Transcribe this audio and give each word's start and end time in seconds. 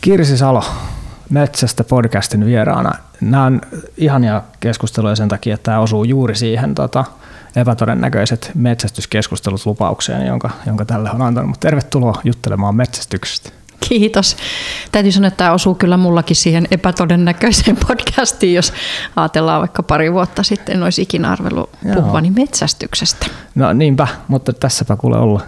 Kirsi 0.00 0.36
Salo, 0.36 0.64
Metsästä 1.30 1.84
podcastin 1.84 2.46
vieraana. 2.46 2.92
Nämä 3.20 3.44
on 3.44 3.60
ihania 3.96 4.42
keskusteluja 4.60 5.16
sen 5.16 5.28
takia, 5.28 5.54
että 5.54 5.64
tämä 5.64 5.78
osuu 5.78 6.04
juuri 6.04 6.34
siihen 6.34 6.74
tota, 6.74 7.04
epätodennäköiset 7.56 8.50
metsästyskeskustelut 8.54 9.66
lupaukseen, 9.66 10.26
jonka, 10.26 10.50
jonka 10.66 10.84
tälle 10.84 11.10
on 11.10 11.22
antanut. 11.22 11.48
Mutta 11.48 11.68
tervetuloa 11.68 12.20
juttelemaan 12.24 12.74
metsästyksestä. 12.74 13.50
Kiitos. 13.88 14.36
Täytyy 14.92 15.12
sanoa, 15.12 15.28
että 15.28 15.38
tämä 15.38 15.52
osuu 15.52 15.74
kyllä 15.74 15.96
mullakin 15.96 16.36
siihen 16.36 16.66
epätodennäköiseen 16.70 17.76
podcastiin, 17.88 18.54
jos 18.54 18.72
ajatellaan 19.16 19.60
vaikka 19.60 19.82
pari 19.82 20.12
vuotta 20.12 20.42
sitten, 20.42 20.76
en 20.76 20.82
olisi 20.82 21.02
ikinä 21.02 21.32
arvellut 21.32 21.70
puhuvani 21.94 22.30
metsästyksestä. 22.30 23.26
No 23.54 23.72
niinpä, 23.72 24.08
mutta 24.28 24.52
tässäpä 24.52 24.96
kuule 24.96 25.18
olla. 25.18 25.40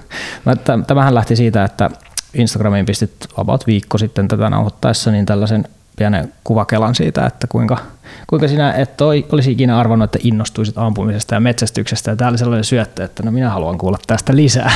Tämähän 0.86 1.14
lähti 1.14 1.36
siitä, 1.36 1.64
että 1.64 1.90
Instagramiin 2.34 2.86
pistit 2.86 3.12
about 3.36 3.66
viikko 3.66 3.98
sitten 3.98 4.28
tätä 4.28 4.50
nauhoittaessa 4.50 5.10
niin 5.10 5.26
tällaisen 5.26 5.68
pienen 5.96 6.32
kuvakelan 6.44 6.94
siitä, 6.94 7.26
että 7.26 7.46
kuinka, 7.46 7.78
kuinka 8.26 8.48
sinä 8.48 8.72
et 8.72 9.00
olisi 9.00 9.52
ikinä 9.52 9.78
arvannut, 9.78 10.04
että 10.04 10.28
innostuisit 10.28 10.78
ampumisesta 10.78 11.34
ja 11.34 11.40
metsästyksestä. 11.40 12.10
Ja 12.10 12.16
täällä 12.16 12.38
sellainen 12.38 12.64
syöttö, 12.64 13.04
että 13.04 13.22
no 13.22 13.30
minä 13.30 13.50
haluan 13.50 13.78
kuulla 13.78 13.98
tästä 14.06 14.36
lisää. 14.36 14.72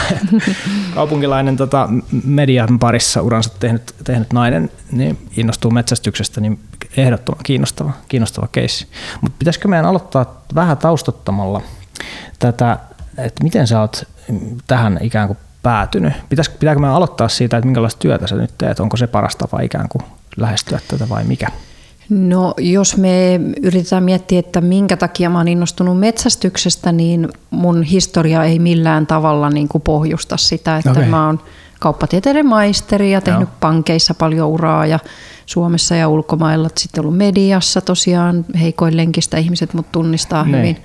Kaupunkilainen 0.94 1.56
tota, 1.56 1.88
median 2.24 2.78
parissa 2.78 3.22
uransa 3.22 3.50
tehnyt, 3.60 3.94
tehnyt 4.04 4.32
nainen 4.32 4.70
niin 4.92 5.18
innostuu 5.36 5.70
metsästyksestä, 5.70 6.40
niin 6.40 6.60
ehdottoman 6.96 7.40
kiinnostava, 7.44 7.92
kiinnostava 8.08 8.48
keissi. 8.52 8.86
Mutta 9.20 9.36
pitäisikö 9.38 9.68
meidän 9.68 9.86
aloittaa 9.86 10.42
vähän 10.54 10.76
taustottamalla 10.76 11.62
tätä, 12.38 12.78
että 13.18 13.44
miten 13.44 13.66
sä 13.66 13.80
oot 13.80 14.04
tähän 14.66 14.98
ikään 15.02 15.26
kuin 15.26 15.38
päätynyt? 15.66 16.12
Pitäis, 16.28 16.48
pitääkö 16.48 16.80
me 16.80 16.88
aloittaa 16.88 17.28
siitä, 17.28 17.56
että 17.56 17.66
minkälaista 17.66 17.98
työtä 17.98 18.26
sä 18.26 18.36
nyt 18.36 18.50
teet? 18.58 18.80
Onko 18.80 18.96
se 18.96 19.06
paras 19.06 19.36
tapa 19.36 19.60
ikään 19.60 19.88
kuin 19.88 20.02
lähestyä 20.36 20.78
tätä 20.88 21.08
vai 21.08 21.24
mikä? 21.24 21.46
No 22.08 22.54
jos 22.58 22.96
me 22.96 23.40
yritetään 23.62 24.02
miettiä, 24.02 24.38
että 24.38 24.60
minkä 24.60 24.96
takia 24.96 25.30
mä 25.30 25.38
oon 25.38 25.48
innostunut 25.48 25.98
metsästyksestä, 25.98 26.92
niin 26.92 27.28
mun 27.50 27.82
historia 27.82 28.44
ei 28.44 28.58
millään 28.58 29.06
tavalla 29.06 29.50
niin 29.50 29.68
kuin 29.68 29.82
pohjusta 29.82 30.36
sitä, 30.36 30.76
että 30.76 30.90
okay. 30.90 31.04
mä 31.04 31.26
oon 31.26 31.40
kauppatieteiden 31.80 32.46
maisteri 32.46 33.12
ja 33.12 33.20
tehnyt 33.20 33.48
Joo. 33.48 33.56
pankeissa 33.60 34.14
paljon 34.14 34.48
uraa 34.48 34.86
ja 34.86 34.98
Suomessa 35.46 35.94
ja 35.94 36.08
ulkomailla. 36.08 36.68
Sitten 36.76 37.04
ollut 37.04 37.16
mediassa 37.16 37.80
tosiaan 37.80 38.44
heikoin 38.60 38.96
lenkistä 38.96 39.36
ihmiset 39.36 39.74
mut 39.74 39.92
tunnistaa 39.92 40.44
ne. 40.44 40.50
Niin. 40.50 40.58
hyvin. 40.58 40.76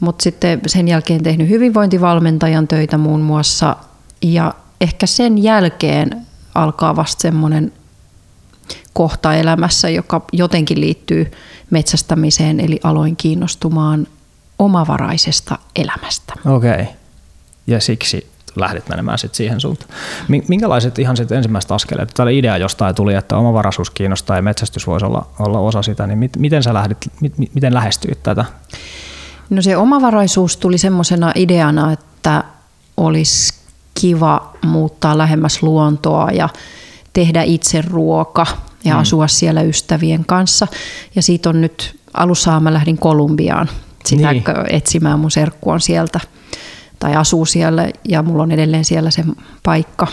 Mutta 0.00 0.22
sitten 0.22 0.60
sen 0.66 0.88
jälkeen 0.88 1.22
tehnyt 1.22 1.48
hyvinvointivalmentajan 1.48 2.68
töitä 2.68 2.98
muun 2.98 3.20
muassa 3.20 3.76
ja 4.22 4.54
ehkä 4.80 5.06
sen 5.06 5.42
jälkeen 5.42 6.26
alkaa 6.54 6.96
vasta 6.96 7.22
semmoinen 7.22 7.72
kohta 8.92 9.34
elämässä, 9.34 9.88
joka 9.88 10.20
jotenkin 10.32 10.80
liittyy 10.80 11.32
metsästämiseen, 11.70 12.60
eli 12.60 12.80
aloin 12.82 13.16
kiinnostumaan 13.16 14.06
omavaraisesta 14.58 15.58
elämästä. 15.76 16.34
Okei. 16.46 16.72
Okay. 16.72 16.86
Ja 17.66 17.80
siksi 17.80 18.30
lähdit 18.56 18.88
menemään 18.88 19.18
sit 19.18 19.34
siihen 19.34 19.60
suuntaan. 19.60 19.90
Minkälaiset 20.48 20.98
ihan 20.98 21.16
sit 21.16 21.32
ensimmäiset 21.32 21.72
askeleet? 21.72 22.10
Tällä 22.14 22.32
idea 22.32 22.56
jostain 22.56 22.94
tuli, 22.94 23.14
että 23.14 23.36
omavaraisuus 23.36 23.90
kiinnostaa 23.90 24.36
ja 24.36 24.42
metsästys 24.42 24.86
voisi 24.86 25.06
olla, 25.06 25.26
olla 25.38 25.58
osa 25.58 25.82
sitä, 25.82 26.06
niin 26.06 26.18
mit, 26.18 26.36
miten 26.36 26.62
sä 26.62 26.74
lähdit, 26.74 26.98
mit, 27.20 27.34
miten 27.54 27.74
lähestyit 27.74 28.22
tätä? 28.22 28.44
No 29.50 29.62
se 29.62 29.76
omavaraisuus 29.76 30.56
tuli 30.56 30.78
semmoisena 30.78 31.32
ideana, 31.34 31.92
että 31.92 32.44
olisi 32.96 33.59
kiva 34.00 34.52
muuttaa 34.64 35.18
lähemmäs 35.18 35.62
luontoa 35.62 36.30
ja 36.30 36.48
tehdä 37.12 37.42
itse 37.42 37.82
ruoka 37.82 38.46
ja 38.84 38.94
mm. 38.94 39.00
asua 39.00 39.28
siellä 39.28 39.62
ystävien 39.62 40.24
kanssa. 40.24 40.66
Ja 41.16 41.22
siitä 41.22 41.48
on 41.48 41.60
nyt, 41.60 42.00
alussa 42.14 42.60
mä 42.60 42.72
lähdin 42.72 42.98
Kolumbiaan 42.98 43.70
sitä 44.04 44.32
niin. 44.32 44.44
etsimään, 44.70 45.20
mun 45.20 45.30
serkku 45.30 45.70
on 45.70 45.80
sieltä 45.80 46.20
tai 46.98 47.16
asuu 47.16 47.44
siellä 47.44 47.88
ja 48.08 48.22
mulla 48.22 48.42
on 48.42 48.52
edelleen 48.52 48.84
siellä 48.84 49.10
se 49.10 49.24
paikka. 49.62 50.06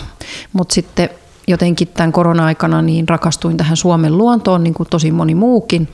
Mutta 0.52 0.74
sitten 0.74 1.10
jotenkin 1.46 1.88
tämän 1.88 2.12
korona-aikana 2.12 2.82
niin 2.82 3.08
rakastuin 3.08 3.56
tähän 3.56 3.76
Suomen 3.76 4.18
luontoon, 4.18 4.64
niin 4.64 4.74
kuin 4.74 4.88
tosi 4.90 5.10
moni 5.10 5.34
muukin. 5.34 5.88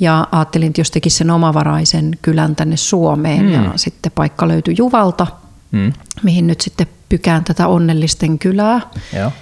Ja 0.00 0.26
ajattelin, 0.32 0.68
että 0.68 0.80
jos 0.80 0.90
tekisi 0.90 1.16
sen 1.16 1.30
omavaraisen 1.30 2.10
kylän 2.22 2.56
tänne 2.56 2.76
Suomeen 2.76 3.42
mm. 3.42 3.52
ja 3.52 3.72
sitten 3.76 4.12
paikka 4.12 4.48
löytyi 4.48 4.74
Juvalta, 4.78 5.26
mm. 5.70 5.92
mihin 6.22 6.46
nyt 6.46 6.60
sitten 6.60 6.86
pykään 7.08 7.44
tätä 7.44 7.68
onnellisten 7.68 8.38
kylää. 8.38 8.80
Joo. 9.16 9.32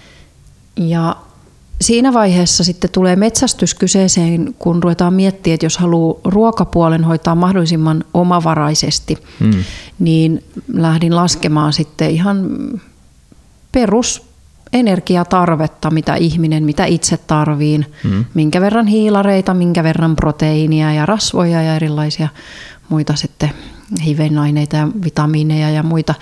Ja 0.77 1.17
siinä 1.81 2.13
vaiheessa 2.13 2.65
sitten 2.65 2.91
tulee 2.91 3.17
metsästys 3.17 3.75
kyseeseen, 3.75 4.55
kun 4.59 4.83
ruvetaan 4.83 5.15
miettimään, 5.15 5.55
että 5.55 5.67
jos 5.67 5.79
haluaa 5.79 6.21
ruokapuolen 6.25 7.05
hoitaa 7.05 7.35
mahdollisimman 7.35 8.05
omavaraisesti, 8.15 9.19
mm. 9.41 9.65
niin 9.99 10.45
lähdin 10.73 11.17
laskemaan 11.17 11.73
sitten 11.73 12.11
ihan 12.11 12.51
perus 13.73 14.23
energiatarvetta, 14.73 15.91
mitä 15.91 16.15
ihminen, 16.15 16.65
mitä 16.65 16.85
itse 16.85 17.17
tarviin, 17.17 17.87
mm. 18.05 18.25
minkä 18.35 18.61
verran 18.61 18.87
hiilareita, 18.87 19.55
minkä 19.55 19.83
verran 19.83 20.17
proteiinia 20.17 20.93
ja 20.93 21.07
rasvoja 21.07 21.63
ja 21.63 21.77
erilaisia 21.77 22.29
muita 22.89 23.17
sitten 23.17 23.51
hivenaineita 24.05 24.77
ja 24.77 24.89
vitamiineja 25.05 25.71
ja 25.71 25.83
muita, 25.83 26.15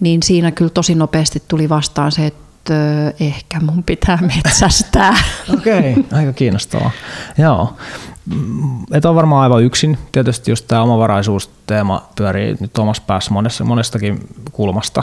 niin 0.00 0.22
siinä 0.22 0.50
kyllä 0.50 0.70
tosi 0.70 0.94
nopeasti 0.94 1.42
tuli 1.48 1.68
vastaan 1.68 2.12
se, 2.12 2.26
että 2.26 2.74
ehkä 3.20 3.60
mun 3.60 3.82
pitää 3.82 4.18
metsästää. 4.34 5.14
Okei, 5.58 5.92
okay, 5.92 6.18
aika 6.18 6.32
kiinnostavaa. 6.32 6.90
Joo. 7.38 7.76
Et 8.92 9.04
ole 9.04 9.14
varmaan 9.14 9.42
aivan 9.42 9.64
yksin. 9.64 9.98
Tietysti 10.12 10.50
just 10.50 10.64
tämä 10.68 10.82
omavaraisuusteema 10.82 12.08
pyörii 12.16 12.56
nyt 12.60 12.78
omassa 12.78 13.02
päässä 13.06 13.30
monessa, 13.30 13.64
monestakin 13.64 14.28
kulmasta, 14.52 15.02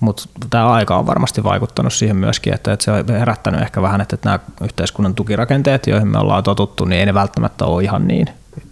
mutta 0.00 0.28
tämä 0.50 0.72
aika 0.72 0.98
on 0.98 1.06
varmasti 1.06 1.44
vaikuttanut 1.44 1.92
siihen 1.92 2.16
myöskin, 2.16 2.54
että, 2.54 2.72
että 2.72 2.84
se 2.84 2.90
on 2.90 3.04
herättänyt 3.08 3.62
ehkä 3.62 3.82
vähän, 3.82 4.00
että, 4.00 4.16
että 4.16 4.28
nämä 4.28 4.38
yhteiskunnan 4.62 5.14
tukirakenteet, 5.14 5.86
joihin 5.86 6.08
me 6.08 6.18
ollaan 6.18 6.42
totuttu, 6.42 6.84
niin 6.84 7.00
ei 7.00 7.06
ne 7.06 7.14
välttämättä 7.14 7.64
ole 7.64 7.82
ihan 7.82 8.08
niin 8.08 8.28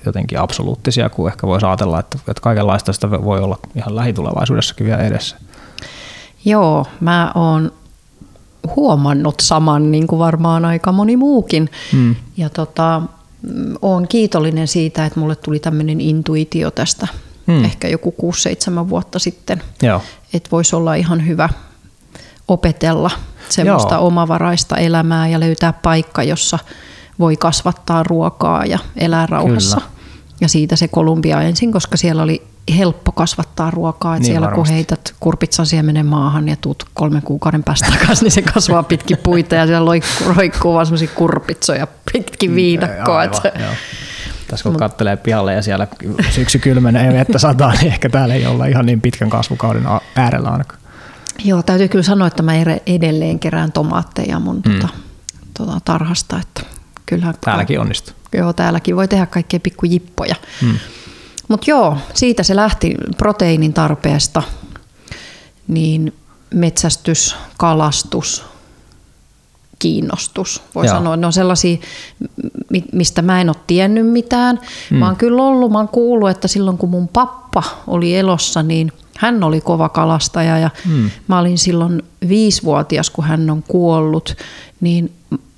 jotenkin 0.06 0.40
absoluuttisia 0.40 1.08
kuin 1.08 1.32
ehkä 1.32 1.46
voisi 1.46 1.66
ajatella, 1.66 2.00
että, 2.00 2.18
että 2.28 2.40
kaikenlaista 2.40 2.92
sitä 2.92 3.10
voi 3.10 3.40
olla 3.40 3.58
ihan 3.74 3.96
lähitulevaisuudessakin 3.96 4.86
vielä 4.86 5.02
edessä. 5.02 5.36
Joo, 6.44 6.86
mä 7.00 7.32
oon 7.34 7.72
huomannut 8.76 9.34
saman, 9.40 9.90
niin 9.90 10.06
kuin 10.06 10.18
varmaan 10.18 10.64
aika 10.64 10.92
moni 10.92 11.16
muukin. 11.16 11.70
Hmm. 11.92 12.16
Ja 12.36 12.50
tota, 12.50 13.02
olen 13.82 14.08
kiitollinen 14.08 14.68
siitä, 14.68 15.06
että 15.06 15.20
mulle 15.20 15.36
tuli 15.36 15.58
tämmöinen 15.58 16.00
intuitio 16.00 16.70
tästä 16.70 17.08
hmm. 17.46 17.64
ehkä 17.64 17.88
joku 17.88 18.14
6-7 18.84 18.88
vuotta 18.88 19.18
sitten. 19.18 19.62
Että 20.34 20.48
voisi 20.52 20.76
olla 20.76 20.94
ihan 20.94 21.26
hyvä 21.26 21.48
opetella 22.48 23.10
semmoista 23.48 23.94
Joo. 23.94 24.06
omavaraista 24.06 24.76
elämää 24.76 25.28
ja 25.28 25.40
löytää 25.40 25.72
paikka, 25.72 26.22
jossa 26.22 26.58
voi 27.18 27.36
kasvattaa 27.36 28.02
ruokaa 28.02 28.64
ja 28.64 28.78
elää 28.96 29.26
rauhassa. 29.26 29.76
Kyllä. 29.76 29.92
Ja 30.40 30.48
siitä 30.48 30.76
se 30.76 30.88
Kolumbia 30.88 31.42
ensin, 31.42 31.72
koska 31.72 31.96
siellä 31.96 32.22
oli 32.22 32.42
helppo 32.78 33.12
kasvattaa 33.12 33.70
ruokaa. 33.70 34.14
Että 34.14 34.20
niin 34.20 34.26
siellä 34.26 34.46
varmasti. 34.46 34.68
kun 34.68 34.74
heität 34.74 35.14
kurpitsan 35.20 35.66
siemenen 35.66 36.06
maahan 36.06 36.48
ja 36.48 36.56
tuut 36.60 36.84
kolmen 36.94 37.22
kuukauden 37.22 37.64
päästä 37.64 37.86
takaisin, 37.98 38.24
niin 38.24 38.32
se 38.32 38.42
kasvaa 38.42 38.82
pitkin 38.82 39.18
puita 39.22 39.54
ja 39.54 39.66
siellä 39.66 39.86
roikkuu, 39.86 40.34
roikkuu 40.36 40.74
vaan 40.74 40.86
semmoisia 40.86 41.08
kurpitsoja 41.14 41.86
pitkin 42.12 42.50
mm, 42.50 42.56
viidakkoa. 42.56 43.18
Aivan, 43.18 43.36
että 43.36 43.52
tässä 44.48 44.62
kun 44.62 44.76
katselee 44.76 45.16
pihalle 45.16 45.54
ja 45.54 45.62
siellä 45.62 45.86
syksy 46.30 46.58
kylmenee 46.58 47.06
ja 47.06 47.12
vettä 47.12 47.38
sataa, 47.38 47.72
niin 47.72 47.86
ehkä 47.86 48.08
täällä 48.08 48.34
ei 48.34 48.46
olla 48.46 48.66
ihan 48.66 48.86
niin 48.86 49.00
pitkän 49.00 49.30
kasvukauden 49.30 49.84
äärellä 50.16 50.48
ainakaan. 50.48 50.80
Joo, 51.44 51.62
täytyy 51.62 51.88
kyllä 51.88 52.02
sanoa, 52.02 52.26
että 52.26 52.42
mä 52.42 52.52
edelleen 52.86 53.38
kerään 53.38 53.72
tomaatteja 53.72 54.38
mun 54.40 54.62
mm. 54.66 54.72
tota, 54.72 54.88
tota, 55.58 55.78
tarhasta. 55.84 56.40
Että 56.40 56.62
kyllähän 57.12 57.34
täälläkin 57.40 57.80
onnistuu. 57.80 58.14
Joo, 58.34 58.52
täälläkin 58.52 58.96
voi 58.96 59.08
tehdä 59.08 59.26
kaikkea 59.26 59.60
pikkujippoja. 59.60 60.34
Mm. 60.62 60.78
Mutta 61.48 61.70
joo, 61.70 61.96
siitä 62.14 62.42
se 62.42 62.56
lähti 62.56 62.94
proteiinin 63.18 63.72
tarpeesta, 63.72 64.42
niin 65.68 66.14
metsästys, 66.54 67.36
kalastus, 67.58 68.44
kiinnostus. 69.78 70.62
Voi 70.74 70.86
Joo. 70.86 70.94
sanoa, 70.94 71.16
ne 71.16 71.26
on 71.26 71.32
sellaisia, 71.32 71.76
mistä 72.92 73.22
mä 73.22 73.40
en 73.40 73.48
ole 73.48 73.56
tiennyt 73.66 74.06
mitään. 74.06 74.58
Mm. 74.90 74.96
Mä 74.96 75.06
oon 75.06 75.16
kyllä 75.16 75.42
ollut, 75.42 75.72
mä 75.72 75.78
oon 75.78 75.88
kuullut, 75.88 76.30
että 76.30 76.48
silloin 76.48 76.78
kun 76.78 76.90
mun 76.90 77.08
pappa 77.08 77.62
oli 77.86 78.16
elossa, 78.16 78.62
niin 78.62 78.92
hän 79.18 79.44
oli 79.44 79.60
kova 79.60 79.88
kalastaja 79.88 80.58
ja 80.58 80.70
mm. 80.88 81.10
mä 81.28 81.38
olin 81.38 81.58
silloin 81.58 82.02
viisivuotias, 82.28 83.10
kun 83.10 83.24
hän 83.24 83.50
on 83.50 83.62
kuollut, 83.62 84.36
niin 84.80 85.12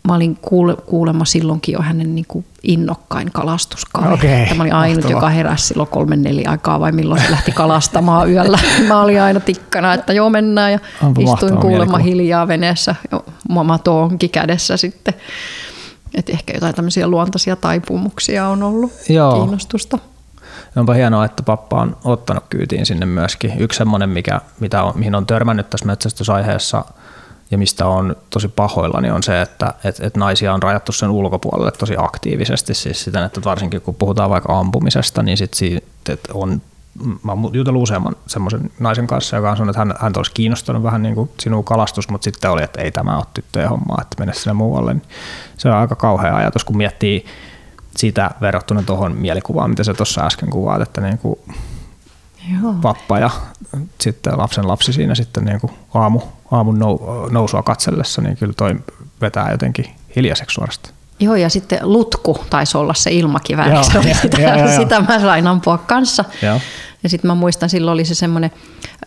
mä 0.09 0.15
olin 0.15 0.37
kuule, 0.37 0.77
kuulemma 0.77 1.25
silloinkin 1.25 1.73
jo 1.73 1.83
hänen 1.83 2.15
niin 2.15 2.25
kuin 2.29 2.45
innokkain 2.63 3.33
kalastuskaveri. 3.33 4.43
Että 4.43 4.55
mä 4.55 4.63
olin 4.63 4.75
ainut, 4.75 4.97
mahtavaa. 4.97 5.17
joka 5.17 5.29
heräsi 5.29 5.67
silloin 5.67 5.89
kolmen 5.89 6.23
neljä 6.23 6.51
aikaa 6.51 6.81
vai 6.81 6.93
milloin 6.93 7.23
se 7.23 7.31
lähti 7.31 7.53
kalastamaan 7.53 8.31
yöllä. 8.31 8.59
Mä 8.89 9.03
olin 9.03 9.23
aina 9.23 9.41
tikkana, 9.41 9.95
että 9.95 10.13
joo 10.13 10.31
mennään 10.31 10.73
ja 10.73 10.79
Onpa 11.03 11.21
istuin 11.21 11.27
mahtava 11.27 11.61
kuulemma 11.61 11.79
mielikuva. 11.85 11.99
hiljaa 11.99 12.49
veneessä 12.49 12.95
jo 13.13 13.25
matoonkin 13.49 14.31
kädessä 14.31 14.77
sitten. 14.77 15.15
Et 16.15 16.31
ehkä 16.31 16.53
jotain 16.55 16.75
tämmöisiä 16.75 17.09
luontaisia 17.09 17.57
taipumuksia 17.57 18.49
on 18.49 18.63
ollut 18.63 18.93
Joo. 19.09 19.37
kiinnostusta. 19.37 19.99
Onpa 20.77 20.93
hienoa, 20.93 21.25
että 21.25 21.43
pappa 21.43 21.81
on 21.81 21.97
ottanut 22.05 22.45
kyytiin 22.51 22.87
sinne 22.87 23.07
myöskin. 23.07 23.53
Yksi 23.59 23.77
semmoinen, 23.77 24.09
mikä, 24.09 24.41
mitä 24.61 24.83
on, 24.83 24.93
mihin 24.99 25.15
on 25.15 25.27
törmännyt 25.27 25.71
tässä 25.71 25.87
metsästysaiheessa 25.87 26.85
ja 27.55 27.59
mistä 27.59 27.87
on 27.87 28.17
tosi 28.31 28.49
pahoilla, 28.49 29.01
niin 29.01 29.13
on 29.13 29.23
se, 29.23 29.43
että 29.43 29.75
et, 29.85 30.01
et 30.01 30.17
naisia 30.17 30.55
on 30.55 30.63
rajattu 30.63 30.93
sen 30.93 31.11
ulkopuolelle 31.11 31.73
tosi 31.73 31.95
aktiivisesti. 31.99 32.75
Siis 32.75 33.05
siten, 33.05 33.25
että 33.25 33.41
varsinkin 33.45 33.81
kun 33.81 33.95
puhutaan 33.95 34.31
vaikka 34.31 34.59
ampumisesta, 34.59 35.23
niin 35.23 35.37
sit 35.37 35.55
siitä 35.55 35.87
et 36.09 36.21
on 36.33 36.63
Mä 37.23 37.33
oon 37.33 37.51
jutellut 37.53 37.83
useamman 37.83 38.17
semmoisen 38.27 38.71
naisen 38.81 39.07
kanssa, 39.07 39.37
joka 39.37 39.51
on 39.51 39.57
sanonut, 39.57 39.77
että 39.77 39.79
hän, 39.79 39.95
hän 39.99 40.13
olisi 40.17 40.33
kiinnostanut 40.35 40.83
vähän 40.83 41.03
niin 41.03 41.15
kuin 41.15 41.31
sinua 41.41 41.63
kalastus, 41.63 42.09
mutta 42.09 42.25
sitten 42.25 42.51
oli, 42.51 42.63
että 42.63 42.83
ei 42.83 42.91
tämä 42.91 43.17
ole 43.17 43.25
tyttöjen 43.35 43.69
hommaa, 43.69 43.99
että 44.03 44.17
mene 44.19 44.35
sinne 44.35 44.53
muualle. 44.53 44.95
Niin 44.95 45.03
se 45.57 45.69
on 45.69 45.75
aika 45.75 45.95
kauhea 45.95 46.37
ajatus, 46.37 46.65
kun 46.65 46.77
miettii 46.77 47.25
sitä 47.97 48.31
verrattuna 48.41 48.83
tuohon 48.83 49.17
mielikuvaan, 49.17 49.71
mitä 49.71 49.85
sä 49.85 49.95
tuossa 49.95 50.27
äsken 50.27 50.51
kuvaat, 50.51 50.83
että 50.83 51.01
niin 51.01 51.19
kuin 51.19 51.39
Joo. 52.63 52.75
pappa 52.83 53.19
ja 53.19 53.31
sitten 54.01 54.39
lapsen 54.39 54.69
lapsi 54.69 54.93
siinä 54.93 55.15
sitten 55.15 55.45
niin 55.45 55.61
kuin 55.61 55.73
aamu, 55.95 56.21
aamun 56.55 56.79
nou, 56.79 57.29
nousua 57.31 57.63
katsellessa, 57.63 58.23
niin 58.23 58.37
kyllä 58.37 58.53
toi 58.57 58.75
vetää 59.21 59.51
jotenkin 59.51 59.87
hiljaiseksi 60.17 60.55
suorastaan. 60.55 60.95
Joo, 61.21 61.35
ja 61.35 61.49
sitten 61.49 61.79
lutku 61.83 62.45
taisi 62.51 62.79
olla 62.79 62.95
se 62.95 63.11
ilmakivääri. 63.11 63.73
Joo, 63.73 63.83
Se 63.93 63.99
oli 63.99 64.09
joo, 64.09 64.19
sitä, 64.23 64.41
joo, 64.41 64.57
joo. 64.57 64.77
sitä 64.77 65.01
mä 65.01 65.21
sain 65.21 65.47
ampua 65.47 65.79
kanssa. 65.79 66.25
Joo. 66.43 66.61
Ja 67.03 67.09
sitten 67.09 67.31
mä 67.31 67.35
muistan, 67.35 67.71
silloin 67.71 67.95
oli 67.95 68.05
se 68.05 68.15
semmoinen 68.15 68.51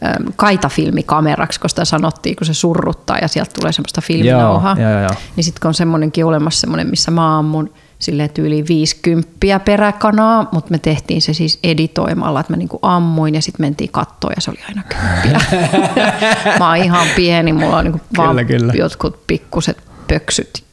ähm, 0.04 0.28
kaitafilmikameraksi, 0.36 1.60
kun 1.60 1.70
sitä 1.70 1.86
sanottiin, 1.86 2.36
kun 2.36 2.48
se 2.48 2.54
surruttaa 2.54 3.18
ja 3.18 3.28
sieltä 3.28 3.52
tulee 3.60 3.72
semmoista 3.72 4.02
filminauhaa. 4.02 4.76
Joo, 4.80 4.92
joo, 4.92 5.02
joo. 5.02 5.12
Niin 5.36 5.44
sitten 5.44 5.62
kun 5.62 5.68
on 5.68 5.74
semmoinenkin 5.74 6.26
olemassa 6.26 6.62
semmoinen, 6.62 6.88
missä 6.90 7.12
mä 7.12 7.38
ammun 7.38 7.74
silleen 8.00 8.30
tyyli 8.30 8.66
50 8.68 9.60
peräkanaa, 9.66 10.50
mutta 10.52 10.72
me 10.72 10.78
tehtiin 10.80 11.22
se 11.22 11.34
siis 11.34 11.60
editoimalla, 11.64 12.40
että 12.40 12.54
mä 12.54 12.58
niinku 12.58 12.80
ammuin 12.82 13.36
ja 13.36 13.42
sitten 13.42 13.64
mentiin 13.66 13.92
kattoon 13.92 14.34
ja 14.36 14.42
se 14.42 14.52
oli 14.52 14.60
aina 14.70 14.84
kymppiä. 14.84 15.60
mä 16.60 16.68
oon 16.68 16.78
ihan 16.78 17.08
pieni, 17.16 17.54
mulla 17.54 17.78
on 17.78 17.84
niinku 17.84 18.02
vaan 18.18 18.30
Kyllä, 18.30 18.44
kyllä. 18.44 18.74
jotkut 18.76 19.28
pikkuset 19.28 19.78
pöksyt, 20.08 20.64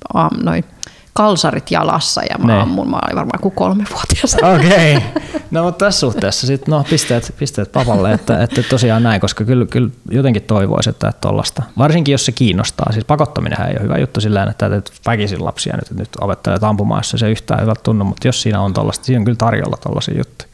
noin 0.43 0.65
kalsarit 1.14 1.70
jalassa 1.70 2.22
ja 2.31 2.38
mä 2.38 2.46
Ne. 2.46 2.61
ammun, 2.61 2.90
mä 2.90 2.99
olin 3.05 3.16
varmaan 3.16 3.40
kuin 3.40 3.55
kolmevuotias. 3.55 4.37
Okei. 4.55 4.96
Okay. 4.96 5.22
No 5.50 5.62
mutta 5.62 5.84
tässä 5.84 6.00
suhteessa 6.00 6.46
sitten 6.46 6.72
no, 6.72 6.84
pisteet, 6.90 7.34
pisteet 7.38 7.72
papalle, 7.72 8.12
että, 8.12 8.43
että 8.43 8.62
tosiaan 8.62 9.02
näin, 9.02 9.20
koska 9.20 9.44
kyllä, 9.44 9.66
kyllä 9.66 9.90
jotenkin 10.11 10.43
toivoisi, 10.43 10.90
että 10.90 11.12
tuollaista, 11.20 11.62
varsinkin 11.78 12.12
jos 12.12 12.26
se 12.26 12.32
kiinnostaa, 12.32 12.93
siis 12.93 13.05
pakottaminen 13.05 13.61
ei 13.61 13.72
ole 13.75 13.82
hyvä 13.82 13.99
juttu 13.99 14.20
sillä 14.20 14.40
tavalla, 14.40 14.50
että, 14.76 14.76
että 14.76 15.11
väkisin 15.11 15.44
lapsia 15.44 15.76
nyt, 15.76 15.99
nyt 15.99 16.08
opettelet 16.20 16.64
ampumaan, 16.64 16.99
jos 16.99 17.20
se 17.20 17.31
yhtään 17.31 17.61
hyvältä 17.61 17.81
tunnu, 17.82 18.05
mutta 18.05 18.28
jos 18.28 18.43
siinä 18.43 18.61
on 18.61 18.75
tuollaista, 18.75 19.05
siinä 19.05 19.19
on 19.20 19.25
kyllä 19.25 19.37
tarjolla 19.37 19.76
tuollaisia 19.82 20.19
juttuja. 20.19 20.49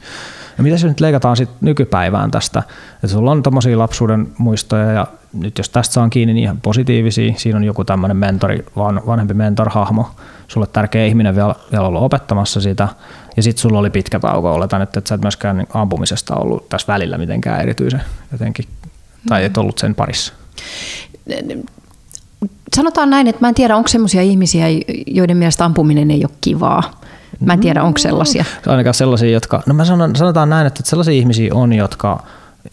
No 0.59 0.63
mitä 0.63 0.75
jos 0.75 0.85
nyt 0.85 1.01
leikataan 1.01 1.37
sitten 1.37 1.57
nykypäivään 1.61 2.31
tästä, 2.31 2.63
että 2.95 3.09
sulla 3.09 3.31
on 3.31 3.43
tommosia 3.43 3.79
lapsuuden 3.79 4.29
muistoja 4.39 4.93
ja 4.93 5.07
nyt 5.33 5.59
jos 5.59 5.69
tästä 5.69 5.93
saan 5.93 6.11
kiinni, 6.11 6.35
niin 6.35 6.45
ihan 6.45 6.61
positiivisia. 6.61 7.35
Siinä 7.37 7.57
on 7.57 7.65
joku 7.65 7.85
tämmöinen 7.85 8.17
mentori, 8.17 8.65
van- 8.77 9.03
vanhempi 9.07 9.35
mentorhahmo, 9.35 10.11
sulle 10.49 10.67
tärkeä 10.67 11.07
ihminen 11.07 11.37
vielä, 11.37 11.55
vielä 11.73 11.87
ollut 11.87 12.03
opettamassa 12.03 12.61
sitä. 12.61 12.89
Ja 13.37 13.43
sitten 13.43 13.63
sulla 13.63 13.79
oli 13.79 13.91
pitkä 13.91 14.21
tauko, 14.21 14.55
oletan, 14.55 14.83
että 14.83 14.99
et 14.99 15.07
sä 15.07 15.15
et 15.15 15.23
myöskään 15.23 15.57
niin 15.57 15.69
ampumisesta 15.75 16.35
ollut 16.35 16.69
tässä 16.69 16.93
välillä 16.93 17.19
mitenkään 17.19 17.61
erityisen 17.61 18.03
jotenkin, 18.33 18.65
tai 19.29 19.45
et 19.45 19.59
ollut 19.59 19.79
sen 19.79 19.95
parissa. 19.95 20.33
Sanotaan 22.77 23.11
näin, 23.11 23.27
että 23.27 23.41
mä 23.41 23.49
en 23.49 23.55
tiedä, 23.55 23.77
onko 23.77 23.89
sellaisia 23.89 24.23
ihmisiä, 24.23 24.67
joiden 25.07 25.37
mielestä 25.37 25.65
ampuminen 25.65 26.11
ei 26.11 26.25
ole 26.25 26.37
kivaa. 26.41 27.01
Mä 27.41 27.53
en 27.53 27.61
tiedä, 27.61 27.83
onko 27.83 27.99
sellaisia. 27.99 28.45
Se 28.45 28.71
on 28.71 28.71
ainakaan 28.71 28.95
sellaisia, 28.95 29.31
jotka, 29.31 29.63
no 29.67 29.75
mä 29.75 29.85
sanon, 29.85 30.17
sanotaan 30.17 30.51
näin, 30.51 30.67
että 30.67 30.81
sellaisia 30.85 31.15
ihmisiä 31.15 31.55
on, 31.55 31.73
jotka, 31.73 32.23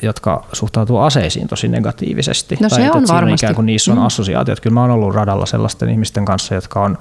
jotka 0.01 0.45
suhtautuu 0.53 0.97
aseisiin 0.97 1.47
tosi 1.47 1.67
negatiivisesti. 1.67 2.57
No 2.61 2.69
se 2.69 2.75
tai 2.75 2.89
on 2.89 2.97
että 2.97 3.13
varmasti. 3.13 3.45
Ikään 3.45 3.55
kuin 3.55 3.65
niissä 3.65 3.91
on 3.91 3.97
mm. 3.97 4.05
assosiaatiot. 4.05 4.59
Kyllä 4.59 4.73
mä 4.73 4.81
oon 4.81 4.91
ollut 4.91 5.15
radalla 5.15 5.45
sellaisten 5.45 5.89
ihmisten 5.89 6.25
kanssa, 6.25 6.55
jotka 6.55 6.81
on, 6.81 6.97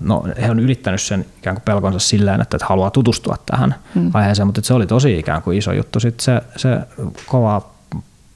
no 0.00 0.24
he 0.40 0.50
on 0.50 0.60
ylittänyt 0.60 1.02
sen 1.02 1.26
ikään 1.38 1.56
kuin 1.56 1.64
pelkonsa 1.64 1.98
sillä 1.98 2.34
että, 2.34 2.56
että 2.56 2.66
haluaa 2.68 2.90
tutustua 2.90 3.36
tähän 3.46 3.74
mm. 3.94 4.10
aiheeseen, 4.14 4.46
mutta 4.46 4.60
se 4.64 4.74
oli 4.74 4.86
tosi 4.86 5.18
ikään 5.18 5.42
kuin 5.42 5.58
iso 5.58 5.72
juttu. 5.72 6.00
Sitten 6.00 6.24
se, 6.24 6.42
se 6.56 6.80
kova 7.26 7.62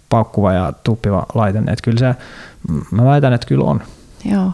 paukkuva 0.09 0.53
ja 0.53 0.73
tuppiva 0.85 1.27
laite, 1.35 1.59
että 1.59 1.83
kyllä 1.83 1.99
se, 1.99 2.15
mä 2.91 3.05
väitän, 3.05 3.33
että 3.33 3.47
kyllä 3.47 3.65
on. 3.65 3.83
Joo. 4.25 4.53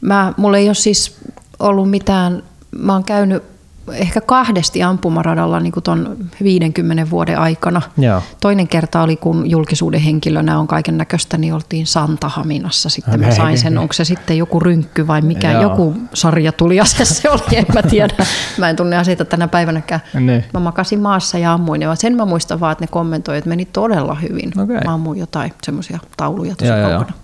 Mä, 0.00 0.32
mulla 0.36 0.58
ei 0.58 0.68
ole 0.68 0.74
siis 0.74 1.16
ollut 1.58 1.90
mitään, 1.90 2.42
mä 2.70 2.92
oon 2.92 3.04
käynyt 3.04 3.51
ehkä 3.92 4.20
kahdesti 4.20 4.82
ampumaradalla 4.82 5.60
niin 5.60 5.72
kuin 5.72 5.84
ton 5.84 6.16
50 6.42 7.10
vuoden 7.10 7.38
aikana. 7.38 7.82
Joo. 7.98 8.22
Toinen 8.40 8.68
kerta 8.68 9.02
oli, 9.02 9.16
kun 9.16 9.50
julkisuuden 9.50 10.00
henkilönä 10.00 10.58
on 10.58 10.66
kaiken 10.66 10.98
näköistä, 10.98 11.38
niin 11.38 11.54
oltiin 11.54 11.86
Santahaminassa. 11.86 12.88
Sitten 12.88 13.14
okay, 13.14 13.26
mä 13.26 13.34
sain 13.34 13.58
sen, 13.58 13.78
onko 13.78 13.92
se 13.92 14.04
sitten 14.04 14.38
joku 14.38 14.60
rynkky 14.60 15.06
vai 15.06 15.20
mikä, 15.20 15.52
Joo. 15.52 15.62
joku 15.62 15.94
sarja 16.14 16.52
tuli 16.52 16.80
ase 16.80 17.04
se 17.04 17.30
oli, 17.30 17.56
en 17.56 17.66
mä 17.74 17.82
tiedä. 17.82 18.26
Mä 18.58 18.70
en 18.70 18.76
tunne 18.76 18.96
aseita 18.96 19.24
tänä 19.24 19.48
päivänäkään. 19.48 20.00
Niin. 20.14 20.44
Mä 20.54 20.60
makasin 20.60 21.00
maassa 21.00 21.38
ja 21.38 21.52
ammuin. 21.52 21.82
Ja 21.82 21.94
sen 21.94 22.16
mä 22.16 22.24
muistan 22.24 22.60
vaan, 22.60 22.72
että 22.72 22.84
ne 22.84 22.88
kommentoivat, 22.88 23.38
että 23.38 23.48
meni 23.48 23.64
todella 23.64 24.14
hyvin. 24.14 24.60
Okei. 24.60 24.80
Mä 24.84 24.94
ammuin 24.94 25.18
jotain 25.18 25.52
semmoisia 25.62 25.98
tauluja 26.16 26.56
tosi 26.56 26.70
kaukana. 26.70 27.21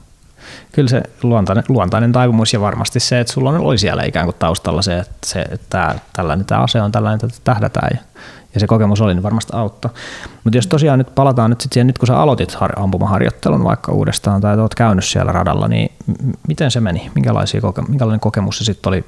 Kyllä 0.73 0.89
se 0.89 1.03
luontainen, 1.23 1.65
luontainen 1.69 2.13
taipumus 2.13 2.53
ja 2.53 2.61
varmasti 2.61 3.01
se, 3.01 3.21
että 3.21 3.33
sulla 3.33 3.51
oli 3.51 3.79
siellä 3.79 4.03
ikään 4.03 4.27
kuin 4.27 4.37
taustalla 4.39 4.83
se, 4.83 4.99
että, 4.99 5.15
se, 5.27 5.41
että 5.41 5.95
tällainen 6.13 6.47
tämä 6.47 6.61
ase 6.61 6.83
on 6.83 6.93
tällainen, 6.93 7.21
että 7.29 7.41
tähdätään 7.45 7.89
ja, 7.95 8.01
ja 8.55 8.61
se 8.61 8.67
kokemus 8.67 9.01
oli, 9.01 9.15
niin 9.15 9.23
varmasti 9.23 9.53
auttoi. 9.55 9.91
Mutta 10.45 10.59
jos 10.59 10.67
tosiaan 10.67 10.99
nyt 10.99 11.15
palataan 11.15 11.51
nyt 11.51 11.61
sit 11.61 11.73
siihen, 11.73 11.87
nyt 11.87 11.99
kun 11.99 12.07
sä 12.07 12.19
aloitit 12.19 12.55
har, 12.55 12.81
ampumaharjoittelun 12.81 13.65
vaikka 13.65 13.93
uudestaan 13.93 14.41
tai 14.41 14.59
oot 14.59 14.75
käynyt 14.75 15.05
siellä 15.05 15.33
radalla, 15.33 15.69
niin 15.69 15.93
m- 16.07 16.31
miten 16.49 16.71
se 16.71 16.81
meni? 16.81 17.11
Minkälaisia 17.15 17.61
koke, 17.61 17.83
minkälainen 17.83 18.21
kokemus 18.21 18.59
se 18.59 18.65
sitten 18.65 18.91
oli 18.91 19.05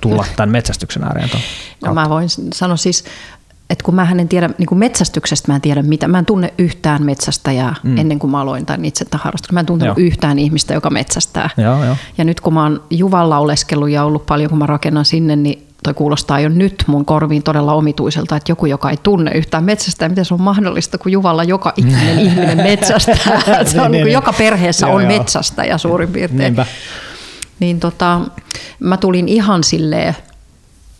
tulla 0.00 0.24
tämän 0.36 0.50
metsästyksen 0.50 1.04
ääreen? 1.04 1.30
No 1.84 1.94
mä 1.94 2.08
voin 2.08 2.28
sanoa 2.54 2.76
siis, 2.76 3.04
että 3.72 3.84
kun 3.84 3.94
mä 3.94 4.08
en 4.18 4.28
tiedä, 4.28 4.50
niin 4.58 4.66
kuin 4.66 4.78
metsästyksestä 4.78 5.52
mä 5.52 5.56
en 5.56 5.60
tiedä 5.60 5.82
mitä, 5.82 6.08
mä 6.08 6.18
en 6.18 6.26
tunne 6.26 6.54
yhtään 6.58 7.02
metsästäjää 7.02 7.74
mm. 7.82 7.98
ennen 7.98 8.18
kuin 8.18 8.30
mä 8.30 8.40
aloin 8.40 8.66
tämän 8.66 8.84
itse 8.84 9.04
tämän 9.04 9.24
harrastuksen. 9.24 9.54
Mä 9.54 9.60
en 9.60 9.66
tuntenut 9.66 9.98
Joo. 9.98 10.06
yhtään 10.06 10.38
ihmistä, 10.38 10.74
joka 10.74 10.90
metsästää. 10.90 11.50
Joo, 11.56 11.84
joo. 11.84 11.96
Ja 12.18 12.24
nyt 12.24 12.40
kun 12.40 12.54
mä 12.54 12.62
oon 12.62 12.82
Juvalla 12.90 13.38
oleskellut 13.38 13.90
ja 13.90 14.04
ollut 14.04 14.26
paljon, 14.26 14.50
kun 14.50 14.58
mä 14.58 14.66
rakennan 14.66 15.04
sinne, 15.04 15.36
niin 15.36 15.66
toi 15.82 15.94
kuulostaa 15.94 16.40
jo 16.40 16.48
nyt 16.48 16.84
mun 16.86 17.04
korviin 17.04 17.42
todella 17.42 17.72
omituiselta, 17.72 18.36
että 18.36 18.52
joku, 18.52 18.66
joka 18.66 18.90
ei 18.90 18.96
tunne 19.02 19.30
yhtään 19.34 19.64
metsästää, 19.64 20.08
miten 20.08 20.24
se 20.24 20.34
on 20.34 20.42
mahdollista, 20.42 20.98
kun 20.98 21.12
Juvalla 21.12 21.44
joka 21.44 21.72
ikinen 21.76 22.18
ihminen 22.26 22.56
metsästää. 22.56 23.14
se 23.64 23.80
on 23.80 23.90
Niin, 23.90 23.92
niin, 23.92 23.92
niin, 23.92 24.02
kuin 24.02 24.12
joka 24.12 24.32
perheessä 24.32 24.86
joo, 24.86 24.96
on 24.96 25.02
joo. 25.02 25.18
metsästäjä 25.18 25.78
suurin 25.78 26.08
piirtein. 26.08 26.40
Niinpä. 26.40 26.66
Niin 27.60 27.80
tota, 27.80 28.20
mä 28.80 28.96
tulin 28.96 29.28
ihan 29.28 29.64
silleen 29.64 30.16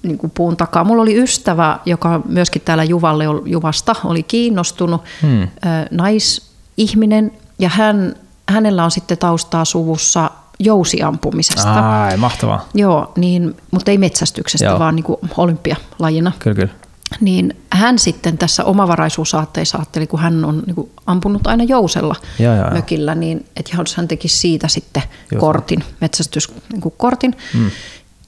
niin 0.02 0.18
kuin 0.18 0.30
puun 0.30 0.56
takaa. 0.56 0.84
Mulla 0.84 1.02
oli 1.02 1.22
ystävä, 1.22 1.78
joka 1.86 2.20
myöskin 2.28 2.62
täällä 2.64 2.84
Juvalle, 2.84 3.24
Juvasta 3.46 3.94
oli 4.04 4.22
kiinnostunut, 4.22 5.02
hmm. 5.22 5.48
naisihminen, 5.90 7.32
ja 7.58 7.68
hän, 7.68 8.14
hänellä 8.48 8.84
on 8.84 8.90
sitten 8.90 9.18
taustaa 9.18 9.64
suvussa 9.64 10.30
jousiampumisesta. 10.58 12.02
Ai, 12.02 12.16
mahtavaa. 12.16 12.68
Joo, 12.74 13.12
niin, 13.16 13.56
mutta 13.70 13.90
ei 13.90 13.98
metsästyksestä, 13.98 14.66
Joo. 14.66 14.78
Vaan 14.78 14.96
niin 14.96 15.04
kuin 15.04 15.18
olympialajina. 15.36 16.32
Kyllä, 16.38 16.54
kyllä. 16.54 16.72
Niin 17.20 17.56
hän 17.70 17.98
sitten 17.98 18.38
tässä 18.38 18.64
omavaraisuusaatteissa 18.64 19.78
ajatteli, 19.78 20.06
kun 20.06 20.20
hän 20.20 20.44
on 20.44 20.62
niin 20.66 20.74
kuin 20.74 20.90
ampunut 21.06 21.46
aina 21.46 21.64
jousella 21.64 22.16
Joo, 22.38 22.54
joo, 22.54 22.64
joo. 22.64 22.74
mökillä, 22.74 23.14
niin 23.14 23.46
että 23.56 23.76
hän 23.96 24.08
teki 24.08 24.28
siitä 24.28 24.68
sitten 24.68 25.02
Just. 25.32 25.40
kortin, 25.40 25.84
metsästyskortin, 26.00 27.30
niin 27.30 27.64
mm. 27.64 27.70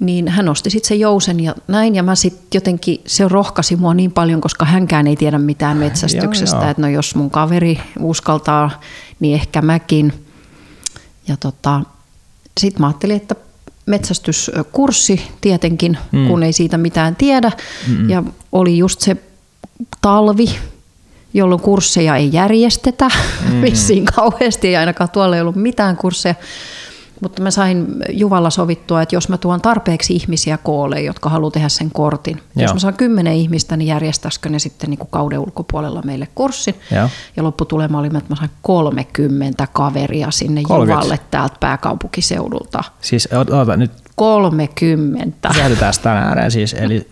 Niin 0.05 0.29
hän 0.29 0.49
osti 0.49 0.71
sitten 0.71 0.89
sen 0.89 1.01
jousen 1.01 1.41
ja 1.41 1.55
näin. 1.69 1.95
Ja 1.95 2.03
mä 2.03 2.15
sitten 2.15 2.47
jotenkin, 2.55 3.01
se 3.07 3.29
rohkasi 3.29 3.77
mua 3.77 3.95
niin 3.95 4.13
paljon, 4.13 4.41
koska 4.41 4.65
hänkään 4.65 5.07
ei 5.07 5.17
tiedä 5.17 5.39
mitään 5.39 5.77
metsästyksestä, 5.77 6.57
Joo, 6.57 6.63
joo. 6.63 6.71
että 6.71 6.83
no 6.83 6.89
jos 6.89 7.15
mun 7.15 7.31
kaveri 7.31 7.81
uskaltaa, 8.01 8.81
niin 9.21 9.35
ehkä 9.35 9.63
mäkin. 9.63 10.13
Ja 11.29 11.37
tota, 11.37 11.81
sitten 12.61 12.81
mä 12.81 12.87
ajattelin, 12.87 13.17
että 13.17 13.35
metsästyskurssi 13.87 15.23
tietenkin, 15.41 15.99
mm. 16.13 16.29
kun 16.29 16.43
ei 16.43 16.53
siitä 16.53 16.79
mitään 16.79 17.17
tiedä. 17.17 17.53
Mm-mm. 17.89 18.11
Ja 18.11 18.23
oli 18.53 18.79
just 18.79 19.01
se 19.01 19.17
talvi, 20.01 20.47
jolloin 21.35 21.61
kursseja 21.61 22.17
ei 22.17 22.31
järjestetä 22.33 23.09
mm. 23.51 23.63
vissiin 23.63 24.05
kauheasti, 24.05 24.69
ei 24.69 24.77
ainakaan 24.77 25.11
tuolla 25.11 25.37
ei 25.37 25.43
ollut 25.43 25.57
mitään 25.57 25.97
kursseja. 25.97 26.35
Mutta 27.25 27.43
mä 27.43 27.51
sain 27.51 27.87
Juvalla 28.13 28.51
sovittua, 28.51 29.03
että 29.03 29.17
jos 29.17 29.29
mä 29.29 29.39
tuon 29.39 29.61
tarpeeksi 29.61 30.15
ihmisiä 30.15 30.59
koolle, 30.59 31.01
jotka 31.01 31.29
haluaa 31.29 31.51
tehdä 31.51 31.69
sen 31.69 31.91
kortin. 31.91 32.37
Joo. 32.37 32.63
Jos 32.63 32.73
mä 32.75 32.79
saan 32.81 32.95
kymmenen 32.95 33.35
ihmistä, 33.35 33.77
niin 33.77 33.87
järjestäisikö 33.87 34.49
ne 34.49 34.59
sitten 34.59 34.91
niin 34.91 34.99
kuin 34.99 35.09
kauden 35.11 35.39
ulkopuolella 35.39 36.03
meille 36.03 36.29
kurssin. 36.35 36.75
Joo. 36.91 37.09
Ja 37.37 37.43
lopputulema 37.43 37.99
oli, 37.99 38.07
että 38.07 38.21
mä 38.29 38.37
sain 38.37 38.51
30 38.63 39.69
kaveria 39.73 40.31
sinne 40.31 40.63
30. 40.63 40.93
Juvalle 40.93 41.21
täältä 41.31 41.57
pääkaupunkiseudulta. 41.61 42.85
Siis 43.01 43.29
oota 43.53 43.77
nyt. 43.77 43.93
30. 44.17 45.51
Sähdytään 45.57 45.93
tänään 46.03 46.29
ääreen 46.29 46.51
siis. 46.51 46.75
Eli 46.75 47.07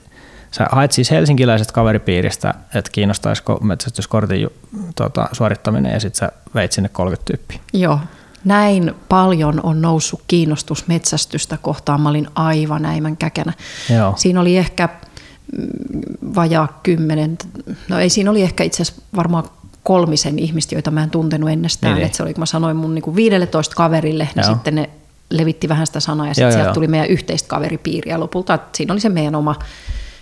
Sä 0.53 0.67
haet 0.73 0.93
siis 0.93 1.11
helsinkiläiset 1.11 1.73
kaveripiiristä, 1.73 2.55
että 2.75 2.91
kiinnostaisiko 2.93 3.59
metsästyskortin 3.63 4.49
tuota, 4.97 5.29
suorittaminen 5.33 5.93
ja 5.93 6.01
sitten 6.01 6.19
sä 6.19 6.33
veit 6.55 6.73
sinne 6.73 6.89
30 6.89 7.25
tyyppiä. 7.25 7.59
Joo, 7.73 7.99
näin 8.45 8.95
paljon 9.09 9.61
on 9.63 9.83
noussut 9.83 10.23
kiinnostus 10.29 10.89
metsästystä 10.89 11.59
kohtaan. 11.63 12.01
Mä 12.01 12.09
olin 12.09 12.29
aivan 12.35 12.83
näimän 12.83 13.17
käkenä. 13.17 13.53
Joo. 13.97 14.15
Siinä 14.17 14.41
oli 14.41 14.57
ehkä 14.57 14.89
mm, 15.59 15.69
vajaa 16.35 16.81
kymmenen, 16.83 17.39
no 17.89 17.99
ei 17.99 18.11
siinä 18.11 18.31
oli 18.31 18.43
ehkä 18.43 18.65
itse 18.65 18.83
asiassa 18.83 19.03
varmaan 19.17 19.45
kolmisen 19.83 20.39
ihmistä, 20.39 20.75
joita 20.75 20.91
mä 20.91 21.03
en 21.03 21.11
tuntenut 21.11 21.51
ennestään. 21.51 21.95
Niin, 21.95 22.07
että 22.07 22.17
se 22.17 22.23
oli, 22.23 22.35
kun 22.35 22.43
mä 22.43 22.47
sanoin 22.47 22.77
mun 22.77 22.95
niin 22.95 23.17
15 23.17 23.75
kaverille, 23.75 24.29
niin 24.35 24.45
Joo. 24.45 24.55
sitten 24.55 24.75
ne 24.75 24.91
levitti 25.31 25.69
vähän 25.69 25.87
sitä 25.87 26.01
sanaa 26.01 26.27
ja 26.27 26.35
sitten 26.35 26.53
sieltä 26.53 26.69
jo. 26.69 26.75
tuli 26.75 26.89
meidän 26.89 27.09
yhteistä 27.09 27.49
kaveripiiriä 27.49 28.21
lopulta. 28.21 28.59
Siinä 28.73 28.93
oli 28.93 29.01
se 29.01 29.09
meidän 29.09 29.35
oma 29.35 29.55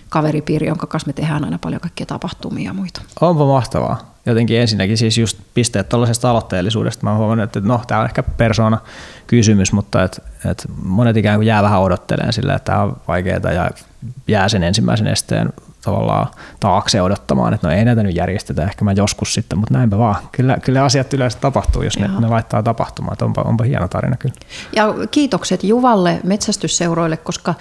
kaveripiiri, 0.09 0.67
jonka 0.67 0.87
kanssa 0.87 1.07
me 1.07 1.13
tehdään 1.13 1.43
aina 1.43 1.57
paljon 1.57 1.81
kaikkia 1.81 2.05
tapahtumia 2.05 2.65
ja 2.65 2.73
muita. 2.73 3.01
Onpa 3.21 3.45
mahtavaa. 3.45 4.10
Jotenkin 4.25 4.59
ensinnäkin 4.59 4.97
siis 4.97 5.17
just 5.17 5.37
pisteet 5.53 5.89
tuollaisesta 5.89 6.29
aloitteellisuudesta. 6.29 7.03
Mä 7.03 7.15
huomannut, 7.15 7.43
että 7.43 7.59
no, 7.59 7.81
tämä 7.87 7.99
on 7.99 8.05
ehkä 8.05 8.23
persona 8.23 8.77
kysymys, 9.27 9.73
mutta 9.73 10.03
et, 10.03 10.21
et 10.51 10.65
monet 10.83 11.17
ikään 11.17 11.37
kuin 11.37 11.47
jää 11.47 11.63
vähän 11.63 11.81
odottelemaan 11.81 12.33
sillä, 12.33 12.55
että 12.55 12.71
tämä 12.71 12.83
on 12.83 12.97
vaikeaa 13.07 13.51
ja 13.51 13.71
jää 14.27 14.49
sen 14.49 14.63
ensimmäisen 14.63 15.07
esteen 15.07 15.49
tavallaan 15.81 16.27
taakse 16.59 17.01
odottamaan, 17.01 17.53
että 17.53 17.67
no 17.67 17.73
ei 17.73 17.85
näitä 17.85 18.03
nyt 18.03 18.15
järjestetä, 18.15 18.63
ehkä 18.63 18.85
mä 18.85 18.91
joskus 18.91 19.33
sitten, 19.33 19.59
mutta 19.59 19.73
näinpä 19.73 19.97
vaan. 19.97 20.15
Kyllä, 20.31 20.57
kyllä 20.61 20.83
asiat 20.83 21.13
yleensä 21.13 21.37
tapahtuu, 21.39 21.81
jos 21.81 21.99
ne, 21.99 22.09
ne 22.19 22.27
laittaa 22.27 22.63
tapahtumaan, 22.63 23.13
että 23.13 23.25
onpa, 23.25 23.41
onpa 23.41 23.63
hieno 23.63 23.87
tarina 23.87 24.17
kyllä. 24.17 24.35
Ja 24.75 24.93
kiitokset 25.11 25.63
Juvalle 25.63 26.19
metsästysseuroille, 26.23 27.17
koska 27.17 27.53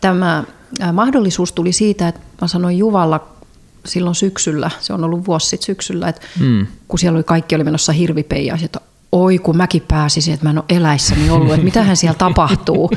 tämä 0.00 0.44
mahdollisuus 0.92 1.52
tuli 1.52 1.72
siitä, 1.72 2.08
että 2.08 2.20
mä 2.40 2.48
sanoin 2.48 2.78
Juvalla 2.78 3.37
silloin 3.86 4.14
syksyllä, 4.14 4.70
se 4.80 4.92
on 4.92 5.04
ollut 5.04 5.26
vuosi 5.26 5.48
sitten 5.48 5.66
syksyllä, 5.66 6.08
että 6.08 6.22
mm. 6.40 6.66
kun 6.88 6.98
siellä 6.98 7.16
oli 7.16 7.24
kaikki 7.24 7.54
oli 7.54 7.64
menossa 7.64 7.92
hirvipeijaiset, 7.92 8.64
että 8.64 8.80
oi 9.12 9.38
kun 9.38 9.56
mäkin 9.56 9.84
pääsisin, 9.88 10.34
että 10.34 10.46
mä 10.46 10.50
en 10.50 10.58
ole 10.58 10.64
eläissäni 10.68 11.30
ollut, 11.30 11.52
että 11.52 11.64
mitähän 11.64 11.96
siellä 11.96 12.18
tapahtuu. 12.28 12.90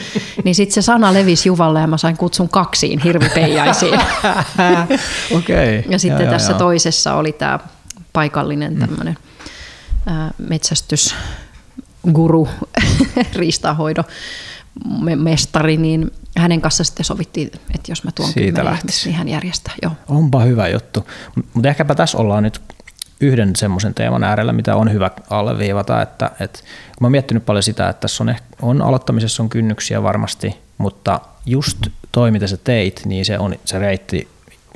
niin 0.43 0.55
sitten 0.55 0.73
se 0.73 0.81
sana 0.81 1.13
levisi 1.13 1.49
Juvalle 1.49 1.79
ja 1.79 1.87
mä 1.87 1.97
sain 1.97 2.17
kutsun 2.17 2.49
kaksiin 2.49 2.99
hirvipeijaisiin. 2.99 3.93
okay. 5.37 5.83
Ja 5.89 5.99
sitten 5.99 6.25
ja, 6.25 6.31
tässä 6.31 6.51
ja, 6.51 6.57
toisessa 6.57 7.13
oli 7.13 7.31
tämä 7.31 7.59
paikallinen 8.13 8.77
tämmöinen 8.77 9.17
mm. 10.05 10.13
metsästysguru, 10.37 12.47
riistahoidon 13.35 14.05
mestari, 15.15 15.77
niin 15.77 16.11
hänen 16.37 16.61
kanssa 16.61 16.83
sitten 16.83 17.05
sovittiin, 17.05 17.51
että 17.75 17.91
jos 17.91 18.03
mä 18.03 18.11
tuon 18.11 18.29
Siitä 18.29 18.61
ihmistä, 18.61 19.05
niin 19.05 19.15
hän 19.15 19.27
järjestää. 19.27 19.73
Joo. 19.81 19.91
Onpa 20.07 20.39
hyvä 20.39 20.67
juttu. 20.67 21.07
Mutta 21.53 21.69
ehkäpä 21.69 21.95
tässä 21.95 22.17
ollaan 22.17 22.43
nyt 22.43 22.61
yhden 23.21 23.55
semmoisen 23.55 23.93
teeman 23.93 24.23
äärellä, 24.23 24.53
mitä 24.53 24.75
on 24.75 24.93
hyvä 24.93 25.11
alleviivata, 25.29 26.01
että, 26.01 26.31
että 26.39 26.59
kun 26.59 26.97
mä 26.99 27.05
oon 27.05 27.11
miettinyt 27.11 27.45
paljon 27.45 27.63
sitä, 27.63 27.89
että 27.89 28.01
tässä 28.01 28.23
on, 28.23 28.29
ehkä, 28.29 28.45
on 28.61 28.81
aloittamisessa 28.81 29.43
on 29.43 29.49
kynnyksiä 29.49 30.03
varmasti, 30.03 30.57
mutta 30.77 31.19
just 31.45 31.77
toi, 32.11 32.31
mitä 32.31 32.47
sä 32.47 32.57
teit, 32.57 33.01
niin 33.05 33.25
se 33.25 33.39
on 33.39 33.55
se 33.65 33.79
reitti 33.79 34.27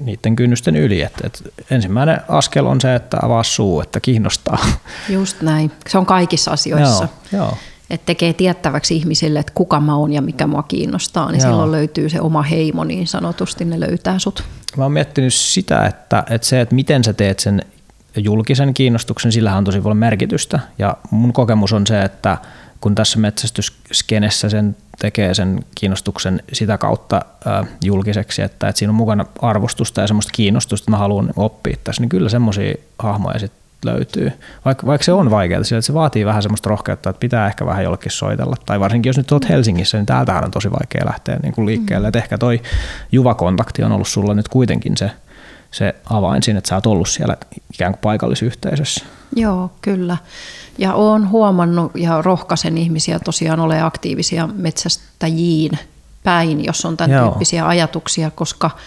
niiden 0.02 0.36
kynnysten 0.36 0.76
yli. 0.76 1.02
että 1.02 1.28
että 1.28 1.40
ensimmäinen 1.70 2.22
askel 2.28 2.66
on 2.66 2.82
se, 2.82 2.96
että 2.96 3.18
avaa 3.22 3.44
suu, 3.44 3.82
että 3.82 4.00
kiinnostaa. 4.00 4.66
Just 5.10 5.42
näin. 5.42 5.72
Se 5.90 5.98
on 5.98 6.06
kaikissa 6.06 6.52
asioissa. 6.52 7.08
Joo, 7.32 7.44
joo 7.44 7.58
että 7.90 8.06
tekee 8.06 8.34
tiettäväksi 8.34 8.96
ihmisille, 8.96 9.40
että 9.40 9.52
kuka 9.56 9.80
mä 9.80 9.96
oon 9.96 10.14
ja 10.14 10.22
mikä 10.22 10.48
mua 10.48 10.64
kiinnostaa, 10.64 11.32
niin 11.32 11.42
Joo. 11.42 11.52
silloin 11.52 11.72
löytyy 11.72 12.10
se 12.10 12.22
oma 12.22 12.42
heimo 12.42 12.84
niin 12.84 13.08
sanotusti, 13.08 13.66
ne 13.66 13.80
löytää 13.80 14.20
sut. 14.20 14.44
Mä 14.78 14.84
oon 14.84 14.92
miettinyt 14.92 15.34
sitä, 15.34 15.86
että, 15.86 16.24
että 16.30 16.48
se, 16.48 16.62
että 16.62 16.76
miten 16.76 17.04
sä 17.04 17.14
teet 17.14 17.40
sen 17.40 17.62
julkisen 18.18 18.74
kiinnostuksen, 18.74 19.32
sillä 19.32 19.58
on 19.58 19.64
tosi 19.64 19.82
paljon 19.82 19.98
merkitystä. 19.98 20.60
Ja 20.80 20.98
mun 21.12 21.34
kokemus 21.34 21.74
on 21.74 21.88
se, 21.88 22.02
että 22.02 22.38
kun 22.82 22.96
tässä 22.96 23.20
metsästysskenessä 23.20 24.50
sen 24.50 24.76
tekee 25.00 25.34
sen 25.34 25.66
kiinnostuksen 25.76 26.44
sitä 26.54 26.78
kautta 26.78 27.22
äh, 27.48 27.68
julkiseksi, 27.84 28.42
että, 28.42 28.68
että 28.68 28.80
siinä 28.80 28.92
on 28.92 28.96
mukana 28.96 29.26
arvostusta 29.42 30.02
ja 30.02 30.08
semmoista 30.08 30.32
kiinnostusta, 30.36 30.84
että 30.84 30.92
mä 30.92 30.98
haluan 30.98 31.34
oppia 31.36 31.78
tässä, 31.84 32.02
niin 32.02 32.10
kyllä 32.10 32.30
semmoisia 32.30 32.76
hahmoja 33.00 33.40
sitten 33.40 33.65
löytyy. 33.86 34.32
Vaikka, 34.66 34.88
vaikka 34.88 35.06
se 35.06 35.14
on 35.14 35.32
vaikeaa, 35.32 35.64
sillä 35.64 35.80
että 35.80 35.86
se 35.86 35.94
vaatii 35.94 36.26
vähän 36.26 36.42
semmoista 36.42 36.70
rohkeutta, 36.70 37.10
että 37.10 37.20
pitää 37.20 37.48
ehkä 37.48 37.66
vähän 37.66 37.84
jollekin 37.84 38.12
soitella. 38.12 38.56
Tai 38.66 38.80
varsinkin 38.80 39.10
jos 39.10 39.18
nyt 39.18 39.32
olet 39.32 39.50
Helsingissä, 39.50 39.98
niin 39.98 40.06
täältähän 40.06 40.46
on 40.46 40.52
tosi 40.52 40.72
vaikea 40.72 41.06
lähteä 41.06 41.40
niin 41.44 41.54
kuin 41.54 41.66
liikkeelle. 41.66 42.10
Mm. 42.10 42.18
Ehkä 42.18 42.38
toi 42.38 42.62
Juva-kontakti 43.12 43.84
on 43.84 43.92
ollut 43.92 44.08
sulla 44.08 44.34
nyt 44.34 44.48
kuitenkin 44.48 44.98
se, 44.98 45.12
se 45.72 45.96
avain 46.10 46.44
siinä, 46.44 46.58
että 46.58 46.68
sä 46.68 46.76
oot 46.76 46.86
ollut 46.86 47.10
siellä 47.10 47.38
ikään 47.74 47.92
kuin 47.92 48.02
paikallisyhteisössä. 48.02 49.06
Joo, 49.36 49.72
kyllä. 49.82 50.18
Ja 50.78 50.94
olen 50.94 51.30
huomannut 51.30 51.92
ja 51.96 52.22
rohkaisen 52.22 52.78
ihmisiä 52.78 53.20
tosiaan 53.20 53.60
ole 53.60 53.82
aktiivisia 53.82 54.48
metsästäjiin 54.48 55.80
päin, 56.24 56.66
jos 56.66 56.86
on 56.86 56.98
tämän 56.98 57.12
Joo. 57.12 57.30
tyyppisiä 57.30 57.68
ajatuksia, 57.68 58.32
koska– 58.32 58.72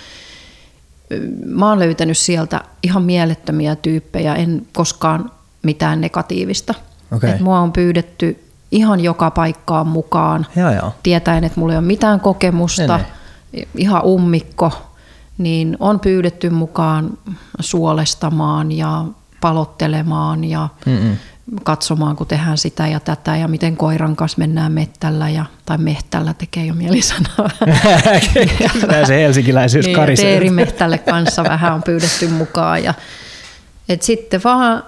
mä 1.46 1.68
oon 1.68 1.78
löytänyt 1.78 2.18
sieltä 2.18 2.60
ihan 2.82 3.02
mielettömiä 3.02 3.76
tyyppejä, 3.76 4.34
en 4.34 4.66
koskaan 4.72 5.30
mitään 5.62 6.00
negatiivista. 6.00 6.74
Okay. 7.12 7.30
Et 7.30 7.40
mua 7.40 7.60
on 7.60 7.72
pyydetty 7.72 8.44
ihan 8.70 9.00
joka 9.00 9.30
paikkaan 9.30 9.86
mukaan, 9.86 10.46
ja, 10.56 10.72
ja. 10.72 10.92
tietäen, 11.02 11.44
että 11.44 11.60
mulla 11.60 11.72
ei 11.72 11.78
ole 11.78 11.86
mitään 11.86 12.20
kokemusta, 12.20 12.96
ne, 12.96 13.04
ne. 13.52 13.68
ihan 13.76 14.04
ummikko, 14.04 14.72
niin 15.38 15.76
on 15.80 16.00
pyydetty 16.00 16.50
mukaan 16.50 17.18
suolestamaan 17.60 18.72
ja 18.72 19.04
palottelemaan 19.40 20.44
ja 20.44 20.68
Mm-mm 20.86 21.16
katsomaan, 21.62 22.16
kun 22.16 22.26
tehdään 22.26 22.58
sitä 22.58 22.86
ja 22.86 23.00
tätä 23.00 23.36
ja 23.36 23.48
miten 23.48 23.76
koiran 23.76 24.16
kanssa 24.16 24.38
mennään 24.38 24.72
mettällä 24.72 25.30
ja, 25.30 25.44
tai 25.66 25.78
mehtällä 25.78 26.34
tekee 26.34 26.66
jo 26.66 26.74
mieli 26.74 27.02
sanoa. 27.02 27.50
se 29.06 29.16
helsinkiläisyys 29.22 29.86
niin, 29.86 29.96
karisee. 29.96 30.30
Teerimehtälle 30.30 30.98
kanssa 30.98 31.44
vähän 31.44 31.74
on 31.74 31.82
pyydetty 31.82 32.28
mukaan 32.28 32.84
ja 32.84 32.94
et 33.88 34.02
sitten 34.02 34.40
vaan 34.44 34.82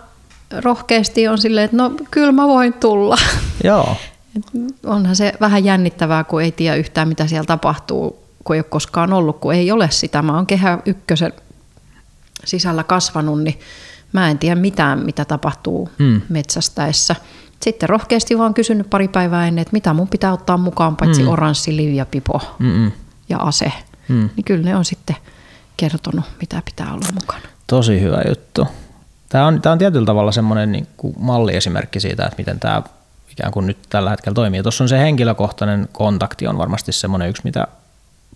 rohkeasti 0.64 1.28
on 1.28 1.38
silleen, 1.38 1.64
että 1.64 1.76
no 1.76 1.92
kyllä 2.10 2.32
mä 2.32 2.48
voin 2.48 2.72
tulla. 2.72 3.16
Joo. 3.64 3.96
Et 4.36 4.44
onhan 4.86 5.16
se 5.16 5.32
vähän 5.40 5.64
jännittävää, 5.64 6.24
kun 6.24 6.42
ei 6.42 6.52
tiedä 6.52 6.76
yhtään 6.76 7.08
mitä 7.08 7.26
siellä 7.26 7.46
tapahtuu, 7.46 8.24
kun 8.44 8.56
ei 8.56 8.60
ole 8.60 8.64
koskaan 8.64 9.12
ollut, 9.12 9.38
kun 9.38 9.54
ei 9.54 9.72
ole 9.72 9.90
sitä. 9.90 10.22
Mä 10.22 10.36
oon 10.36 10.46
kehä 10.46 10.78
ykkösen 10.86 11.32
sisällä 12.44 12.84
kasvanut, 12.84 13.42
niin 13.42 13.60
Mä 14.12 14.30
en 14.30 14.38
tiedä 14.38 14.54
mitään, 14.54 14.98
mitä 14.98 15.24
tapahtuu 15.24 15.90
mm. 15.98 16.20
metsästäessä. 16.28 17.16
Sitten 17.60 17.88
rohkeasti 17.88 18.38
vaan 18.38 18.54
kysynyt 18.54 18.90
pari 18.90 19.08
päivää 19.08 19.48
ennen, 19.48 19.62
että 19.62 19.72
mitä 19.72 19.94
mun 19.94 20.08
pitää 20.08 20.32
ottaa 20.32 20.56
mukaan, 20.56 20.96
paitsi 20.96 21.22
mm. 21.22 21.28
oranssi, 21.28 21.76
liivi 21.76 22.04
pipo 22.10 22.40
Mm-mm. 22.58 22.92
ja 23.28 23.38
ase. 23.38 23.72
Mm. 24.08 24.30
Niin 24.36 24.44
kyllä 24.44 24.64
ne 24.64 24.76
on 24.76 24.84
sitten 24.84 25.16
kertonut, 25.76 26.24
mitä 26.40 26.62
pitää 26.64 26.92
olla 26.94 27.06
mukana. 27.14 27.42
Tosi 27.66 28.00
hyvä 28.00 28.22
juttu. 28.28 28.66
Tämä 29.28 29.46
on, 29.46 29.62
tämä 29.62 29.72
on 29.72 29.78
tietyllä 29.78 30.06
tavalla 30.06 30.32
semmoinen 30.32 30.72
niin 30.72 30.86
kuin 30.96 31.14
malliesimerkki 31.18 32.00
siitä, 32.00 32.24
että 32.24 32.34
miten 32.38 32.60
tämä 32.60 32.82
ikään 33.30 33.52
kuin 33.52 33.66
nyt 33.66 33.78
tällä 33.90 34.10
hetkellä 34.10 34.34
toimii. 34.34 34.62
Tuossa 34.62 34.84
on 34.84 34.88
se 34.88 34.98
henkilökohtainen 34.98 35.88
kontakti 35.92 36.46
on 36.46 36.58
varmasti 36.58 36.92
semmoinen 36.92 37.28
yksi, 37.28 37.42
mitä 37.44 37.66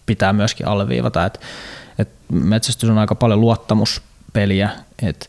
pitää 0.06 0.32
myöskin 0.32 0.68
alleviivata, 0.68 1.24
että, 1.24 1.40
että 1.98 2.14
metsästys 2.32 2.90
on 2.90 2.98
aika 2.98 3.14
paljon 3.14 3.40
luottamuspeliä, 3.40 4.70
että 5.02 5.26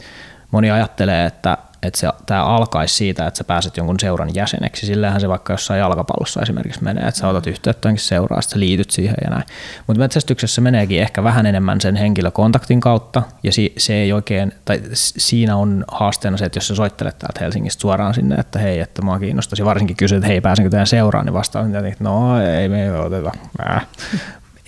moni 0.55 0.71
ajattelee, 0.71 1.25
että, 1.25 1.57
että 1.83 1.99
se, 1.99 2.09
tämä 2.25 2.43
alkaisi 2.43 2.95
siitä, 2.95 3.27
että 3.27 3.37
sä 3.37 3.43
pääset 3.43 3.77
jonkun 3.77 3.99
seuran 3.99 4.35
jäseneksi. 4.35 4.85
Sillähän 4.85 5.21
se 5.21 5.29
vaikka 5.29 5.53
jossain 5.53 5.79
jalkapallossa 5.79 6.41
esimerkiksi 6.41 6.83
menee, 6.83 7.07
että 7.07 7.19
sä 7.19 7.27
otat 7.27 7.47
yhteyttä 7.47 7.89
jonkin 7.89 8.05
seuraa, 8.05 8.41
sä 8.41 8.59
liityt 8.59 8.91
siihen 8.91 9.15
ja 9.23 9.29
näin. 9.29 9.43
Mutta 9.87 9.99
metsästyksessä 9.99 10.61
meneekin 10.61 11.01
ehkä 11.01 11.23
vähän 11.23 11.45
enemmän 11.45 11.81
sen 11.81 11.95
henkilökontaktin 11.95 12.79
kautta, 12.79 13.23
ja 13.43 13.51
si, 13.51 13.73
se 13.77 13.93
ei 13.93 14.13
oikein, 14.13 14.51
tai 14.65 14.81
siinä 14.93 15.55
on 15.55 15.85
haasteena 15.87 16.37
se, 16.37 16.45
että 16.45 16.57
jos 16.57 16.67
sä 16.67 16.75
soittelet 16.75 17.19
täältä 17.19 17.39
Helsingistä 17.39 17.81
suoraan 17.81 18.13
sinne, 18.13 18.35
että 18.35 18.59
hei, 18.59 18.79
että 18.79 19.01
mua 19.01 19.19
kiinnostaisi, 19.19 19.65
varsinkin 19.65 19.97
kysyt, 19.97 20.17
että 20.17 20.27
hei, 20.27 20.41
pääsenkö 20.41 20.69
teidän 20.69 20.87
seuraan, 20.87 21.25
niin 21.25 21.33
vastaan, 21.33 21.75
että 21.75 22.03
no 22.03 22.41
ei 22.41 22.69
me 22.69 22.83
ei 22.83 22.91
oteta, 22.91 23.31
äh, 23.69 23.87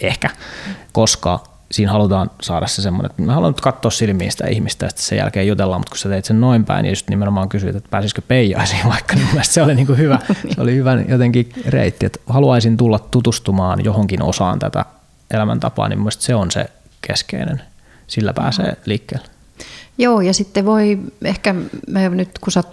ehkä, 0.01 0.29
koska 0.91 1.56
siinä 1.71 1.91
halutaan 1.91 2.31
saada 2.41 2.67
se 2.67 2.81
semmoinen, 2.81 3.12
että 3.12 3.21
mä 3.21 3.33
haluan 3.33 3.50
nyt 3.50 3.62
katsoa 3.62 3.91
silmiin 3.91 4.31
sitä 4.31 4.47
ihmistä 4.47 4.86
ja 4.86 4.89
sitten 4.89 5.05
sen 5.05 5.17
jälkeen 5.17 5.47
jutellaan, 5.47 5.81
mutta 5.81 5.89
kun 5.89 5.97
sä 5.97 6.09
teit 6.09 6.25
sen 6.25 6.41
noin 6.41 6.65
päin, 6.65 6.83
niin 6.83 6.91
just 6.91 7.09
nimenomaan 7.09 7.50
kysyit, 7.50 7.75
että 7.75 7.89
pääsisikö 7.89 8.21
peijaisiin 8.27 8.89
vaikka, 8.93 9.15
niin 9.15 9.27
mun 9.33 9.43
se 9.43 9.62
oli 9.62 9.75
niin 9.75 9.88
kuin 9.88 9.97
hyvä, 9.97 10.19
se 10.55 10.62
oli 10.62 10.75
hyvä 10.75 10.93
jotenkin 11.07 11.50
reitti, 11.65 12.05
että 12.05 12.19
haluaisin 12.27 12.77
tulla 12.77 13.00
tutustumaan 13.00 13.86
johonkin 13.86 14.21
osaan 14.21 14.59
tätä 14.59 14.86
elämäntapaa, 15.31 15.89
niin 15.89 16.00
mun 16.00 16.12
se 16.12 16.36
on 16.36 16.51
se 16.51 16.65
keskeinen, 17.01 17.62
sillä 18.07 18.33
pääsee 18.33 18.77
liikkeelle. 18.86 19.27
Joo, 19.97 20.21
ja 20.21 20.33
sitten 20.33 20.65
voi 20.65 21.00
ehkä, 21.24 21.55
mä 21.88 22.09
nyt 22.09 22.39
kun 22.39 22.51
sä 22.51 22.63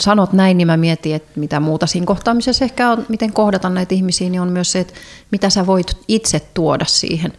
sanot 0.00 0.32
näin, 0.32 0.56
niin 0.56 0.66
mä 0.66 0.76
mietin, 0.76 1.14
että 1.14 1.40
mitä 1.40 1.60
muuta 1.60 1.86
siinä 1.86 2.06
kohtaamisessa 2.06 2.64
ehkä 2.64 2.90
on, 2.90 3.06
miten 3.08 3.32
kohdata 3.32 3.70
näitä 3.70 3.94
ihmisiä, 3.94 4.30
niin 4.30 4.40
on 4.40 4.52
myös 4.52 4.72
se, 4.72 4.80
että 4.80 4.94
mitä 5.30 5.50
sä 5.50 5.66
voit 5.66 5.96
itse 6.08 6.40
tuoda 6.54 6.84
siihen 6.84 7.32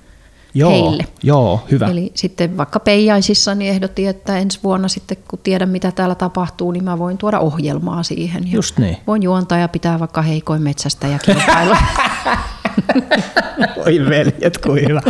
joo, 0.55 0.71
heille. 0.71 1.07
Joo, 1.23 1.63
hyvä. 1.71 1.87
Eli 1.87 2.11
sitten 2.13 2.57
vaikka 2.57 2.79
Peijaisissa 2.79 3.55
niin 3.55 3.71
ehdotti, 3.71 4.07
että 4.07 4.37
ensi 4.37 4.59
vuonna 4.63 4.87
sitten 4.87 5.17
kun 5.27 5.39
tiedän 5.43 5.69
mitä 5.69 5.91
täällä 5.91 6.15
tapahtuu, 6.15 6.71
niin 6.71 6.83
mä 6.83 6.99
voin 6.99 7.17
tuoda 7.17 7.39
ohjelmaa 7.39 8.03
siihen. 8.03 8.51
Just 8.51 8.77
niin. 8.77 8.97
Voin 9.07 9.23
juontaa 9.23 9.57
ja 9.57 9.67
pitää 9.67 9.99
vaikka 9.99 10.21
heikoin 10.21 10.61
metsästä 10.61 11.07
ja 11.07 11.19
kilpailla. 11.19 11.77
Oi 13.85 13.99
veljet, 14.09 14.57
kuin 14.57 14.89
hyvä. 14.89 15.01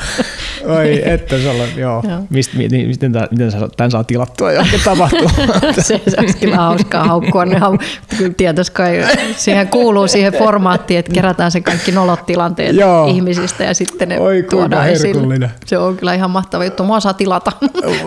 Oi, 0.66 1.02
että 1.10 1.38
se 1.38 1.50
on, 1.50 1.56
joo. 1.76 2.04
joo. 2.10 2.20
Mist, 2.30 2.54
miten, 2.54 2.88
miten, 2.88 3.12
tämän, 3.12 3.28
miten 3.32 3.52
tämän 3.78 3.92
saa 3.92 4.04
tilattua 4.04 4.52
ja 4.52 4.66
tapahtuu? 4.86 5.30
se, 5.76 6.02
se 6.08 6.18
olisi 6.18 6.38
kyllä 6.38 6.56
hauskaa 6.56 7.04
haukkua. 7.04 7.46
Ne 7.46 7.58
hau, 7.58 7.78
kyllä 8.18 8.34
tietysti 8.38 8.74
kai, 8.76 9.04
siihen 9.36 9.68
kuuluu 9.68 10.08
siihen 10.08 10.34
formaattiin, 10.34 11.00
että 11.00 11.14
kerätään 11.14 11.52
se 11.52 11.62
kaikki 11.62 11.92
nolot 11.92 12.26
tilanteet 12.26 12.76
joo. 12.76 13.08
ihmisistä 13.08 13.64
ja 13.64 13.74
sitten 13.74 14.10
ne 14.10 14.20
Oi, 14.20 14.46
tuodaan 14.50 14.90
esille. 14.90 15.52
Se 15.66 15.78
on 15.78 15.98
kyllä 15.98 16.14
ihan 16.14 16.32
mahtava 16.32 16.66
juttu. 16.66 16.84
Mua 16.84 17.00
saa 17.00 17.14
tilata. 17.14 17.52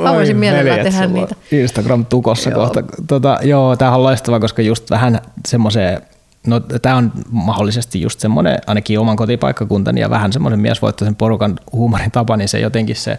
Mä 0.02 0.14
voisin 0.14 0.36
mielellään 0.36 0.80
tehdä 0.80 1.06
niitä. 1.06 1.34
Instagram-tukossa 1.52 2.50
joo. 2.50 2.60
kohta. 2.60 2.82
Tota, 3.06 3.38
joo, 3.42 3.76
tämähän 3.76 3.98
on 3.98 4.04
loistavaa, 4.04 4.40
koska 4.40 4.62
just 4.62 4.90
vähän 4.90 5.20
semmoiseen 5.46 6.02
No 6.48 6.60
tämä 6.60 6.96
on 6.96 7.12
mahdollisesti 7.30 8.00
just 8.00 8.20
semmoinen, 8.20 8.58
ainakin 8.66 8.98
oman 8.98 9.16
kotipaikkakuntani 9.16 10.00
ja 10.00 10.10
vähän 10.10 10.32
semmoinen 10.32 10.60
miesvoittoisen 10.60 11.16
porukan 11.16 11.60
huumorin 11.72 12.10
tapa, 12.10 12.36
niin 12.36 12.48
se 12.48 12.60
jotenkin 12.60 12.96
se, 12.96 13.18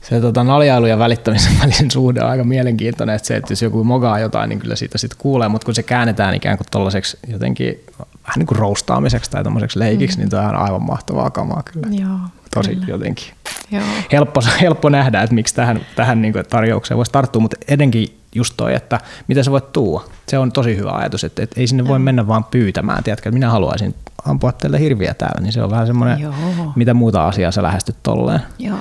se 0.00 0.20
tota, 0.20 0.44
naljailu 0.44 0.86
ja 0.86 0.98
välittämisen 0.98 1.52
välisen 1.62 1.90
suhde 1.90 2.22
on 2.22 2.30
aika 2.30 2.44
mielenkiintoinen, 2.44 3.16
että 3.16 3.28
se, 3.28 3.36
että 3.36 3.52
jos 3.52 3.62
joku 3.62 3.84
mogaa 3.84 4.18
jotain, 4.18 4.48
niin 4.48 4.58
kyllä 4.58 4.76
siitä 4.76 4.98
sitten 4.98 5.18
kuulee, 5.18 5.48
mutta 5.48 5.64
kun 5.64 5.74
se 5.74 5.82
käännetään 5.82 6.34
ikään 6.34 6.56
kuin 6.56 6.66
tollaiseksi 6.70 7.18
jotenkin 7.28 7.80
vähän 7.98 8.38
niin 8.38 8.46
kuin 8.46 8.58
roustaamiseksi 8.58 9.30
tai 9.30 9.44
tommoiseksi 9.44 9.78
leikiksi, 9.78 10.16
mm. 10.16 10.20
niin 10.20 10.30
tämä 10.30 10.48
on 10.48 10.56
aivan 10.56 10.82
mahtavaa 10.82 11.30
kamaa 11.30 11.62
kyllä. 11.62 11.86
Joo, 11.90 12.18
Tosi 12.54 12.74
kyllä. 12.74 12.86
jotenkin 12.88 13.32
Joo. 13.70 13.82
Helppo, 14.12 14.40
helppo 14.60 14.88
nähdä, 14.88 15.22
että 15.22 15.34
miksi 15.34 15.54
tähän, 15.54 15.80
tähän 15.96 16.22
niin 16.22 16.34
tarjoukseen 16.50 16.98
voisi 16.98 17.12
tarttua, 17.12 17.42
mutta 17.42 17.56
edenkin 17.68 18.19
just 18.34 18.54
toi, 18.56 18.74
että 18.74 19.00
mitä 19.28 19.42
sä 19.42 19.50
voit 19.50 19.72
tuua. 19.72 20.04
Se 20.28 20.38
on 20.38 20.52
tosi 20.52 20.76
hyvä 20.76 20.90
ajatus, 20.90 21.24
että, 21.24 21.42
että 21.42 21.60
ei 21.60 21.66
sinne 21.66 21.88
voi 21.88 21.98
mennä 21.98 22.26
vaan 22.26 22.44
pyytämään. 22.44 23.04
Tiedätkö, 23.04 23.28
että 23.28 23.34
minä 23.34 23.50
haluaisin 23.50 23.94
ampua 24.24 24.52
teille 24.52 24.80
hirviä 24.80 25.14
täällä, 25.14 25.40
niin 25.40 25.52
se 25.52 25.62
on 25.62 25.70
vähän 25.70 25.86
semmoinen, 25.86 26.20
Joo. 26.20 26.34
mitä 26.76 26.94
muuta 26.94 27.28
asiaa 27.28 27.50
sä 27.50 27.62
lähestyt 27.62 27.96
tolleen. 28.02 28.40
Joo. 28.58 28.78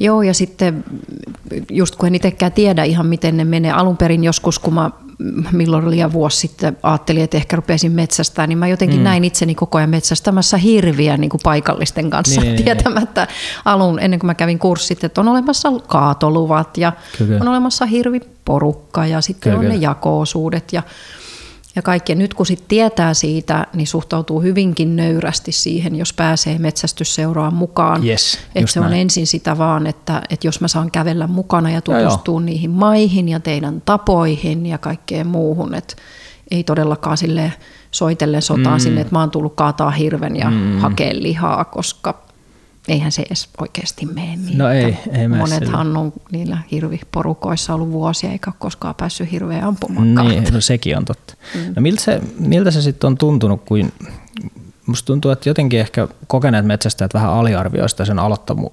Joo, 0.00 0.22
ja 0.22 0.34
sitten 0.34 0.84
just 1.70 1.96
kun 1.96 2.06
en 2.06 2.14
itsekään 2.14 2.52
tiedä 2.52 2.84
ihan 2.84 3.06
miten 3.06 3.36
ne 3.36 3.44
menee. 3.44 3.72
Alun 3.72 3.96
perin 3.96 4.24
joskus, 4.24 4.58
kun 4.58 4.74
mä 4.74 4.90
milloin 5.52 5.84
oli 5.84 6.12
vuosi 6.12 6.36
sitten 6.36 6.76
ajattelin, 6.82 7.22
että 7.22 7.36
ehkä 7.36 7.56
rupesin 7.56 7.92
metsästään, 7.92 8.48
niin 8.48 8.58
mä 8.58 8.68
jotenkin 8.68 8.98
mm. 8.98 9.04
näin 9.04 9.24
itseni 9.24 9.54
koko 9.54 9.78
ajan 9.78 9.90
metsästämässä 9.90 10.56
hirviä 10.56 11.16
niin 11.16 11.30
kuin 11.30 11.40
paikallisten 11.44 12.10
kanssa 12.10 12.40
niin, 12.40 12.46
niin, 12.56 12.56
niin. 12.56 12.64
tietämättä 12.64 13.24
niin. 13.24 13.36
alun, 13.64 13.98
ennen 13.98 14.20
kuin 14.20 14.26
mä 14.26 14.34
kävin 14.34 14.58
kurssit, 14.58 15.04
että 15.04 15.20
on 15.20 15.28
olemassa 15.28 15.72
kaatoluvat 15.86 16.78
ja 16.78 16.92
Kyllä. 17.18 17.38
on 17.40 17.48
olemassa 17.48 17.86
hirviporukka 17.86 19.06
ja 19.06 19.20
sitten 19.20 19.52
Kyllä. 19.52 19.58
on 19.58 19.68
ne 19.68 19.76
jako-osuudet 19.76 20.72
ja 20.72 20.82
ja 21.76 21.82
kaikkea. 21.82 22.16
Nyt 22.16 22.34
kun 22.34 22.46
sit 22.46 22.64
tietää 22.68 23.14
siitä, 23.14 23.66
niin 23.74 23.86
suhtautuu 23.86 24.42
hyvinkin 24.42 24.96
nöyrästi 24.96 25.52
siihen, 25.52 25.96
jos 25.96 26.12
pääsee 26.12 26.58
metsästysseuraa 26.58 27.50
mukaan. 27.50 28.06
Yes, 28.06 28.38
että 28.54 28.72
se 28.72 28.80
on 28.80 28.90
näin. 28.90 29.00
ensin 29.00 29.26
sitä 29.26 29.58
vaan, 29.58 29.86
että, 29.86 30.22
että 30.30 30.46
jos 30.46 30.60
mä 30.60 30.68
saan 30.68 30.90
kävellä 30.90 31.26
mukana 31.26 31.70
ja 31.70 31.80
tutustua 31.80 32.40
ja 32.40 32.44
niihin 32.44 32.70
maihin 32.70 33.28
ja 33.28 33.40
teidän 33.40 33.82
tapoihin 33.84 34.66
ja 34.66 34.78
kaikkeen 34.78 35.26
muuhun. 35.26 35.74
Että 35.74 35.96
ei 36.50 36.64
todellakaan 36.64 37.16
sille 37.16 37.52
soitellen 37.90 38.42
sotaan 38.42 38.80
mm. 38.80 38.82
sinne, 38.82 39.00
että 39.00 39.14
mä 39.14 39.20
oon 39.20 39.30
tullut 39.30 39.54
kaataa 39.54 39.90
hirven 39.90 40.36
ja 40.36 40.50
mm. 40.50 40.78
hakea 40.78 41.12
lihaa, 41.14 41.64
koska 41.64 42.29
eihän 42.90 43.12
se 43.12 43.22
edes 43.22 43.48
oikeasti 43.60 44.06
mene 44.06 44.36
niin. 44.36 44.58
No 44.58 44.68
ei, 44.68 44.96
ei 45.12 45.28
Monethan 45.28 45.96
on 45.96 46.12
niillä 46.32 46.58
hirviporukoissa 46.70 47.74
ollut 47.74 47.90
vuosia 47.90 48.32
eikä 48.32 48.50
ole 48.50 48.54
koskaan 48.58 48.94
päässyt 48.94 49.32
hirveä 49.32 49.66
ampumaan. 49.66 50.14
Niin, 50.14 50.44
no 50.52 50.60
sekin 50.60 50.96
on 50.96 51.04
totta. 51.04 51.34
Mm. 51.54 51.72
No 51.76 51.82
miltä 51.82 52.02
se, 52.02 52.20
miltä 52.38 52.70
se 52.70 52.82
sitten 52.82 53.08
on 53.08 53.18
tuntunut, 53.18 53.62
kun 53.64 53.92
musta 54.86 55.06
tuntuu, 55.06 55.30
että 55.30 55.48
jotenkin 55.48 55.80
ehkä 55.80 56.08
kokeneet 56.26 56.66
metsästäjät 56.66 57.14
vähän 57.14 57.30
aliarvioista 57.30 58.04
sen 58.04 58.18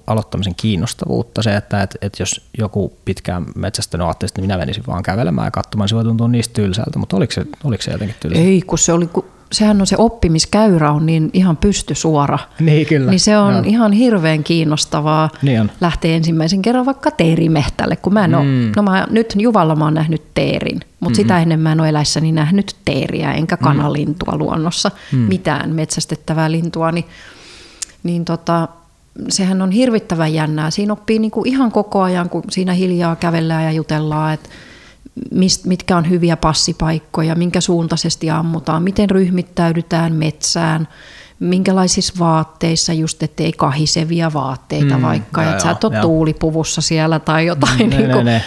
aloittamisen 0.06 0.54
kiinnostavuutta. 0.54 1.42
Se, 1.42 1.56
että 1.56 1.82
et, 1.82 1.96
et 2.02 2.18
jos 2.18 2.48
joku 2.58 2.92
pitkään 3.04 3.46
metsästänyt 3.54 4.06
ajatteli, 4.06 4.28
että 4.28 4.40
minä 4.40 4.58
menisin 4.58 4.84
vaan 4.86 5.02
kävelemään 5.02 5.46
ja 5.46 5.50
katsomaan, 5.50 5.88
se 5.88 5.94
voi 5.94 6.04
tuntua 6.04 6.28
niistä 6.28 6.52
tylsältä, 6.52 6.98
mutta 6.98 7.16
oliko 7.16 7.32
se, 7.32 7.46
oliko 7.64 7.82
se 7.82 7.90
jotenkin 7.90 8.16
tylsä? 8.20 8.40
Ei, 8.40 8.62
kun 8.66 8.78
se 8.78 8.92
oli, 8.92 9.06
kun 9.06 9.24
sehän 9.52 9.80
on 9.80 9.86
se 9.86 9.96
oppimiskäyrä 9.98 10.90
on 10.90 11.06
niin 11.06 11.30
ihan 11.32 11.56
pystysuora. 11.56 12.38
Niin 12.60 12.86
kyllä. 12.86 13.10
Niin 13.10 13.20
se 13.20 13.38
on 13.38 13.54
no. 13.54 13.62
ihan 13.66 13.92
hirveän 13.92 14.44
kiinnostavaa 14.44 15.30
niin 15.42 15.60
on. 15.60 15.70
lähteä 15.80 16.16
ensimmäisen 16.16 16.62
kerran 16.62 16.86
vaikka 16.86 17.10
teerimehtälle, 17.10 17.96
kun 17.96 18.14
mä 18.14 18.24
en 18.24 18.30
mm. 18.30 18.36
ole, 18.36 18.72
no 18.76 18.82
mä, 18.82 19.06
nyt 19.10 19.34
Juvalla 19.38 19.76
mä 19.76 19.84
oon 19.84 19.94
nähnyt 19.94 20.22
teerin, 20.34 20.74
mutta 20.74 20.90
mm-hmm. 21.00 21.14
sitä 21.14 21.38
ennen 21.38 21.60
mä 21.60 21.72
en 21.72 21.80
ole 21.80 21.88
eläissäni 21.88 22.32
nähnyt 22.32 22.76
teeriä 22.84 23.32
enkä 23.32 23.56
mm. 23.56 23.64
kanalintua 23.64 24.32
mm. 24.32 24.38
luonnossa, 24.38 24.90
mm. 25.12 25.18
mitään 25.18 25.74
metsästettävää 25.74 26.50
lintua, 26.50 26.92
niin, 26.92 27.04
niin 28.02 28.24
tota, 28.24 28.68
sehän 29.28 29.62
on 29.62 29.70
hirvittävän 29.70 30.34
jännää. 30.34 30.70
Siinä 30.70 30.92
oppii 30.92 31.18
niinku 31.18 31.42
ihan 31.46 31.72
koko 31.72 32.02
ajan, 32.02 32.30
kun 32.30 32.42
siinä 32.50 32.72
hiljaa 32.72 33.16
kävellään 33.16 33.64
ja 33.64 33.72
jutellaan, 33.72 34.34
että 34.34 34.48
mist, 35.30 35.64
mitkä 35.64 35.96
on 35.96 36.10
hyviä 36.10 36.36
passipaikkoja, 36.36 37.34
minkä 37.34 37.60
suuntaisesti 37.60 38.30
ammutaan, 38.30 38.82
miten 38.82 39.10
ryhmittäydytään 39.10 40.12
metsään, 40.12 40.88
minkälaisissa 41.40 42.14
vaatteissa, 42.18 42.92
just 42.92 43.22
ettei 43.22 43.52
kahisevia 43.52 44.32
vaatteita 44.32 44.96
mm, 44.96 45.02
vaikka, 45.02 45.44
että 45.44 45.62
sä 45.62 45.70
et 45.70 45.84
ole 45.84 46.00
tuulipuvussa 46.00 46.80
siellä 46.80 47.18
tai 47.18 47.46
jotain. 47.46 47.90
Mm, 47.90 47.90
niin 47.90 48.10
kuin, 48.10 48.24
ne, 48.24 48.32
ne. 48.32 48.42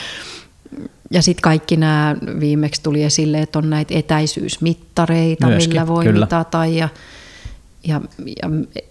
Ja 1.12 1.22
sitten 1.22 1.42
kaikki 1.42 1.78
nämä 1.78 2.16
viimeksi 2.40 2.84
tuli 2.84 3.04
esille, 3.04 3.42
että 3.42 3.60
on 3.60 3.70
näitä 3.70 3.94
etäisyysmittareita, 3.98 5.48
Myöskin, 5.48 5.70
millä 5.70 5.88
voi 5.88 6.06
kyllä. 6.06 6.26
mitata 6.26 6.66
ja 6.66 6.90
ja, 7.88 8.02
ja 8.26 8.50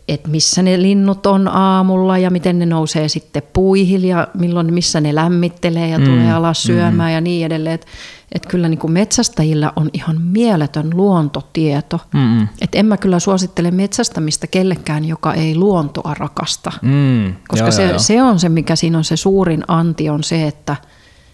et 0.08 0.26
missä 0.26 0.62
ne 0.62 0.82
linnut 0.82 1.26
on 1.26 1.48
aamulla 1.48 2.18
ja 2.18 2.30
miten 2.30 2.58
ne 2.58 2.66
nousee 2.66 3.08
sitten 3.08 3.42
puihin 3.52 4.04
ja 4.04 4.28
milloin 4.34 4.74
missä 4.74 5.00
ne 5.00 5.14
lämmittelee 5.14 5.88
ja 5.88 5.98
mm, 5.98 6.04
tulee 6.04 6.32
alas 6.32 6.62
syömään 6.62 7.10
mm. 7.10 7.14
ja 7.14 7.20
niin 7.20 7.46
edelleen. 7.46 7.74
Että 7.74 7.86
et 8.32 8.46
kyllä 8.46 8.68
niin 8.68 8.78
kuin 8.78 8.92
metsästäjillä 8.92 9.72
on 9.76 9.90
ihan 9.92 10.22
mieletön 10.22 10.90
luontotieto. 10.94 12.00
Mm. 12.14 12.42
Et 12.60 12.74
en 12.74 12.86
mä 12.86 12.96
kyllä 12.96 13.18
suosittele 13.18 13.70
metsästämistä 13.70 14.46
kellekään, 14.46 15.04
joka 15.04 15.34
ei 15.34 15.56
luontoa 15.56 16.14
rakasta. 16.18 16.72
Mm. 16.82 17.34
Koska 17.48 17.66
joo, 17.66 17.72
se, 17.72 17.82
joo, 17.82 17.90
joo. 17.90 17.98
se 17.98 18.22
on 18.22 18.38
se, 18.38 18.48
mikä 18.48 18.76
siinä 18.76 18.98
on 18.98 19.04
se 19.04 19.16
suurin 19.16 19.64
anti, 19.68 20.10
on 20.10 20.24
se, 20.24 20.46
että 20.46 20.76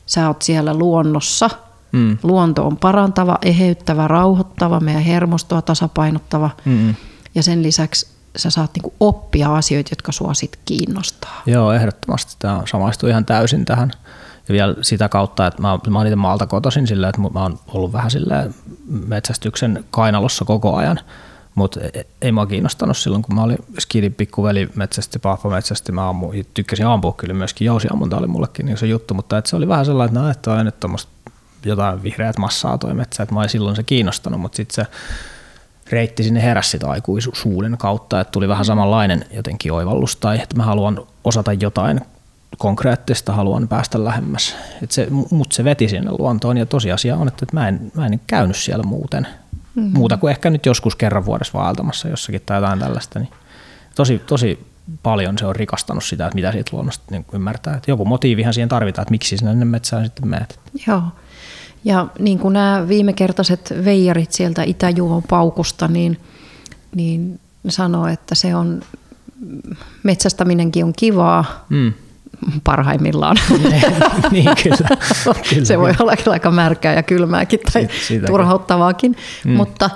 sä 0.07 0.29
oot 0.29 0.43
siellä 0.43 0.75
luonnossa. 0.75 1.51
Mm. 1.93 2.19
Luonto 2.23 2.67
on 2.67 2.77
parantava, 2.77 3.39
eheyttävä, 3.43 4.09
rauhoittava, 4.09 4.81
meidän 4.81 5.03
hermostoa 5.03 5.63
tasapainottava. 5.63 6.51
Mm 6.65 6.95
ja 7.37 7.43
sen 7.43 7.63
lisäksi 7.63 8.07
sä 8.37 8.51
saat 8.51 8.71
niinku 8.75 8.95
oppia 9.01 9.57
asioita, 9.57 9.93
jotka 9.93 10.13
sua 10.13 10.35
sit 10.35 10.59
kiinnostaa. 10.65 11.43
Joo, 11.47 11.73
ehdottomasti. 11.73 12.37
Tämä 12.39 12.63
samaistuu 12.71 13.09
ihan 13.09 13.25
täysin 13.25 13.65
tähän. 13.65 13.91
Ja 14.49 14.53
vielä 14.53 14.75
sitä 14.83 15.09
kautta, 15.09 15.47
että 15.47 15.63
mä, 15.63 15.79
mä 15.89 15.99
oon 15.99 16.07
itse 16.07 16.17
maalta 16.17 16.47
kotoisin 16.47 16.87
silleen, 16.87 17.09
että 17.09 17.21
mä 17.21 17.43
oon 17.43 17.59
ollut 17.67 17.93
vähän 17.93 18.11
silleen 18.11 18.55
metsästyksen 19.07 19.85
kainalossa 19.91 20.45
koko 20.45 20.77
ajan. 20.77 21.01
Mutta 21.55 21.81
e, 21.81 21.91
e, 21.95 22.07
ei 22.23 22.33
mua 22.33 22.47
kiinnostanut 22.47 22.97
silloin, 22.97 23.23
kun 23.23 23.35
mä 23.35 23.43
olin 23.43 23.59
skidin 23.79 24.15
pikkuveli 24.15 24.69
metsästi, 24.75 25.19
pappa 25.19 25.51
metsästi, 25.51 25.93
mä 25.93 26.09
ammu, 26.09 26.33
tykkäsin 26.55 26.87
ampua 26.87 27.13
kyllä 27.13 27.35
myöskin, 27.35 27.67
jousiammunta 27.67 28.17
oli 28.17 28.27
mullekin 28.27 28.67
niin 28.67 28.79
se 28.79 28.87
juttu, 28.87 29.15
mutta 29.15 29.39
et 29.39 29.47
se 29.47 29.57
oli 29.57 29.69
vähän 29.69 29.87
sellainen, 29.87 30.11
että 30.11 30.21
no, 30.21 30.31
että 30.31 30.51
on 30.51 30.65
nyt 30.65 31.09
jotain 31.65 32.03
vihreät 32.03 32.39
massaa 32.39 32.79
toi 32.79 32.95
metsä, 32.95 33.23
että 33.23 33.35
mä 33.35 33.41
olin 33.41 33.51
silloin 33.51 33.77
se 33.77 33.83
kiinnostanut, 33.83 34.41
mutta 34.41 34.57
sitten 34.57 34.85
se 34.85 34.91
reitti 35.91 36.23
sinne 36.23 36.43
heräsi 36.43 36.71
sitä 36.71 36.91
aikuisuuden 36.91 37.77
kautta, 37.79 38.21
että 38.21 38.33
tuli 38.33 38.49
vähän 38.49 38.65
samanlainen 38.65 39.25
jotenkin 39.31 39.73
oivallus 39.73 40.17
tai 40.17 40.41
että 40.41 40.57
mä 40.57 40.63
haluan 40.63 41.01
osata 41.25 41.53
jotain 41.53 42.01
konkreettista, 42.59 43.33
haluan 43.33 43.69
päästä 43.69 44.05
lähemmäs. 44.05 44.57
Et 44.83 44.91
se, 44.91 45.09
mut 45.31 45.53
se 45.53 45.65
veti 45.65 45.89
sinne 45.89 46.11
luontoon 46.19 46.57
ja 46.57 46.67
tosiasia 46.67 47.17
on, 47.17 47.29
että 47.29 47.47
mä 47.53 47.69
en, 47.69 47.93
mä 47.95 48.07
en 48.07 48.21
käynyt 48.27 48.57
siellä 48.57 48.85
muuten. 48.85 49.27
Mm-hmm. 49.75 49.99
Muuta 49.99 50.17
kuin 50.17 50.31
ehkä 50.31 50.51
nyt 50.51 50.67
joskus 50.67 50.97
kerran 50.97 51.25
vuodessa 51.25 51.59
vaeltamassa 51.59 52.09
jossakin 52.09 52.43
tai 52.47 52.57
jotain 52.57 52.79
tällaista. 52.79 53.19
Niin 53.19 53.31
tosi, 53.95 54.19
tosi 54.19 54.67
paljon 55.03 55.39
se 55.39 55.47
on 55.47 55.57
rikastanut 55.57 56.05
sitä, 56.05 56.27
että 56.27 56.35
mitä 56.35 56.53
siitä 56.53 56.71
luonnosta 56.73 57.05
niin 57.11 57.27
ymmärtää. 57.33 57.77
Että 57.77 57.91
joku 57.91 58.05
motiivihan 58.05 58.55
siihen 58.55 58.69
tarvitaan, 58.69 59.03
että 59.03 59.11
miksi 59.11 59.37
sinne 59.37 59.65
metsään 59.65 60.05
sitten 60.05 60.29
menet. 60.29 60.61
Joo. 60.87 61.03
Ja 61.85 62.07
niin 62.19 62.39
kuin 62.39 62.53
nämä 62.53 62.89
viimekertaiset 62.89 63.75
veijarit 63.85 64.33
sieltä 64.33 64.63
Itä-Juon 64.63 65.23
paukusta, 65.23 65.89
niin, 65.89 66.21
niin 66.95 67.41
sanoo, 67.69 68.07
että 68.07 68.35
se 68.35 68.55
on, 68.55 68.83
metsästäminenkin 70.03 70.85
on 70.85 70.93
kivaa, 70.97 71.67
mm 71.69 71.93
parhaimmillaan. 72.65 73.37
niin, 74.31 74.51
kyllä, 74.63 74.89
kyllä. 75.51 75.65
Se 75.65 75.79
voi 75.79 75.93
olla 75.99 76.15
aika 76.27 76.51
märkää 76.51 76.95
ja 76.95 77.03
kylmääkin 77.03 77.61
tai 77.73 77.89
Siitä, 78.07 78.27
turhauttavaakin, 78.27 79.17
mm. 79.45 79.53
mutta, 79.53 79.91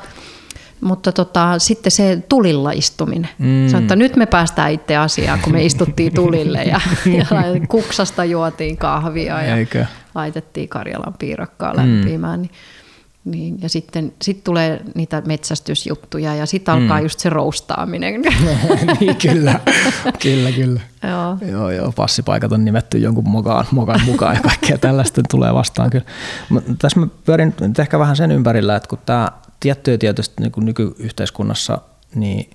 mutta 0.80 1.12
tota, 1.12 1.58
sitten 1.58 1.90
se 1.90 2.22
tulilla 2.28 2.70
istuminen. 2.72 3.30
Mm. 3.38 3.68
Se, 3.68 3.76
että 3.76 3.96
nyt 3.96 4.16
me 4.16 4.26
päästään 4.26 4.72
itse 4.72 4.96
asiaan, 4.96 5.40
kun 5.40 5.52
me 5.52 5.64
istuttiin 5.64 6.14
tulille 6.24 6.62
ja, 6.62 6.80
ja 7.06 7.26
kuksasta 7.68 8.24
juotiin 8.24 8.76
kahvia 8.76 9.42
ja 9.42 9.56
Eikö? 9.56 9.86
Laitettiin 10.14 10.68
Karjalan 10.68 11.14
piirakkaa 11.18 11.76
lämpimään. 11.76 12.40
Mm. 12.40 12.42
Niin 12.42 12.50
niin, 13.24 13.58
ja 13.62 13.68
sitten 13.68 14.12
sit 14.22 14.44
tulee 14.44 14.80
niitä 14.94 15.22
metsästysjuttuja 15.26 16.34
ja 16.34 16.46
sitten 16.46 16.74
alkaa 16.74 16.98
mm. 16.98 17.02
just 17.02 17.20
se 17.20 17.30
roustaaminen. 17.30 18.20
niin, 19.00 19.16
kyllä, 19.16 19.60
kyllä, 20.22 20.52
kyllä. 20.52 20.80
joo. 21.10 21.50
joo, 21.50 21.70
joo, 21.70 21.92
passipaikat 21.92 22.52
on 22.52 22.64
nimetty 22.64 22.98
jonkun 22.98 23.28
mukaan, 23.28 23.66
mukaan, 23.70 24.00
mukaan 24.04 24.34
ja 24.34 24.42
kaikkea 24.42 24.78
tällaista 24.78 25.22
tulee 25.30 25.54
vastaan 25.54 25.90
kyllä. 25.90 26.04
Tässä 26.78 27.00
mä 27.00 27.06
pyörin 27.24 27.54
ehkä 27.78 27.98
vähän 27.98 28.16
sen 28.16 28.30
ympärillä, 28.30 28.76
että 28.76 28.88
kun 28.88 28.98
tämä 29.06 29.28
tiettyä 29.60 29.98
tietysti 29.98 30.34
niin 30.40 30.52
kuin 30.52 30.64
nykyyhteiskunnassa, 30.64 31.78
niin 32.14 32.50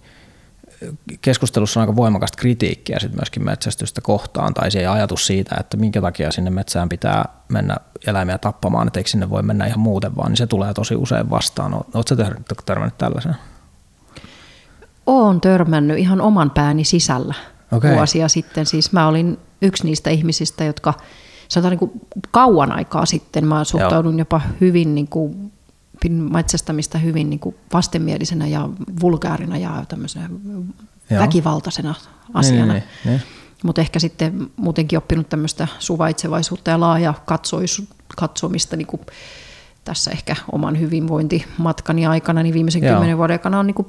keskustelussa 1.22 1.80
on 1.80 1.82
aika 1.82 1.96
voimakasta 1.96 2.38
kritiikkiä 2.38 3.00
sit 3.00 3.16
myöskin 3.16 3.46
metsästystä 3.46 4.02
kohtaan, 4.02 4.54
tai 4.54 4.72
se 4.72 4.88
ajatus 4.88 5.28
siitä, 5.28 5.56
että 5.60 5.78
minkä 5.78 6.02
takia 6.02 6.32
sinne 6.32 6.50
metsään 6.50 6.90
pitää 6.90 7.26
mennä 7.50 7.78
eläimiä 8.08 8.38
tappamaan, 8.38 8.88
että 8.88 9.00
eikö 9.00 9.10
sinne 9.10 9.30
voi 9.30 9.44
mennä 9.44 9.66
ihan 9.66 9.80
muuten 9.80 10.16
vaan, 10.16 10.32
niin 10.32 10.38
se 10.38 10.48
tulee 10.48 10.74
tosi 10.74 10.96
usein 10.96 11.30
vastaan. 11.30 11.74
Oletko 11.74 12.16
törmännyt 12.66 12.98
tällaisen? 12.98 13.36
Olen 15.06 15.42
törmännyt 15.42 15.98
ihan 15.98 16.22
oman 16.22 16.52
pääni 16.52 16.84
sisällä 16.84 17.34
okay. 17.72 17.96
vuosia 17.96 18.28
sitten. 18.28 18.66
Siis 18.66 18.92
mä 18.92 19.08
olin 19.08 19.38
yksi 19.62 19.86
niistä 19.86 20.10
ihmisistä, 20.10 20.64
jotka 20.64 20.94
sanotaan 21.48 21.72
niin 21.72 21.80
kuin 21.80 21.92
kauan 22.32 22.72
aikaa 22.72 23.06
sitten 23.06 23.48
mä 23.48 23.64
suhtaudun 23.64 24.14
Joo. 24.14 24.20
jopa 24.20 24.42
hyvin 24.62 24.96
niin 24.96 25.08
kuin 25.08 25.52
pidin 26.06 26.34
metsästämistä 26.34 26.98
hyvin 26.98 27.30
niin 27.30 27.39
kuin 27.39 27.56
vastenmielisenä 27.74 28.48
ja 28.48 28.70
vulgaarina 29.02 29.58
ja 29.58 29.86
tämmöisenä 29.88 30.30
Joo. 31.10 31.22
väkivaltaisena 31.22 31.96
asiana. 32.34 32.74
Niin, 32.74 32.84
niin, 33.06 33.12
niin. 33.12 33.22
Mutta 33.63 33.82
ehkä 33.82 34.00
sitten 34.00 34.50
muutenkin 34.56 34.98
oppinut 34.98 35.30
tämmöistä 35.30 35.68
suvaitsevaisuutta 35.80 36.72
ja 36.72 36.80
laaja 36.80 37.13
katsois, 37.26 37.84
katsomista 38.18 38.76
niin 38.76 38.88
kuin 38.88 39.02
tässä 39.84 40.12
ehkä 40.12 40.36
oman 40.52 40.80
hyvinvointimatkani 40.80 42.06
aikana, 42.06 42.44
niin 42.44 42.54
viimeisen 42.54 42.84
Joo. 42.84 42.94
kymmenen 42.94 43.18
vuoden 43.18 43.34
aikana 43.34 43.60
on 43.60 43.68
niin 43.68 43.76
kuin 43.76 43.88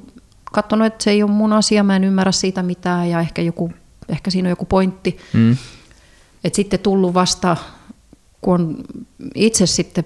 katsonut, 0.52 0.86
että 0.86 1.04
se 1.04 1.10
ei 1.10 1.22
ole 1.22 1.30
mun 1.30 1.52
asia, 1.52 1.84
mä 1.84 1.96
en 1.96 2.04
ymmärrä 2.04 2.32
siitä 2.32 2.62
mitään 2.62 3.10
ja 3.10 3.20
ehkä, 3.20 3.42
joku, 3.42 3.72
ehkä 4.08 4.30
siinä 4.30 4.46
on 4.46 4.50
joku 4.50 4.64
pointti. 4.64 5.18
Mm. 5.32 5.56
Et 6.44 6.54
sitten 6.54 6.80
tullut 6.80 7.14
vasta, 7.14 7.56
kun 8.40 8.54
on 8.54 8.76
itse 9.34 9.66
sitten 9.66 10.04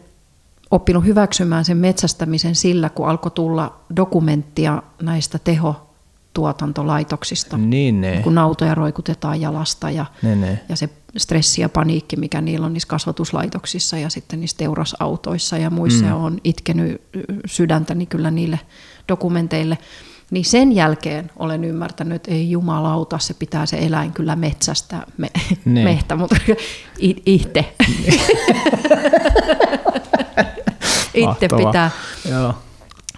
oppinut 0.71 1.05
hyväksymään 1.05 1.65
sen 1.65 1.77
metsästämisen 1.77 2.55
sillä, 2.55 2.89
kun 2.89 3.09
alkoi 3.09 3.31
tulla 3.31 3.81
dokumenttia 3.97 4.83
näistä 5.03 5.39
tehotuotantolaitoksista, 5.39 7.57
niin 7.57 8.01
ne. 8.01 8.21
kun 8.23 8.35
nautoja 8.35 8.75
roikutetaan 8.75 9.41
jalasta 9.41 9.91
ja, 9.91 10.07
ne, 10.23 10.37
ne. 10.37 10.61
ja 10.69 10.77
se 10.77 10.89
stressi 11.17 11.63
ja 11.63 11.69
paniikki, 11.69 12.17
mikä 12.17 12.41
niillä 12.41 12.67
on 12.67 12.73
niissä 12.73 12.89
kasvatuslaitoksissa 12.89 13.99
ja 13.99 14.11
sitten 14.11 14.41
niissä 14.41 14.57
teurasautoissa 14.57 15.59
ja 15.59 15.71
muissa, 15.71 16.05
mm. 16.05 16.25
on 16.25 16.39
itkenyt 16.45 17.03
sydäntäni 17.47 18.07
kyllä 18.07 18.31
niille 18.31 18.61
dokumenteille. 19.09 19.79
Niin 20.31 20.45
sen 20.45 20.73
jälkeen 20.73 21.31
olen 21.37 21.65
ymmärtänyt, 21.65 22.17
että 22.17 22.31
ei 22.31 22.51
jumalauta, 22.51 23.19
se 23.19 23.35
pitää 23.35 23.67
se 23.67 23.79
eläin 23.79 24.13
kyllä 24.13 24.37
metsästä, 24.37 25.07
me, 25.17 25.31
mehtä, 25.85 26.17
mutta 26.17 26.37
itse. 27.27 27.75
itse 31.21 31.49
pitää. 31.57 31.91
Joo. 32.31 32.55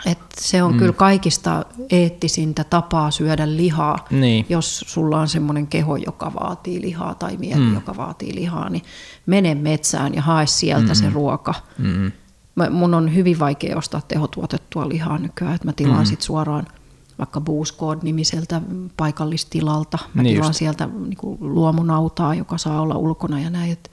Et 0.07 0.19
se 0.41 0.63
on 0.63 0.73
mm. 0.73 0.79
kyllä 0.79 0.93
kaikista 0.93 1.65
eettisintä 1.91 2.65
tapaa 2.65 3.11
syödä 3.11 3.57
lihaa. 3.57 4.07
Niin. 4.11 4.47
Jos 4.49 4.85
sulla 4.87 5.21
on 5.21 5.29
semmoinen 5.29 5.67
keho, 5.67 5.97
joka 5.97 6.33
vaatii 6.35 6.81
lihaa 6.81 7.15
tai 7.15 7.37
mieli, 7.37 7.61
mm. 7.61 7.75
joka 7.75 7.97
vaatii 7.97 8.35
lihaa, 8.35 8.71
niin 8.71 8.83
mene 9.27 9.55
metsään 9.55 10.15
ja 10.15 10.23
hae 10.23 10.47
sieltä 10.47 10.83
mm-hmm. 10.83 10.95
se 10.95 11.11
ruoka. 11.11 11.55
Mm-hmm. 11.79 12.13
Mä, 12.55 12.71
mun 12.71 12.95
on 12.95 13.15
hyvin 13.15 13.39
vaikea 13.39 13.79
ostaa 13.79 14.01
tehotuotettua 14.09 14.89
lihaa 14.89 15.19
nykyään, 15.19 15.55
että 15.55 15.69
mä 15.69 15.73
tilaan 15.73 15.95
mm-hmm. 15.95 16.07
sit 16.07 16.23
suoraan 16.23 16.67
vaikka 17.19 17.41
Booscode-nimiseltä 17.41 18.61
paikallistilalta. 18.97 19.99
Mä 20.15 20.23
niin 20.23 20.35
tilaan 20.35 20.49
just. 20.49 20.59
sieltä 20.59 20.87
niin 20.87 21.39
luomunautaa, 21.41 22.35
joka 22.35 22.59
saa 22.59 22.81
olla 22.81 22.95
ulkona 22.95 23.41
ja 23.41 23.51
näin. 23.51 23.73
Että 23.73 23.91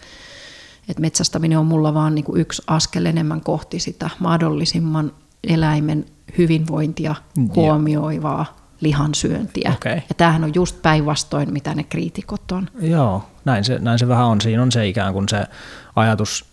että 0.89 1.01
metsästäminen 1.01 1.59
on 1.59 1.65
mulla 1.65 1.93
vaan 1.93 2.15
niin 2.15 2.25
kuin 2.25 2.41
yksi 2.41 2.61
askel 2.67 3.05
enemmän 3.05 3.41
kohti 3.41 3.79
sitä 3.79 4.09
mahdollisimman 4.19 5.11
eläimen 5.43 6.05
hyvinvointia 6.37 7.15
huomioivaa 7.55 8.59
lihansyöntiä. 8.81 9.73
Okay. 9.75 9.95
Ja 9.95 10.15
tämähän 10.17 10.43
on 10.43 10.51
just 10.55 10.81
päinvastoin, 10.81 11.53
mitä 11.53 11.75
ne 11.75 11.83
kriitikot 11.83 12.51
on. 12.51 12.69
Joo, 12.81 13.25
näin 13.45 13.63
se, 13.63 13.79
näin 13.79 13.99
se 13.99 14.07
vähän 14.07 14.25
on. 14.25 14.41
Siinä 14.41 14.61
on 14.61 14.71
se 14.71 14.87
ikään 14.87 15.13
kuin 15.13 15.29
se 15.29 15.45
ajatus, 15.95 16.45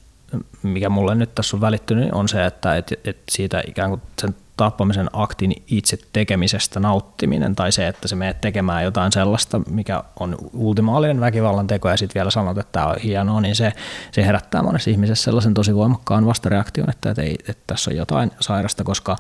mikä 0.62 0.88
mulle 0.88 1.14
nyt 1.14 1.34
tässä 1.34 1.56
on 1.56 1.60
välittynyt, 1.60 2.08
on 2.12 2.28
se, 2.28 2.46
että 2.46 2.76
et, 2.76 2.92
et 3.04 3.18
siitä 3.30 3.62
ikään 3.66 3.90
kuin 3.90 4.02
sen 4.20 4.34
tappamisen 4.56 5.10
aktin 5.12 5.52
itse 5.66 5.98
tekemisestä 6.12 6.80
nauttiminen 6.80 7.56
tai 7.56 7.72
se, 7.72 7.88
että 7.88 8.08
se 8.08 8.16
menee 8.16 8.34
tekemään 8.34 8.84
jotain 8.84 9.12
sellaista, 9.12 9.60
mikä 9.70 10.02
on 10.20 10.36
ultimaalinen 10.52 11.20
väkivallan 11.20 11.66
teko 11.66 11.88
ja 11.88 11.96
sitten 11.96 12.20
vielä 12.20 12.30
sanot, 12.30 12.58
että 12.58 12.72
tämä 12.72 12.86
on 12.86 12.96
hienoa, 13.04 13.40
niin 13.40 13.56
se, 13.56 13.72
se 14.12 14.26
herättää 14.26 14.62
monessa 14.62 14.90
ihmisessä 14.90 15.24
sellaisen 15.24 15.54
tosi 15.54 15.74
voimakkaan 15.74 16.26
vastareaktion, 16.26 16.90
että, 16.90 17.10
että, 17.10 17.22
ei, 17.22 17.36
että 17.48 17.62
tässä 17.66 17.90
on 17.90 17.96
jotain 17.96 18.30
sairasta, 18.40 18.84
koska 18.84 19.16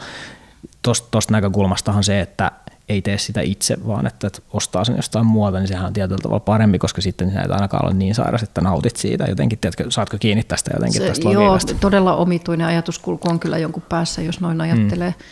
tuosta 0.82 1.32
näkökulmastahan 1.32 2.04
se, 2.04 2.20
että 2.20 2.52
ei 2.88 3.02
tee 3.02 3.18
sitä 3.18 3.40
itse, 3.40 3.76
vaan 3.86 4.06
että, 4.06 4.26
että 4.26 4.42
ostaa 4.52 4.84
sen 4.84 4.96
jostain 4.96 5.26
muualta, 5.26 5.58
niin 5.58 5.68
sehän 5.68 5.86
on 5.86 5.92
tietyllä 5.92 6.20
tavalla 6.22 6.40
parempi, 6.40 6.78
koska 6.78 7.00
sitten 7.00 7.28
sinä 7.28 7.42
et 7.42 7.50
ainakaan 7.50 7.84
ole 7.86 7.94
niin 7.94 8.14
sairas, 8.14 8.42
että 8.42 8.60
nautit 8.60 8.96
siitä 8.96 9.24
jotenkin. 9.24 9.58
Tiedätkö, 9.58 9.84
saatko 9.88 10.16
kiinni 10.20 10.44
tästä 10.44 10.70
jotenkin 10.74 11.00
se, 11.00 11.08
tästä 11.08 11.28
Joo, 11.28 11.58
todella 11.80 12.16
omituinen 12.16 12.66
ajatuskulku 12.66 13.30
on 13.30 13.40
kyllä 13.40 13.58
jonkun 13.58 13.82
päässä, 13.88 14.22
jos 14.22 14.40
noin 14.40 14.60
ajattelee. 14.60 15.10
Mm. 15.10 15.24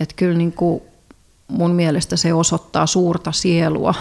Että 0.00 0.14
kyllä 0.16 0.38
niin 0.38 0.52
kuin 0.52 0.82
mun 1.48 1.70
mielestä 1.70 2.16
se 2.16 2.34
osoittaa 2.34 2.86
suurta 2.86 3.32
sielua, 3.32 3.94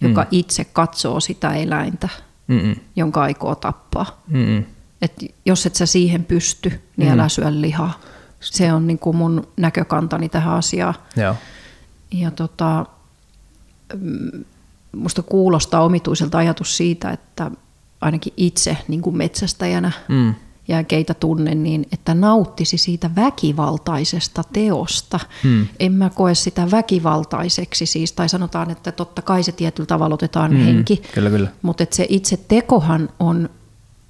joka 0.00 0.22
mm. 0.22 0.28
itse 0.30 0.64
katsoo 0.64 1.20
sitä 1.20 1.54
eläintä, 1.54 2.08
Mm-mm. 2.46 2.76
jonka 2.96 3.22
aikoo 3.22 3.54
tappaa. 3.54 4.22
Mm-mm. 4.28 4.64
Et 5.02 5.12
jos 5.46 5.66
et 5.66 5.74
sä 5.74 5.86
siihen 5.86 6.24
pysty, 6.24 6.80
niin 6.96 7.08
mm. 7.08 7.14
älä 7.14 7.28
syö 7.28 7.46
lihaa. 7.50 8.00
Se 8.40 8.72
on 8.72 8.86
niin 8.86 8.98
kuin 8.98 9.16
mun 9.16 9.48
näkökantani 9.56 10.28
tähän 10.28 10.54
asiaan. 10.54 10.94
Joo. 11.16 11.34
Ja 12.12 12.30
tota, 12.30 12.86
mm, 14.00 14.44
musta 14.96 15.22
kuulostaa 15.22 15.84
omituiselta 15.84 16.38
ajatus 16.38 16.76
siitä, 16.76 17.10
että 17.10 17.50
ainakin 18.00 18.32
itse 18.36 18.76
niin 18.88 19.02
kuin 19.02 19.16
metsästäjänä 19.16 19.92
mm. 20.08 20.34
ja 20.68 20.84
keitä 20.84 21.14
tunnen, 21.14 21.62
niin 21.62 21.86
että 21.92 22.14
nauttisi 22.14 22.78
siitä 22.78 23.10
väkivaltaisesta 23.16 24.42
teosta. 24.52 25.20
Mm. 25.44 25.66
En 25.80 25.92
mä 25.92 26.10
koe 26.10 26.34
sitä 26.34 26.70
väkivaltaiseksi 26.70 27.86
siis, 27.86 28.12
tai 28.12 28.28
sanotaan, 28.28 28.70
että 28.70 28.92
totta 28.92 29.22
kai 29.22 29.42
se 29.42 29.52
tietyllä 29.52 29.86
tavalla 29.86 30.14
otetaan 30.14 30.50
mm. 30.50 30.56
henki, 30.56 31.02
kyllä, 31.14 31.30
kyllä. 31.30 31.48
mutta 31.62 31.82
että 31.82 31.96
se 31.96 32.06
itse 32.08 32.36
tekohan 32.36 33.08
on 33.18 33.48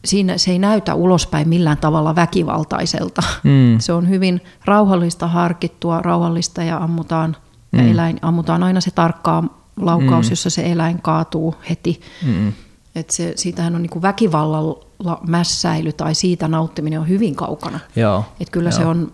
siinä 0.05 0.39
se 0.39 0.51
ei 0.51 0.59
näytä 0.59 0.95
ulospäin 0.95 1.49
millään 1.49 1.79
tavalla 1.79 2.15
väkivaltaiselta. 2.15 3.23
Mm. 3.43 3.79
Se 3.79 3.93
on 3.93 4.09
hyvin 4.09 4.41
rauhallista, 4.65 5.27
harkittua, 5.27 6.03
rauhallista 6.03 6.63
ja 6.63 6.77
ammutaan 6.77 7.37
ja 7.77 7.83
mm. 7.83 7.91
eläin 7.91 8.19
ammutaan 8.23 8.63
aina 8.63 8.81
se 8.81 8.91
tarkkaa 8.91 9.65
laukaus, 9.77 10.27
mm. 10.27 10.33
jossa 10.33 10.51
se 10.51 10.73
eläin 10.73 11.03
kaatuu 11.03 11.55
heti. 11.71 12.01
Mm. 12.27 12.53
Et 12.95 13.11
se, 13.11 13.33
siitähän 13.37 13.75
on 13.75 13.83
niin 13.83 14.03
väkivallalla 14.03 15.21
mässäily 15.29 15.93
tai 15.93 16.15
siitä 16.15 16.49
nauttiminen 16.49 17.01
on 17.01 17.09
hyvin 17.09 17.35
kaukana. 17.35 17.81
Joo, 17.97 18.25
Et 18.41 18.51
kyllä 18.51 18.71
joo. 18.71 18.79
se 18.79 18.87
on, 18.87 19.13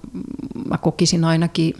mä 0.69 0.79
kokisin 0.79 1.25
ainakin 1.25 1.75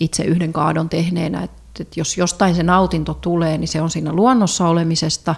itse 0.00 0.22
yhden 0.22 0.52
kaadon 0.52 0.88
tehneenä, 0.88 1.42
että 1.42 1.60
et 1.80 1.96
jos 1.96 2.18
jostain 2.18 2.54
se 2.54 2.62
nautinto 2.62 3.14
tulee, 3.14 3.58
niin 3.58 3.68
se 3.68 3.82
on 3.82 3.90
siinä 3.90 4.12
luonnossa 4.12 4.68
olemisesta. 4.68 5.34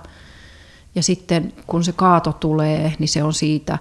Ja 0.95 1.03
sitten 1.03 1.53
kun 1.67 1.85
se 1.85 1.93
kaato 1.93 2.33
tulee, 2.33 2.95
niin 2.99 3.09
se 3.09 3.23
on 3.23 3.35
siitä 3.35 3.79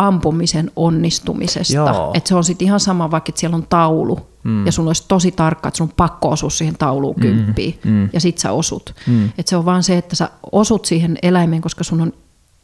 ampumisen 0.00 0.70
onnistumisesta. 0.76 1.74
Joo. 1.74 2.10
Että 2.14 2.28
se 2.28 2.34
on 2.34 2.44
sitten 2.44 2.66
ihan 2.66 2.80
sama, 2.80 3.10
vaikka 3.10 3.32
siellä 3.34 3.54
on 3.56 3.66
taulu 3.68 4.18
mm. 4.44 4.66
ja 4.66 4.72
sun 4.72 4.86
olisi 4.86 5.04
tosi 5.08 5.30
tarkka, 5.32 5.68
että 5.68 5.78
sun 5.78 5.84
on 5.88 5.94
pakko 5.96 6.28
osua 6.30 6.50
siihen 6.50 6.76
tauluun 6.78 7.14
Mm, 7.16 7.22
kymppiin 7.22 7.78
mm. 7.84 8.08
ja 8.12 8.20
sit 8.20 8.38
sä 8.38 8.52
osut. 8.52 8.94
Mm. 9.06 9.24
Että 9.38 9.50
se 9.50 9.56
on 9.56 9.64
vaan 9.64 9.82
se, 9.82 9.98
että 9.98 10.16
sä 10.16 10.30
osut 10.52 10.84
siihen 10.84 11.18
eläimeen, 11.22 11.62
koska 11.62 11.84
sun 11.84 12.00
on, 12.00 12.12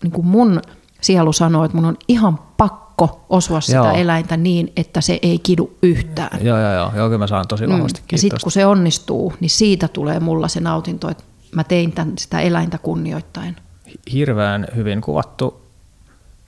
niin 0.02 0.10
kuin 0.10 0.26
mun 0.26 0.60
sielu 1.00 1.32
sanoo, 1.32 1.64
että 1.64 1.76
mun 1.76 1.84
on 1.84 1.96
ihan 2.08 2.38
pakko 2.56 3.24
osua 3.30 3.60
sitä 3.60 3.76
Joo. 3.76 3.92
eläintä 3.92 4.36
niin, 4.36 4.72
että 4.76 5.00
se 5.00 5.18
ei 5.22 5.38
kidu 5.38 5.70
yhtään. 5.82 6.38
Joo, 6.42 6.58
joo, 6.60 6.72
joo. 6.72 6.92
Joo, 6.96 7.06
kyllä 7.08 7.18
mä 7.18 7.26
saan 7.26 7.48
tosi 7.48 7.68
vahvasti 7.68 8.00
Mm. 8.00 8.06
Ja 8.12 8.18
sitten 8.18 8.38
kun 8.42 8.52
se 8.52 8.66
onnistuu, 8.66 9.32
niin 9.40 9.50
siitä 9.50 9.88
tulee 9.88 10.20
mulla 10.20 10.48
se 10.48 10.60
nautinto, 10.60 11.10
että 11.10 11.24
mä 11.54 11.64
tein 11.64 11.92
tämän, 11.92 12.12
sitä 12.18 12.40
eläintä 12.40 12.78
kunnioittain. 12.78 13.56
hirveän 14.12 14.66
hyvin 14.76 15.00
kuvattu. 15.00 15.65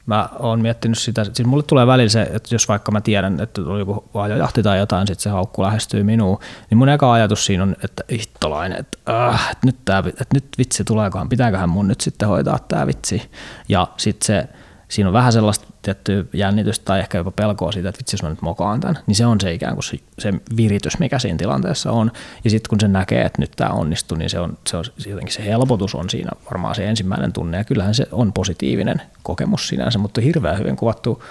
Mä 0.09 0.29
oon 0.39 0.61
miettinyt 0.61 0.99
sitä, 0.99 1.25
siis 1.25 1.49
mulle 1.49 1.63
tulee 1.63 1.87
välillä 1.87 2.09
se, 2.09 2.23
että 2.23 2.55
jos 2.55 2.69
vaikka 2.69 2.93
mä 2.93 3.01
tiedän, 3.01 3.41
että 3.41 3.61
on 3.63 3.79
joku 3.79 4.05
vaajajahti 4.15 4.63
tai 4.63 4.79
jotain, 4.79 5.07
sitten 5.07 5.23
se 5.23 5.31
haukku 5.31 5.63
lähestyy 5.63 6.03
minuun, 6.03 6.39
niin 6.71 6.79
mun 6.79 6.89
eka 6.89 7.13
ajatus 7.13 7.47
siinä 7.47 7.63
on, 7.63 7.77
että 7.85 8.05
hittolainen, 8.13 8.79
että, 8.79 8.99
äh, 9.29 9.49
että, 9.53 9.67
nyt, 9.67 9.77
tää, 9.85 9.99
että 9.99 10.35
nyt 10.35 10.45
vitsi 10.59 10.85
tuleekohan, 10.85 11.29
pitääköhän 11.29 11.69
mun 11.69 11.89
nyt 11.89 12.01
sitten 12.01 12.29
hoitaa 12.29 12.59
tämä 12.69 12.87
vitsi. 12.87 13.31
Ja 13.69 13.87
sitten 13.97 14.27
se, 14.27 14.49
siinä 14.89 15.09
on 15.09 15.13
vähän 15.13 15.33
sellaista 15.33 15.67
tiettyä 15.83 16.25
jännitystä 16.33 16.85
tai 16.85 17.01
ehkä 17.01 17.19
jopa 17.19 17.31
pelkoa 17.31 17.73
siitä, 17.73 17.89
että 17.89 17.99
vitsi 17.99 18.15
jos 18.15 18.23
mä 18.23 18.29
nyt 18.29 18.43
mokaan 18.43 18.81
tämän, 18.81 18.99
niin 19.07 19.15
se 19.15 19.27
on 19.27 19.41
se 19.41 19.53
ikään 19.53 19.75
kuin 19.75 19.85
se, 19.85 19.99
se 20.19 20.35
viritys, 20.57 20.99
mikä 20.99 21.19
siinä 21.19 21.39
tilanteessa 21.39 21.93
on. 21.93 22.13
Ja 22.45 22.51
sitten 22.51 22.69
kun 22.69 22.81
se 22.81 22.89
näkee, 22.89 23.23
että 23.23 23.43
nyt 23.43 23.51
tämä 23.57 23.71
onnistuu, 23.71 24.19
niin 24.19 24.31
se 24.31 24.41
on, 24.41 24.59
se 24.67 24.77
on 24.77 24.85
jotenkin 25.07 25.35
se 25.35 25.45
helpotus 25.45 25.95
on 25.95 26.11
siinä 26.11 26.31
varmaan 26.45 26.75
se 26.75 26.89
ensimmäinen 26.89 27.33
tunne. 27.33 27.57
Ja 27.57 27.65
kyllähän 27.65 27.95
se 27.95 28.07
on 28.13 28.33
positiivinen 28.33 29.03
kokemus 29.23 29.69
sinänsä, 29.69 29.99
mutta 29.99 30.21
hirveän 30.21 30.59
hyvin 30.59 30.77
kuvattu 30.77 31.23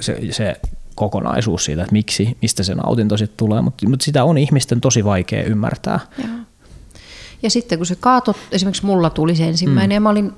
se, 0.00 0.18
se 0.30 0.56
kokonaisuus 0.94 1.64
siitä, 1.64 1.82
että 1.82 1.92
miksi, 1.92 2.36
mistä 2.42 2.62
se 2.62 2.74
nautinto 2.74 3.16
sitten 3.16 3.36
tulee, 3.36 3.62
mutta, 3.62 3.88
mutta 3.88 4.04
sitä 4.04 4.24
on 4.24 4.38
ihmisten 4.38 4.80
tosi 4.80 5.04
vaikea 5.04 5.42
ymmärtää. 5.42 6.00
Joo. 6.18 6.28
Ja 7.42 7.50
sitten 7.50 7.78
kun 7.78 7.86
se 7.86 7.96
kaato, 8.00 8.34
esimerkiksi 8.52 8.86
mulla 8.86 9.10
tuli 9.10 9.36
se 9.36 9.48
ensimmäinen, 9.48 9.88
mm. 9.88 9.94
ja 9.94 10.00
mä 10.00 10.10
olin, 10.10 10.32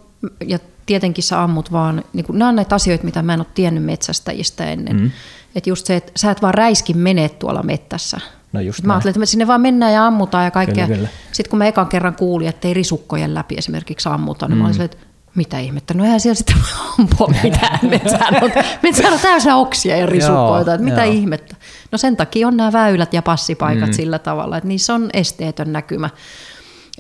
ja 0.47 0.59
tietenkin 0.87 1.25
sä 1.25 1.43
ammut 1.43 1.73
vaan, 1.73 2.05
niin 2.13 2.25
kun, 2.27 2.39
nämä 2.39 2.49
on 2.49 2.57
näitä 2.57 2.75
asioita, 2.75 3.05
mitä 3.05 3.23
mä 3.23 3.35
en 3.35 3.41
ole 3.41 3.47
tiennyt 3.55 3.85
metsästäjistä 3.85 4.71
ennen. 4.71 4.97
Mm. 4.97 5.11
Että 5.55 5.71
just 5.71 5.87
se, 5.87 5.97
että 5.97 6.13
sä 6.17 6.31
et 6.31 6.43
vaan 6.43 6.55
räiskin 6.55 6.99
mene 6.99 7.29
tuolla 7.29 7.63
mettässä. 7.63 8.21
No 8.53 8.61
just 8.61 8.83
mä 8.83 8.93
ajattelin, 8.93 9.17
että 9.17 9.27
sinne 9.27 9.47
vaan 9.47 9.61
mennään 9.61 9.93
ja 9.93 10.07
ammutaan 10.07 10.45
ja 10.45 10.51
kaikkea. 10.51 10.87
Kyllä, 10.87 10.97
kyllä. 10.97 11.09
Sitten 11.33 11.51
kun 11.51 11.59
mä 11.59 11.67
ekan 11.67 11.89
kerran 11.89 12.17
kuulin, 12.17 12.49
että 12.49 12.69
ei 12.69 12.75
risukkojen 12.75 13.35
läpi 13.35 13.55
esimerkiksi 13.59 14.09
ammuta, 14.09 14.49
niin 14.49 14.57
mm. 14.57 14.59
mä 14.59 14.65
olin 14.65 14.75
silleen, 14.75 14.91
että 14.93 15.07
mitä 15.35 15.59
ihmettä, 15.59 15.95
no 15.95 16.05
eihän 16.05 16.21
siellä 16.21 16.35
sitten 16.35 16.57
ampua 16.99 17.29
mitään. 17.43 17.79
Metsään 17.83 18.45
on, 18.45 18.51
metsään 18.83 19.13
on 19.13 19.21
täysin 19.21 19.53
oksia 19.53 19.97
ja 19.97 20.07
risukkoita, 20.07 20.75
että 20.75 20.85
mitä 20.85 21.05
joo. 21.05 21.15
ihmettä. 21.15 21.57
No 21.93 21.99
sen 21.99 22.17
takia 22.17 22.49
on 22.49 22.57
nämä 22.57 22.73
väylät 22.73 23.15
ja 23.15 23.23
passipaikat 23.23 23.89
mm. 23.89 23.93
sillä 23.93 24.19
tavalla, 24.19 24.57
että 24.57 24.69
niissä 24.69 24.95
on 24.95 25.11
esteetön 25.13 25.73
näkymä. 25.73 26.11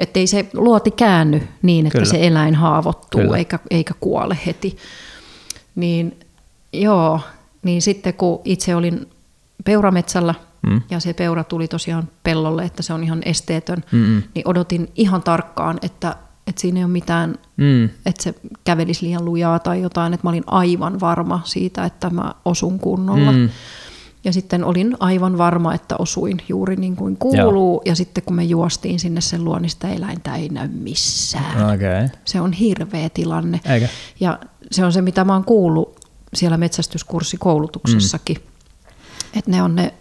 Että 0.00 0.20
ei 0.20 0.26
se 0.26 0.48
luoti 0.54 0.90
käänny 0.90 1.48
niin, 1.62 1.86
että 1.86 1.98
Kyllä. 1.98 2.10
se 2.10 2.26
eläin 2.26 2.54
haavoittuu 2.54 3.20
Kyllä. 3.20 3.36
eikä, 3.36 3.58
eikä 3.70 3.94
kuole 4.00 4.38
heti. 4.46 4.76
Niin 5.74 6.18
joo, 6.72 7.20
niin 7.62 7.82
sitten 7.82 8.14
kun 8.14 8.40
itse 8.44 8.74
olin 8.76 9.06
peurametsällä 9.64 10.34
mm. 10.70 10.82
ja 10.90 11.00
se 11.00 11.12
peura 11.12 11.44
tuli 11.44 11.68
tosiaan 11.68 12.08
pellolle, 12.22 12.64
että 12.64 12.82
se 12.82 12.92
on 12.92 13.04
ihan 13.04 13.20
esteetön, 13.24 13.84
Mm-mm. 13.92 14.22
niin 14.34 14.48
odotin 14.48 14.88
ihan 14.96 15.22
tarkkaan, 15.22 15.78
että, 15.82 16.16
että 16.46 16.60
siinä 16.60 16.80
ei 16.80 16.84
ole 16.84 16.92
mitään, 16.92 17.38
Mm. 17.56 17.84
että 17.84 18.22
se 18.22 18.34
kävelisi 18.64 19.06
liian 19.06 19.24
lujaa 19.24 19.58
tai 19.58 19.82
jotain, 19.82 20.14
että 20.14 20.26
mä 20.26 20.30
olin 20.30 20.44
aivan 20.46 21.00
varma 21.00 21.40
siitä, 21.44 21.84
että 21.84 22.10
mä 22.10 22.34
osun 22.44 22.78
kunnolla. 22.78 23.32
Mm. 23.32 23.48
Ja 24.24 24.32
sitten 24.32 24.64
olin 24.64 24.96
aivan 25.00 25.38
varma, 25.38 25.74
että 25.74 25.96
osuin 25.98 26.42
juuri 26.48 26.76
niin 26.76 26.96
kuin 26.96 27.16
kuuluu. 27.16 27.74
Joo. 27.74 27.82
Ja 27.84 27.94
sitten 27.94 28.24
kun 28.24 28.36
me 28.36 28.44
juostiin 28.44 29.00
sinne 29.00 29.20
sen 29.20 29.44
luo, 29.44 29.58
niin 29.58 29.70
sitä 29.70 29.88
eläintä 29.88 30.36
ei 30.36 30.48
näy 30.48 30.68
missään. 30.68 31.74
Okay. 31.74 32.08
Se 32.24 32.40
on 32.40 32.52
hirveä 32.52 33.10
tilanne. 33.10 33.60
Eikä? 33.64 33.88
Ja 34.20 34.38
se 34.70 34.84
on 34.84 34.92
se, 34.92 35.02
mitä 35.02 35.24
mä 35.24 35.32
oon 35.32 35.44
kuullut 35.44 36.00
siellä 36.34 36.56
metsästyskurssikoulutuksessakin. 36.56 38.36
Mm. 38.36 39.38
Että 39.38 39.50
ne 39.50 39.62
on 39.62 39.74
ne, 39.74 39.94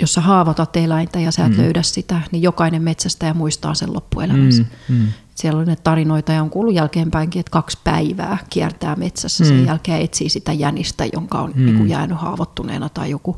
jos 0.00 0.14
sä 0.14 0.20
haavoitat 0.20 0.76
eläintä 0.76 1.20
ja 1.20 1.32
sä 1.32 1.44
et 1.44 1.52
mm. 1.52 1.62
löydä 1.62 1.82
sitä, 1.82 2.20
niin 2.32 2.42
jokainen 2.42 2.82
metsästäjä 2.82 3.34
muistaa 3.34 3.74
sen 3.74 3.94
loppuelämänsä. 3.94 4.62
Mm. 4.88 4.96
Mm. 4.96 5.06
Siellä 5.34 5.58
oli 5.58 5.66
ne 5.66 5.76
tarinoita 5.76 6.32
ja 6.32 6.42
on 6.42 6.50
kuullut 6.50 6.74
jälkeenpäinkin, 6.74 7.40
että 7.40 7.50
kaksi 7.50 7.78
päivää 7.84 8.38
kiertää 8.50 8.96
metsässä. 8.96 9.44
Mm. 9.44 9.48
Sen 9.48 9.66
jälkeen 9.66 10.00
etsii 10.00 10.28
sitä 10.28 10.52
jänistä, 10.52 11.04
jonka 11.12 11.40
on 11.40 11.52
mm. 11.54 11.64
niin 11.64 11.76
kuin 11.76 11.88
jäänyt 11.88 12.18
haavoittuneena 12.18 12.88
tai 12.88 13.10
joku. 13.10 13.36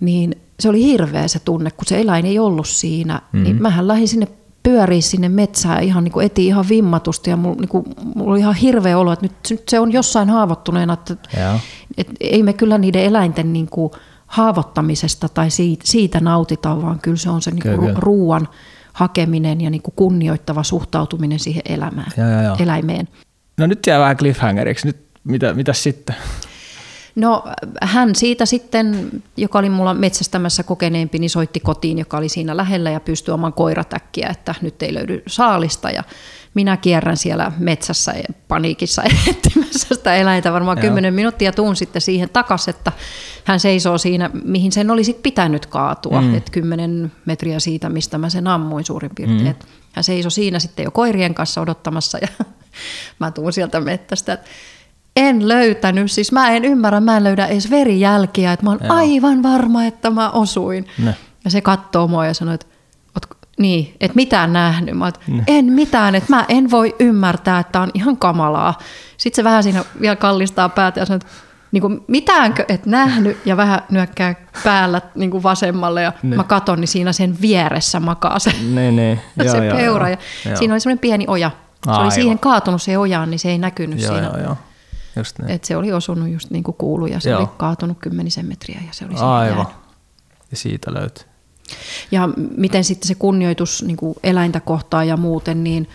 Niin 0.00 0.36
se 0.60 0.68
oli 0.68 0.84
hirveä 0.84 1.28
se 1.28 1.38
tunne, 1.38 1.70
kun 1.70 1.84
se 1.86 2.00
eläin 2.00 2.26
ei 2.26 2.38
ollut 2.38 2.68
siinä. 2.68 3.22
Mm. 3.32 3.42
Niin 3.42 3.62
mähän 3.62 3.88
lähdin 3.88 4.08
sinne 4.08 4.28
pyöriin 4.62 5.02
sinne 5.02 5.28
metsään 5.28 5.82
ihan 5.82 6.04
niin 6.04 6.12
kuin 6.12 6.26
etiin 6.26 6.48
ihan 6.48 6.68
vimmatusti 6.68 7.30
ja 7.30 7.36
mulla, 7.36 7.56
niin 7.56 7.68
kuin, 7.68 7.84
mulla 8.14 8.30
oli 8.30 8.40
ihan 8.40 8.54
hirveä 8.54 8.98
olo, 8.98 9.12
että 9.12 9.24
nyt, 9.24 9.32
nyt 9.50 9.68
se 9.68 9.80
on 9.80 9.92
jossain 9.92 10.30
haavoittuneena. 10.30 10.92
Että, 10.92 11.16
Joo. 11.40 11.60
että 11.96 12.12
ei 12.20 12.42
me 12.42 12.52
kyllä 12.52 12.78
niiden 12.78 13.02
eläinten 13.02 13.52
niin 13.52 13.66
kuin 13.70 13.92
haavoittamisesta 14.30 15.28
tai 15.28 15.50
siitä, 15.50 15.84
siitä 15.86 16.20
nautita, 16.20 16.82
vaan 16.82 17.00
kyllä 17.00 17.16
se 17.16 17.30
on 17.30 17.42
se 17.42 17.50
niin 17.50 17.62
Kyllä, 17.62 17.76
kuin 17.76 17.86
kyllä. 17.88 18.00
ruoan 18.00 18.48
hakeminen 18.92 19.60
ja 19.60 19.70
niin 19.70 19.82
kuin 19.82 19.94
kunnioittava 19.96 20.62
suhtautuminen 20.62 21.38
siihen 21.38 21.62
elämään, 21.68 22.12
Joo, 22.16 22.28
joo, 22.30 22.42
joo. 22.42 22.56
eläimeen. 22.58 23.08
No 23.58 23.66
nyt 23.66 23.86
jää 23.86 24.00
vähän 24.00 24.16
cliffhangeriksi. 24.16 24.86
Nyt 24.86 24.96
mitä, 25.24 25.54
mitä 25.54 25.72
sitten? 25.72 26.16
No 27.14 27.44
hän 27.82 28.14
siitä 28.14 28.46
sitten, 28.46 29.10
joka 29.36 29.58
oli 29.58 29.70
mulla 29.70 29.94
metsästämässä 29.94 30.62
kokeneempi, 30.62 31.18
niin 31.18 31.30
soitti 31.30 31.60
kotiin, 31.60 31.98
joka 31.98 32.16
oli 32.16 32.28
siinä 32.28 32.56
lähellä 32.56 32.90
ja 32.90 33.00
pystyi 33.00 33.34
oman 33.34 33.52
koiratäkkiä, 33.52 34.28
että 34.28 34.54
nyt 34.62 34.82
ei 34.82 34.94
löydy 34.94 35.22
saalista. 35.26 35.90
Ja 35.90 36.04
minä 36.54 36.76
kierrän 36.76 37.16
siellä 37.16 37.52
metsässä 37.58 38.12
ja 38.12 38.34
paniikissa 38.48 39.02
etsimässä 39.30 39.94
sitä 39.94 40.14
eläintä 40.14 40.52
varmaan 40.52 40.78
Joo. 40.78 40.82
kymmenen 40.82 41.14
minuuttia 41.14 41.48
ja 41.48 41.52
tuun 41.52 41.76
sitten 41.76 42.02
siihen 42.02 42.30
takaisin, 42.30 42.74
että 42.74 42.92
hän 43.44 43.60
seisoo 43.60 43.98
siinä, 43.98 44.30
mihin 44.44 44.72
sen 44.72 44.90
olisi 44.90 45.14
pitänyt 45.14 45.66
kaatua, 45.66 46.20
mm. 46.20 46.34
että 46.34 46.52
kymmenen 46.52 47.12
metriä 47.24 47.60
siitä, 47.60 47.88
mistä 47.88 48.18
mä 48.18 48.30
sen 48.30 48.46
ammuin 48.46 48.84
suurin 48.84 49.10
piirtein. 49.14 49.46
Mm. 49.46 49.68
Hän 49.92 50.04
seisoi 50.04 50.30
siinä 50.30 50.58
sitten 50.58 50.84
jo 50.84 50.90
koirien 50.90 51.34
kanssa 51.34 51.60
odottamassa 51.60 52.18
ja 52.18 52.28
mä 53.20 53.30
tuun 53.30 53.52
sieltä 53.52 53.80
mettästä, 53.80 54.32
että 54.32 54.48
en 55.28 55.48
löytänyt, 55.48 56.10
siis 56.12 56.32
mä 56.32 56.50
en 56.50 56.64
ymmärrä, 56.64 57.00
mä 57.00 57.16
en 57.16 57.24
löydä 57.24 57.46
edes 57.46 57.70
verijälkiä, 57.70 58.52
että 58.52 58.64
mä 58.66 58.70
oon 58.70 58.80
Joo. 58.84 58.94
aivan 58.96 59.42
varma, 59.42 59.84
että 59.84 60.10
mä 60.10 60.30
osuin. 60.30 60.86
Ne. 61.04 61.14
Ja 61.44 61.50
se 61.50 61.60
katsoo 61.60 62.08
mua 62.08 62.26
ja 62.26 62.34
sanoo, 62.34 62.54
että 62.54 62.66
"Ootko- 63.14 63.36
niin, 63.58 63.94
että 64.00 64.16
mitään 64.16 64.52
nähnyt. 64.52 64.94
Mä 64.98 65.08
että 65.08 65.20
en 65.46 65.64
mitään, 65.64 66.14
että 66.14 66.36
mä 66.36 66.44
en 66.48 66.70
voi 66.70 66.94
ymmärtää, 67.00 67.58
että 67.58 67.80
on 67.80 67.90
ihan 67.94 68.16
kamalaa. 68.16 68.78
Sitten 69.16 69.36
se 69.36 69.44
vähän 69.44 69.62
siinä 69.62 69.84
vielä 70.00 70.16
kallistaa 70.16 70.68
päätä 70.68 71.00
ja 71.00 71.06
sanoo, 71.06 71.16
että 71.16 71.26
niin 71.72 71.80
kuin, 71.80 72.00
mitäänkö 72.08 72.64
et 72.68 72.86
nähnyt 72.86 73.36
ja 73.46 73.56
vähän 73.56 73.80
nyökkää 73.90 74.34
päällä 74.64 75.00
niin 75.14 75.30
kuin 75.30 75.42
vasemmalle 75.42 76.02
ja 76.02 76.12
Ne. 76.22 76.36
mä 76.36 76.44
katon, 76.44 76.80
niin 76.80 76.88
siinä 76.88 77.12
sen 77.12 77.36
vieressä 77.40 78.00
makaa 78.00 78.38
se, 78.38 78.52
Niin, 78.74 78.96
niin. 78.96 79.20
se 79.38 79.44
Joo, 79.44 79.62
joo, 79.64 79.76
peura. 79.76 80.08
joo. 80.08 80.18
Ja 80.44 80.50
Joo. 80.50 80.56
siinä 80.56 80.74
oli 80.74 80.80
semmoinen 80.80 80.98
pieni 81.00 81.24
oja. 81.28 81.50
Se 81.84 81.90
Aivan. 81.90 82.04
oli 82.04 82.10
siihen 82.12 82.38
kaatunut 82.38 82.82
se 82.82 82.98
ojaan, 82.98 83.30
niin 83.30 83.38
se 83.38 83.48
ei 83.50 83.58
näkynyt 83.58 84.00
Joo, 84.02 84.12
siinä. 84.12 84.26
joo, 84.26 84.38
joo. 84.44 84.56
Just 85.16 85.38
niin. 85.38 85.50
Et 85.50 85.64
se 85.64 85.76
oli 85.76 85.92
osunut 85.92 86.28
just 86.28 86.50
niin 86.50 86.64
kuin 86.64 86.74
kuului 86.78 87.10
ja 87.10 87.20
se 87.20 87.30
Joo. 87.30 87.40
oli 87.40 87.48
kaatunut 87.56 87.98
kymmenisen 88.00 88.46
metriä 88.46 88.80
ja 88.86 88.92
se 88.92 89.04
oli 89.04 89.14
Aivan. 89.14 89.56
jäänyt. 89.56 89.74
Ja 90.50 90.56
siitä 90.56 90.94
löytyy. 90.94 91.24
Ja 92.10 92.28
miten 92.56 92.84
sitten 92.84 93.08
se 93.08 93.14
kunnioitus 93.14 93.82
niin 93.86 93.96
kuin 93.96 94.14
eläintä 94.22 94.60
kohtaan 94.60 95.08
ja 95.08 95.16
muuten, 95.16 95.64
niin 95.64 95.88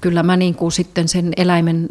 kyllä 0.00 0.22
mä 0.22 0.36
niin 0.36 0.54
kuin 0.54 0.72
sitten 0.72 1.08
sen 1.08 1.32
eläimen 1.36 1.88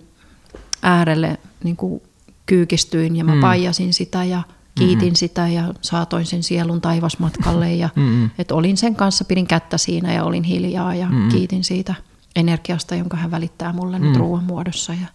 äärelle 0.82 1.38
niin 1.64 1.76
kuin 1.76 2.02
kyykistyin 2.46 3.16
ja 3.16 3.24
mä 3.24 3.36
mm. 3.36 3.42
paijasin 3.42 3.94
sitä 3.94 4.24
ja 4.24 4.44
kiitin 4.76 4.98
mm-hmm. 4.98 5.16
sitä 5.16 5.48
ja 5.48 5.74
saatoin 5.82 6.26
sen 6.26 6.44
sielun 6.44 6.82
taivasmatkalle. 6.82 7.74
Ja, 7.74 7.90
Mm-mm. 7.96 8.30
et 8.38 8.52
olin 8.52 8.78
sen 8.78 8.96
kanssa, 8.96 9.26
pidin 9.26 9.48
kättä 9.48 9.78
siinä 9.78 10.14
ja 10.14 10.24
olin 10.24 10.44
hiljaa 10.44 10.96
ja 10.96 11.06
mm-hmm. 11.06 11.30
kiitin 11.30 11.64
siitä 11.64 11.96
energiasta, 12.36 12.96
jonka 12.96 13.18
hän 13.18 13.32
välittää 13.32 13.74
mulle 13.74 14.00
mm. 14.00 14.06
nyt 14.06 14.18
ruoan 14.18 14.44
muodossa. 14.44 14.94
Ja, 14.94 15.08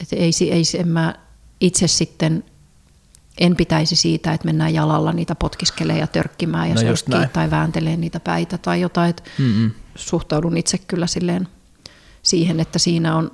et 0.00 0.12
ei, 0.12 0.30
ei 0.50 0.64
se, 0.64 0.84
mä 0.84 1.14
itse 1.60 1.86
sitten 1.88 2.44
en 3.38 3.56
pitäisi 3.56 3.96
siitä, 3.96 4.32
että 4.32 4.46
mennään 4.46 4.74
jalalla 4.74 5.12
niitä 5.12 5.34
potkiskelee 5.34 5.98
ja 5.98 6.06
törkkimään 6.06 6.68
ja 6.68 6.74
No 6.74 6.80
näin. 7.08 7.28
tai 7.30 7.50
vääntelee 7.50 7.96
niitä 7.96 8.20
päitä 8.20 8.58
tai 8.58 8.80
jotain. 8.80 9.10
Et 9.10 9.22
Mm-mm. 9.38 9.70
suhtaudun 9.94 10.56
itse 10.56 10.78
kyllä 10.78 11.06
silleen 11.06 11.48
siihen, 12.22 12.60
että 12.60 12.78
siinä 12.78 13.16
on, 13.16 13.30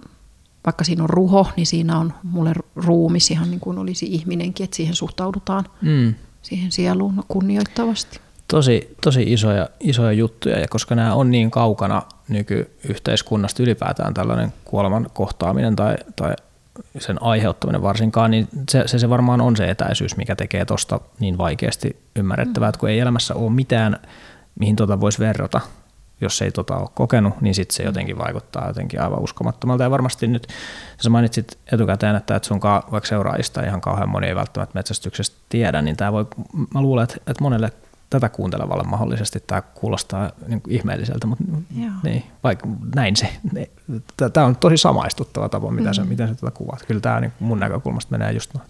vaikka 0.66 0.84
siinä 0.84 1.02
on 1.02 1.10
ruho, 1.10 1.46
niin 1.56 1.66
siinä 1.66 1.98
on 1.98 2.14
mulle 2.22 2.52
ruumis 2.76 3.30
ihan 3.30 3.50
niin 3.50 3.60
kuin 3.60 3.78
olisi 3.78 4.06
ihminenkin, 4.06 4.64
että 4.64 4.76
siihen 4.76 4.94
suhtaudutaan 4.94 5.64
Mm. 5.82 6.14
siihen 6.42 6.72
sieluun 6.72 7.24
kunnioittavasti. 7.28 8.20
Tosi, 8.48 8.96
tosi 9.04 9.22
isoja, 9.32 9.68
isoja 9.80 10.12
juttuja, 10.12 10.58
ja 10.60 10.68
koska 10.68 10.94
nämä 10.94 11.14
on 11.14 11.30
niin 11.30 11.50
kaukana 11.50 12.02
nykyyhteiskunnasta 12.28 13.62
ylipäätään 13.62 14.14
tällainen 14.14 14.52
kuoleman 14.64 15.06
kohtaaminen 15.14 15.76
tai, 15.76 15.96
tai 16.16 16.34
sen 16.98 17.22
aiheuttaminen 17.22 17.82
varsinkaan, 17.82 18.30
niin 18.30 18.48
se, 18.70 18.82
se, 18.86 18.98
se 18.98 19.10
varmaan 19.10 19.40
on 19.40 19.56
se 19.56 19.70
etäisyys, 19.70 20.16
mikä 20.16 20.36
tekee 20.36 20.64
tuosta 20.64 21.00
niin 21.20 21.38
vaikeasti 21.38 21.96
ymmärrettävää, 22.16 22.66
mm. 22.66 22.68
että 22.68 22.78
kun 22.78 22.88
ei 22.88 23.00
elämässä 23.00 23.34
ole 23.34 23.50
mitään, 23.50 23.96
mihin 24.58 24.76
tuota 24.76 25.00
voisi 25.00 25.18
verrata, 25.18 25.60
jos 26.20 26.42
ei 26.42 26.50
tota 26.50 26.76
ole 26.76 26.88
kokenut, 26.94 27.40
niin 27.40 27.54
sitten 27.54 27.76
se 27.76 27.82
jotenkin 27.82 28.18
vaikuttaa 28.18 28.68
jotenkin 28.68 29.00
aivan 29.00 29.22
uskomattomalta. 29.22 29.82
Ja 29.82 29.90
varmasti 29.90 30.26
nyt, 30.26 30.46
sä 31.02 31.10
mainitsit 31.10 31.58
etukäteen, 31.72 32.16
että, 32.16 32.36
että 32.36 32.48
sunkaan 32.48 32.82
vaikka 32.92 33.08
seuraajista 33.08 33.62
ihan 33.62 33.80
kauhean 33.80 34.08
moni 34.08 34.26
ei 34.26 34.34
välttämättä 34.34 34.78
metsästyksestä 34.78 35.36
tiedä, 35.48 35.82
niin 35.82 35.96
tämä 35.96 36.12
voi, 36.12 36.26
mä 36.74 36.80
luulen, 36.80 37.04
että, 37.04 37.16
että 37.16 37.42
monelle 37.42 37.72
tätä 38.10 38.28
kuuntelevalle 38.28 38.84
mahdollisesti 38.84 39.44
tämä 39.46 39.62
kuulostaa 39.62 40.30
niin 40.46 40.60
kuin 40.60 40.74
ihmeelliseltä, 40.74 41.26
mutta 41.26 41.44
niin, 42.02 42.22
vaikka 42.44 42.68
näin 42.94 43.16
se. 43.16 43.28
Tämä 44.32 44.46
on 44.46 44.56
tosi 44.56 44.76
samaistuttava 44.76 45.48
tapa, 45.48 45.70
mitä 45.70 45.88
mm. 45.88 45.94
sä, 45.94 46.04
miten 46.04 46.28
sä 46.28 46.34
tätä 46.34 46.50
kuvaat. 46.50 46.86
Kyllä 46.86 47.00
tämä 47.00 47.20
niin 47.20 47.32
mun 47.40 47.60
näkökulmasta 47.60 48.10
menee 48.10 48.32
just 48.32 48.54
noin. 48.54 48.68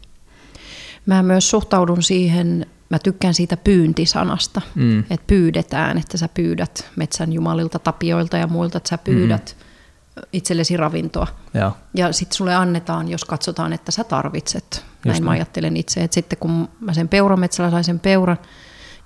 Mä 1.07 1.23
myös 1.23 1.51
suhtaudun 1.51 2.03
siihen, 2.03 2.67
mä 2.91 2.99
tykkään 2.99 3.35
siitä 3.35 3.57
pyyntisanasta, 3.57 4.63
mm. 4.75 4.99
että 4.99 5.27
pyydetään, 5.27 5.99
että 5.99 6.17
sä 6.17 6.29
pyydät 6.29 6.91
metsän 6.97 7.33
jumalilta, 7.33 7.79
tapioilta 7.79 8.37
ja 8.37 8.47
muilta, 8.47 8.77
että 8.79 8.89
sä 8.89 8.99
pyydät 8.99 9.57
mm. 9.59 10.23
itsellesi 10.33 10.77
ravintoa. 10.77 11.27
Ja, 11.55 11.73
ja 11.95 12.13
sitten 12.13 12.37
sulle 12.37 12.55
annetaan, 12.55 13.09
jos 13.09 13.25
katsotaan, 13.25 13.73
että 13.73 13.93
sä 13.93 14.05
tarvitset. 14.05 14.65
Just 14.75 15.05
Näin 15.05 15.15
niin. 15.15 15.25
mä 15.25 15.31
ajattelen 15.31 15.77
itse, 15.77 16.05
että 16.05 16.15
sitten 16.15 16.39
kun 16.39 16.69
mä 16.81 16.95
sen 16.95 17.09
peurametsällä 17.09 17.71
sain 17.71 17.85
sen 17.85 18.01
peuran, 18.01 18.39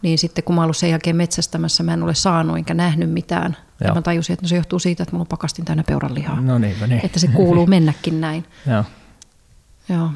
niin 0.02 0.18
sitten 0.18 0.44
kun 0.44 0.54
mä 0.54 0.62
ollut 0.62 0.76
sen 0.76 0.90
jälkeen 0.90 1.16
metsästämässä, 1.16 1.82
mä 1.82 1.92
en 1.92 2.02
ole 2.02 2.14
saanut 2.14 2.56
enkä 2.56 2.74
nähnyt 2.74 3.10
mitään. 3.10 3.56
Joo. 3.80 3.88
Ja 3.88 3.94
mä 3.94 4.02
tajusin, 4.02 4.34
että 4.34 4.44
no 4.44 4.48
se 4.48 4.56
johtuu 4.56 4.78
siitä, 4.78 5.02
että 5.02 5.12
mulla 5.12 5.22
on 5.22 5.26
pakastin 5.26 5.64
täynnä 5.64 5.84
peuranlihaa. 5.86 6.40
No 6.40 6.58
niin, 6.58 6.76
no 6.80 6.86
niin. 6.86 7.00
Että 7.04 7.18
se 7.18 7.28
kuuluu 7.28 7.66
mennäkin 7.66 8.20
näin. 8.20 8.44
Joo. 8.70 8.84
Joo. 9.88 10.10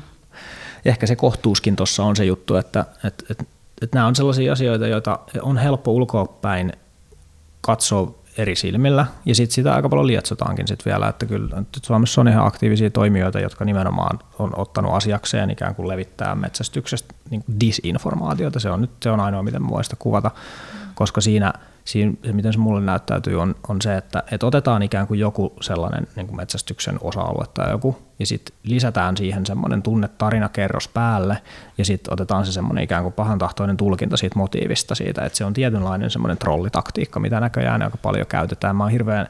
Ehkä 0.85 1.07
se 1.07 1.16
kohtuuskin 1.16 1.77
tuossa 1.77 2.05
on 2.05 2.16
se 2.16 2.25
juttu, 2.25 2.57
että, 2.57 2.85
että, 3.05 3.25
että, 3.31 3.44
että 3.83 3.97
nämä 3.97 4.07
on 4.07 4.16
sellaisia 4.16 4.53
asioita, 4.53 4.87
joita 4.87 5.18
on 5.42 5.59
helppo 5.59 5.92
ulkopäin 5.92 6.73
katsoa 7.61 8.14
eri 8.38 8.57
silmillä, 8.57 9.07
ja 9.27 9.35
sitten 9.35 9.55
sitä 9.55 9.75
aika 9.75 9.88
paljon 9.88 10.07
lietsotaankin 10.07 10.68
sit 10.68 10.85
vielä, 10.87 11.09
että 11.09 11.27
kyllä 11.27 11.59
että 11.61 11.81
Suomessa 11.83 12.20
on 12.20 12.29
ihan 12.29 12.47
aktiivisia 12.47 12.90
toimijoita, 12.90 13.40
jotka 13.40 13.64
nimenomaan 13.64 14.18
on 14.38 14.51
ottanut 14.57 14.92
asiakseen 14.92 15.51
ikään 15.51 15.75
kuin 15.75 15.88
levittää 15.88 16.35
metsästyksestä 16.35 17.14
niin 17.31 17.44
disinformaatiota, 17.61 18.61
se 18.61 18.70
on 18.70 18.81
nyt 18.81 18.90
se 19.03 19.11
on 19.11 19.20
ainoa, 19.20 19.42
miten 19.42 19.62
muista 19.62 19.97
kuvata, 19.99 20.31
koska 20.94 21.20
siinä– 21.20 21.53
siinä, 21.85 22.12
se, 22.25 22.33
miten 22.33 22.53
se 22.53 22.59
mulle 22.59 22.81
näyttäytyy, 22.81 23.40
on, 23.40 23.55
on 23.68 23.83
se, 23.83 23.97
että, 23.97 24.23
että 24.31 24.47
otetaan 24.47 24.83
ikään 24.83 25.07
kuin 25.07 25.20
joku 25.20 25.53
sellainen 25.61 26.07
niin 26.16 26.27
kuin 26.27 26.37
metsästyksen 26.37 26.99
osa-alue 27.01 27.44
tai 27.55 27.70
joku, 27.70 27.97
ja 28.18 28.27
sitten 28.27 28.57
lisätään 28.62 29.16
siihen 29.16 29.47
semmoinen 29.47 29.83
tunnetarinakierros 29.83 30.88
päälle, 30.88 31.38
ja 31.79 31.85
sitten 31.85 32.12
otetaan 32.12 32.47
se 32.47 32.53
semmoinen 32.53 32.85
ikään 32.85 33.03
kuin 33.03 33.12
pahantahtoinen 33.12 33.77
tulkinta 33.77 34.16
siitä 34.16 34.38
motiivista 34.38 34.94
siitä, 34.94 35.25
että 35.25 35.38
se 35.38 35.44
on 35.44 35.53
tietynlainen 35.53 36.11
semmoinen 36.11 36.38
trollitaktiikka, 36.38 37.20
mitä 37.20 37.40
näköjään 37.40 37.83
aika 37.83 37.97
paljon 37.97 38.27
käytetään. 38.27 38.77
Mä 38.77 38.85
oon 38.85 38.92
hirveän 38.92 39.29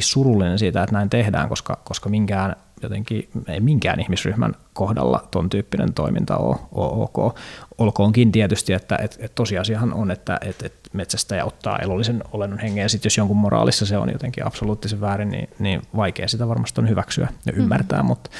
surullinen 0.00 0.58
siitä, 0.58 0.82
että 0.82 0.96
näin 0.96 1.10
tehdään, 1.10 1.48
koska, 1.48 1.78
koska 1.84 2.08
minkään 2.08 2.56
jotenkin 2.82 3.28
ei 3.48 3.60
minkään 3.60 4.00
ihmisryhmän 4.00 4.54
kohdalla 4.72 5.28
ton 5.30 5.50
tyyppinen 5.50 5.92
toiminta 5.92 6.36
ole, 6.36 6.56
ole 6.72 7.02
ok. 7.02 7.36
Olkoonkin 7.78 8.32
tietysti, 8.32 8.72
että 8.72 8.98
et, 9.02 9.18
et 9.20 9.34
tosiasiahan 9.34 9.94
on, 9.94 10.10
että 10.10 10.38
et, 10.42 10.62
et 10.62 10.74
metsästäjä 10.92 11.44
ottaa 11.44 11.78
elollisen 11.78 12.22
olennon 12.32 12.58
hengen, 12.58 12.82
ja 12.82 12.88
sitten 12.88 13.06
jos 13.06 13.16
jonkun 13.16 13.36
moraalissa 13.36 13.86
se 13.86 13.98
on 13.98 14.12
jotenkin 14.12 14.46
absoluuttisen 14.46 15.00
väärin, 15.00 15.30
niin, 15.30 15.48
niin 15.58 15.82
vaikea 15.96 16.28
sitä 16.28 16.48
varmasti 16.48 16.80
on 16.80 16.88
hyväksyä 16.88 17.24
ja 17.24 17.52
mm-hmm. 17.52 17.62
ymmärtää, 17.62 18.02
mutta 18.02 18.30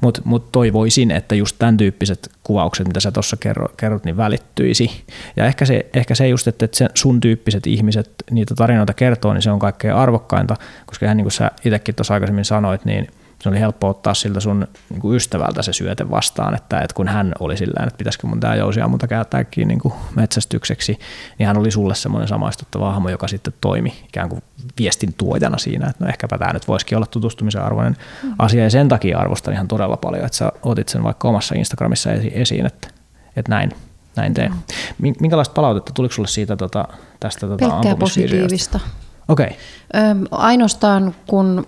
mut, 0.00 0.20
mut 0.24 0.52
toivoisin, 0.52 1.10
että 1.10 1.34
just 1.34 1.56
tämän 1.58 1.76
tyyppiset 1.76 2.30
kuvaukset, 2.42 2.86
mitä 2.86 3.00
sä 3.00 3.12
tuossa 3.12 3.36
kerrot, 3.76 4.04
niin 4.04 4.16
välittyisi. 4.16 5.04
Ja 5.36 5.46
ehkä 5.46 5.64
se, 5.64 5.86
ehkä 5.94 6.14
se 6.14 6.28
just, 6.28 6.48
että, 6.48 6.64
että 6.64 6.88
sun 6.94 7.20
tyyppiset 7.20 7.66
ihmiset 7.66 8.10
niitä 8.30 8.54
tarinoita 8.54 8.94
kertoo, 8.94 9.34
niin 9.34 9.42
se 9.42 9.50
on 9.50 9.58
kaikkein 9.58 9.94
arvokkainta, 9.94 10.56
koska 10.86 11.06
ihan 11.06 11.16
niin 11.16 11.24
kuin 11.24 11.32
sä 11.32 11.50
itsekin 11.64 11.94
tuossa 11.94 12.14
aikaisemmin 12.14 12.44
sanoit, 12.44 12.84
niin– 12.84 13.08
se 13.40 13.48
oli 13.48 13.60
helppo 13.60 13.88
ottaa 13.88 14.14
siltä 14.14 14.40
sun 14.40 14.66
niin 14.90 15.00
kuin 15.00 15.16
ystävältä 15.16 15.62
se 15.62 15.72
syöte 15.72 16.10
vastaan, 16.10 16.54
että, 16.54 16.80
että 16.80 16.94
kun 16.94 17.08
hän 17.08 17.32
oli 17.40 17.56
sillä 17.56 17.86
että 17.86 17.98
pitäisikö 17.98 18.26
mun 18.26 18.40
tämä 18.40 18.54
jousiammunta 18.54 19.06
käyttääkin 19.06 19.68
niin 19.68 19.80
kuin 19.80 19.94
metsästykseksi, 20.16 20.98
niin 21.38 21.46
hän 21.46 21.58
oli 21.58 21.70
sulle 21.70 21.94
semmoinen 21.94 22.28
samaistuttava 22.28 22.90
hahmo, 22.92 23.08
joka 23.08 23.28
sitten 23.28 23.54
toimi 23.60 24.04
ikään 24.08 24.28
kuin 24.28 24.42
viestin 24.78 25.14
tuojana 25.18 25.58
siinä, 25.58 25.86
että 25.86 26.04
no 26.04 26.10
ehkäpä 26.10 26.38
tämä 26.38 26.52
nyt 26.52 26.68
voisikin 26.68 26.98
olla 26.98 27.06
tutustumisen 27.06 27.62
arvoinen 27.62 27.96
mm. 28.22 28.34
asia, 28.38 28.62
ja 28.62 28.70
sen 28.70 28.88
takia 28.88 29.18
arvostan 29.18 29.54
ihan 29.54 29.68
todella 29.68 29.96
paljon, 29.96 30.24
että 30.24 30.38
sä 30.38 30.52
otit 30.62 30.88
sen 30.88 31.02
vaikka 31.02 31.28
omassa 31.28 31.54
Instagramissa 31.54 32.10
esiin, 32.12 32.66
että, 32.66 32.88
että 33.36 33.50
näin, 33.50 33.70
näin 34.16 34.34
teen. 34.34 34.52
Mm. 34.52 35.14
Minkälaista 35.20 35.54
palautetta 35.54 35.92
tuliko 35.92 36.14
sulle 36.14 36.28
siitä 36.28 36.56
tota, 36.56 36.88
tästä 37.20 37.46
tota, 37.46 37.68
Pelkkää 37.68 37.96
positiivista. 37.96 38.80
Okei. 39.30 39.46
Okay. 39.46 40.26
Ainoastaan 40.30 41.14
kun 41.26 41.66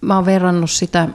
mä 0.00 0.16
oon 0.16 0.26
verrannut 0.26 0.70
sitä 0.70 1.08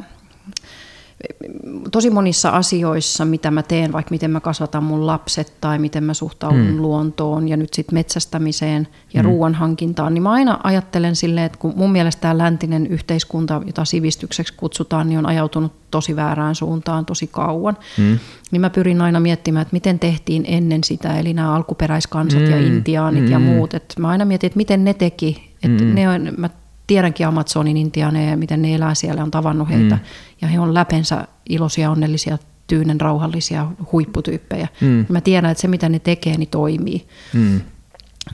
tosi 1.91 2.09
monissa 2.09 2.49
asioissa, 2.49 3.25
mitä 3.25 3.51
mä 3.51 3.63
teen, 3.63 3.91
vaikka 3.91 4.11
miten 4.11 4.31
mä 4.31 4.39
kasvatan 4.39 4.83
mun 4.83 5.07
lapset 5.07 5.53
tai 5.61 5.79
miten 5.79 6.03
mä 6.03 6.13
suhtaudun 6.13 6.71
mm. 6.71 6.81
luontoon 6.81 7.47
ja 7.47 7.57
nyt 7.57 7.73
sitten 7.73 7.93
metsästämiseen 7.93 8.87
ja 9.13 9.23
mm. 9.23 9.29
ruoan 9.29 9.55
hankintaan, 9.55 10.13
niin 10.13 10.23
mä 10.23 10.31
aina 10.31 10.59
ajattelen 10.63 11.15
silleen, 11.15 11.45
että 11.45 11.57
kun 11.57 11.73
mun 11.75 11.91
mielestä 11.91 12.21
tämä 12.21 12.37
läntinen 12.37 12.87
yhteiskunta, 12.87 13.61
jota 13.65 13.85
sivistykseksi 13.85 14.53
kutsutaan, 14.57 15.09
niin 15.09 15.19
on 15.19 15.25
ajautunut 15.25 15.73
tosi 15.91 16.15
väärään 16.15 16.55
suuntaan 16.55 17.05
tosi 17.05 17.27
kauan, 17.27 17.77
mm. 17.97 18.19
niin 18.51 18.61
mä 18.61 18.69
pyrin 18.69 19.01
aina 19.01 19.19
miettimään, 19.19 19.61
että 19.61 19.73
miten 19.73 19.99
tehtiin 19.99 20.43
ennen 20.47 20.83
sitä, 20.83 21.19
eli 21.19 21.33
nämä 21.33 21.55
alkuperäiskansat 21.55 22.41
mm. 22.41 22.49
ja 22.49 22.57
intiaanit 22.57 23.23
mm. 23.23 23.31
ja 23.31 23.39
muut, 23.39 23.73
että 23.73 24.01
mä 24.01 24.07
aina 24.07 24.25
mietin, 24.25 24.47
että 24.47 24.57
miten 24.57 24.83
ne 24.83 24.93
teki, 24.93 25.50
että 25.63 25.83
mm. 25.83 25.95
ne 25.95 26.09
on, 26.09 26.33
mä 26.37 26.49
tiedänkin 26.87 27.27
Amazonin 27.27 27.77
intiaaneja, 27.77 28.37
miten 28.37 28.61
ne 28.61 28.75
elää 28.75 28.95
siellä, 28.95 29.23
on 29.23 29.31
tavannut 29.31 29.69
heitä. 29.69 29.95
Mm. 29.95 30.01
Ja 30.41 30.47
he 30.47 30.59
on 30.59 30.73
läpensä 30.73 31.27
iloisia, 31.49 31.91
onnellisia, 31.91 32.37
tyynen, 32.67 33.01
rauhallisia 33.01 33.67
huipputyyppejä. 33.91 34.67
Mm. 34.81 35.05
Mä 35.09 35.21
tiedän, 35.21 35.51
että 35.51 35.61
se 35.61 35.67
mitä 35.67 35.89
ne 35.89 35.99
tekee, 35.99 36.37
niin 36.37 36.49
toimii. 36.49 37.07
Mm. 37.33 37.61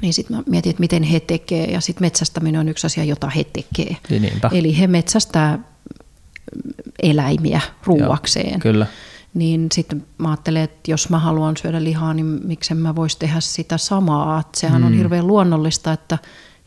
Niin 0.02 0.14
sitten 0.14 0.38
mä 0.38 0.44
mietin, 0.50 0.70
että 0.70 0.80
miten 0.80 1.04
he 1.04 1.20
tekee. 1.20 1.66
Ja 1.66 1.82
sitten 1.82 2.06
metsästäminen 2.06 2.62
on 2.62 2.70
yksi 2.70 2.88
asia, 2.88 3.04
jota 3.04 3.30
he 3.30 3.44
tekee. 3.44 3.98
Niinpä. 4.10 4.50
Eli 4.54 4.80
he 4.80 4.88
metsästää 4.88 5.60
eläimiä 7.04 7.62
ruuakseen. 7.84 8.52
Joo, 8.52 8.60
kyllä. 8.60 8.86
Niin 9.34 9.68
sitten 9.72 10.06
mä 10.18 10.30
ajattelen, 10.30 10.64
että 10.64 10.92
jos 10.92 11.10
mä 11.10 11.20
haluan 11.20 11.58
syödä 11.58 11.84
lihaa, 11.84 12.14
niin 12.14 12.40
miksen 12.44 12.78
mä 12.78 12.96
vois 12.96 13.16
tehdä 13.16 13.40
sitä 13.40 13.78
samaa. 13.78 14.40
Et 14.40 14.56
sehän 14.56 14.82
mm. 14.82 14.88
on 14.88 14.94
hirveän 14.94 15.28
luonnollista, 15.28 15.94
että 15.94 16.18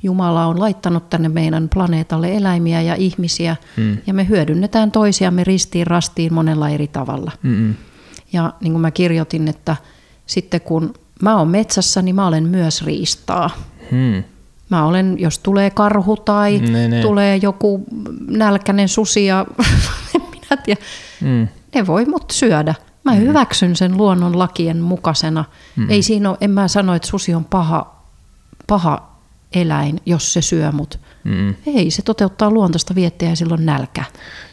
Jumala 0.03 0.47
on 0.47 0.61
laittanut 0.61 1.11
tänne 1.11 1.29
meidän 1.29 1.69
planeetalle 1.75 2.37
eläimiä 2.37 2.83
ja 2.83 2.95
ihmisiä, 2.95 3.57
mm. 3.77 3.99
ja 4.07 4.15
me 4.15 4.29
hyödynnetään 4.29 4.91
toisiamme 4.91 5.45
ristiin 5.45 5.87
rastiin 5.87 6.35
monella 6.35 6.69
eri 6.69 6.89
tavalla. 6.89 7.33
Mm-mm. 7.43 7.75
Ja 8.33 8.53
niin 8.61 8.73
kuin 8.73 8.81
mä 8.81 8.91
kirjoitin, 8.91 9.49
että 9.49 9.77
sitten 10.27 10.61
kun 10.61 10.95
mä 11.23 11.37
oon 11.37 11.49
metsässä, 11.49 12.03
niin 12.03 12.15
mä 12.15 12.27
olen 12.27 12.45
myös 12.45 12.85
riistaa. 12.85 13.51
Mm. 13.91 14.25
Mä 14.69 14.87
olen, 14.87 15.17
jos 15.19 15.39
tulee 15.39 15.71
karhu 15.71 16.17
tai 16.17 16.59
ne, 16.59 16.89
ne. 16.89 17.03
tulee 17.03 17.37
joku 17.37 17.85
nälkäinen 18.29 18.89
susi 18.89 19.27
ja 19.27 19.47
minä 20.31 20.63
tiedä, 20.65 20.81
mm. 21.21 21.49
ne 21.75 21.87
voi 21.87 22.05
mut 22.05 22.31
syödä. 22.31 22.75
Mä 23.05 23.13
mm. 23.13 23.19
hyväksyn 23.19 23.77
sen 23.77 23.97
luonnon 23.97 24.39
lakien 24.39 24.81
mukaisena. 24.81 25.45
Mm. 25.77 25.91
Ei 25.91 26.03
siinä 26.03 26.31
ole, 26.31 26.39
en 26.41 26.51
mä 26.51 26.69
sano, 26.69 26.95
että 26.95 27.09
susi 27.09 27.35
on 27.35 27.45
paha, 27.45 27.97
paha 28.67 29.10
eläin, 29.55 30.01
jos 30.07 30.33
se 30.33 30.43
syö 30.43 30.73
mut. 30.73 31.01
Mm. 31.25 31.55
Ei, 31.67 31.91
se 31.91 32.03
toteuttaa 32.03 32.51
luontaista 32.51 32.95
viettiä 32.95 33.29
ja 33.29 33.37
silloin 33.37 33.67
nälkä 33.67 34.05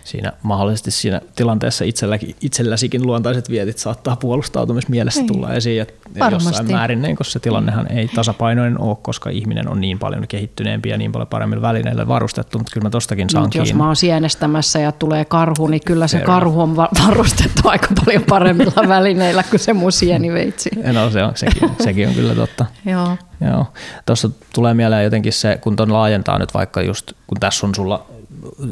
siinä 0.07 0.33
mahdollisesti 0.43 0.91
siinä 0.91 1.21
tilanteessa 1.35 1.85
itselläkin, 1.85 2.35
itselläsikin 2.41 3.07
luontaiset 3.07 3.49
vietit 3.49 3.77
saattaa 3.77 4.15
puolustautumis 4.15 4.87
mielessä 4.87 5.21
Ei. 5.21 5.27
tulla 5.27 5.53
esiin. 5.53 5.81
Että 5.81 6.29
jossain 6.31 6.71
määrin, 6.71 7.01
niin, 7.01 7.15
koska 7.15 7.31
se 7.31 7.39
tilannehan 7.39 7.91
ei 7.91 8.07
tasapainoinen 8.07 8.81
ole, 8.81 8.97
koska 9.01 9.29
ihminen 9.29 9.69
on 9.69 9.81
niin 9.81 9.99
paljon 9.99 10.27
kehittyneempi 10.27 10.89
ja 10.89 10.97
niin 10.97 11.11
paljon 11.11 11.27
paremmilla 11.27 11.61
välineillä 11.61 12.07
varustettu, 12.07 12.57
mutta 12.57 12.71
kyllä 12.73 12.85
mä 12.85 12.89
tostakin 12.89 13.29
saan 13.29 13.49
Jos 13.55 13.73
mä 13.73 13.85
oon 13.85 13.95
sienestämässä 13.95 14.79
ja 14.79 14.91
tulee 14.91 15.25
karhu, 15.25 15.67
niin 15.67 15.81
kyllä 15.85 16.07
se 16.07 16.19
karhu 16.19 16.61
on 16.61 16.75
varustettu 16.75 17.61
aika 17.63 17.87
paljon 18.05 18.23
paremmilla 18.29 18.87
välineillä 18.95 19.43
kuin 19.43 19.59
se 19.59 19.73
mun 19.73 19.91
sieniveitsi. 19.91 20.69
No 20.93 21.09
se 21.09 21.23
on, 21.23 21.31
sekin, 21.35 21.69
sekin 21.83 22.07
on 22.07 22.13
kyllä 22.13 22.35
totta. 22.35 22.65
Joo. 22.85 23.17
Joo. 23.41 23.65
Tuossa 24.05 24.29
tulee 24.53 24.73
mieleen 24.73 25.03
jotenkin 25.03 25.33
se, 25.33 25.57
kun 25.61 25.75
ton 25.75 25.93
laajentaa 25.93 26.39
nyt 26.39 26.53
vaikka 26.53 26.81
just, 26.81 27.13
kun 27.27 27.39
tässä 27.39 27.67
on 27.67 27.75
sulla 27.75 28.05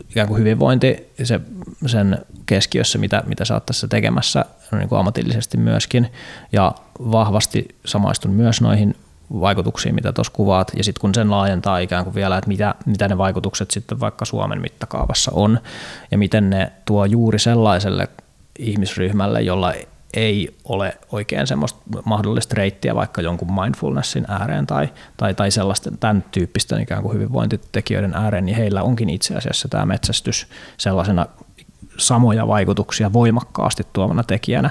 ikään 0.10 0.28
kuin 0.28 0.39
hyvinvointi 0.39 1.10
se, 1.23 1.41
sen 1.86 2.17
keskiössä, 2.45 2.97
mitä, 2.97 3.23
mitä 3.25 3.46
sä 3.46 3.54
oot 3.54 3.65
tässä 3.65 3.87
tekemässä 3.87 4.46
niin 4.71 4.90
kuin 4.90 5.00
ammatillisesti 5.00 5.58
myöskin. 5.58 6.12
Ja 6.52 6.75
vahvasti 7.00 7.67
samaistun 7.85 8.31
myös 8.31 8.62
noihin 8.62 8.96
vaikutuksiin, 9.42 9.96
mitä 9.96 10.13
tuossa 10.13 10.33
kuvaat, 10.33 10.71
ja 10.77 10.83
sitten 10.83 11.02
kun 11.02 11.15
sen 11.15 11.31
laajentaa 11.31 11.77
ikään 11.77 12.04
kuin 12.04 12.15
vielä, 12.15 12.37
että 12.37 12.48
mitä, 12.48 12.75
mitä 12.85 13.08
ne 13.08 13.17
vaikutukset 13.17 13.71
sitten 13.71 14.00
vaikka 14.00 14.25
Suomen 14.25 14.62
mittakaavassa 14.62 15.31
on, 15.33 15.60
ja 16.12 16.17
miten 16.17 16.50
ne 16.50 16.71
tuo 16.85 17.06
juuri 17.06 17.40
sellaiselle 17.40 18.08
ihmisryhmälle, 18.60 19.42
jolla 19.42 19.73
ei 20.16 20.56
ole 20.63 20.98
oikein 21.12 21.48
semmoista 21.48 21.80
mahdollista 22.06 22.56
reittiä 22.58 22.96
vaikka 22.96 23.22
jonkun 23.22 23.54
mindfulnessin 23.54 24.26
ääreen 24.28 24.68
tai, 24.68 24.90
tai, 25.18 25.34
tai 25.34 25.52
sellaisten 25.52 25.98
tämän 25.98 26.26
tyyppisten 26.32 26.82
ikään 26.82 27.02
kuin 27.04 27.13
hyvinvointitekijöiden 27.13 28.13
ääreen, 28.13 28.46
niin 28.46 28.58
heillä 28.58 28.84
onkin 28.84 29.10
itse 29.10 29.36
asiassa 29.36 29.68
tämä 29.68 29.86
metsästys 29.86 30.48
sellaisena 30.78 31.26
samoja 31.98 32.48
vaikutuksia 32.48 33.13
voimakkaasti 33.13 33.83
tuomana 33.93 34.23
tekijänä, 34.23 34.69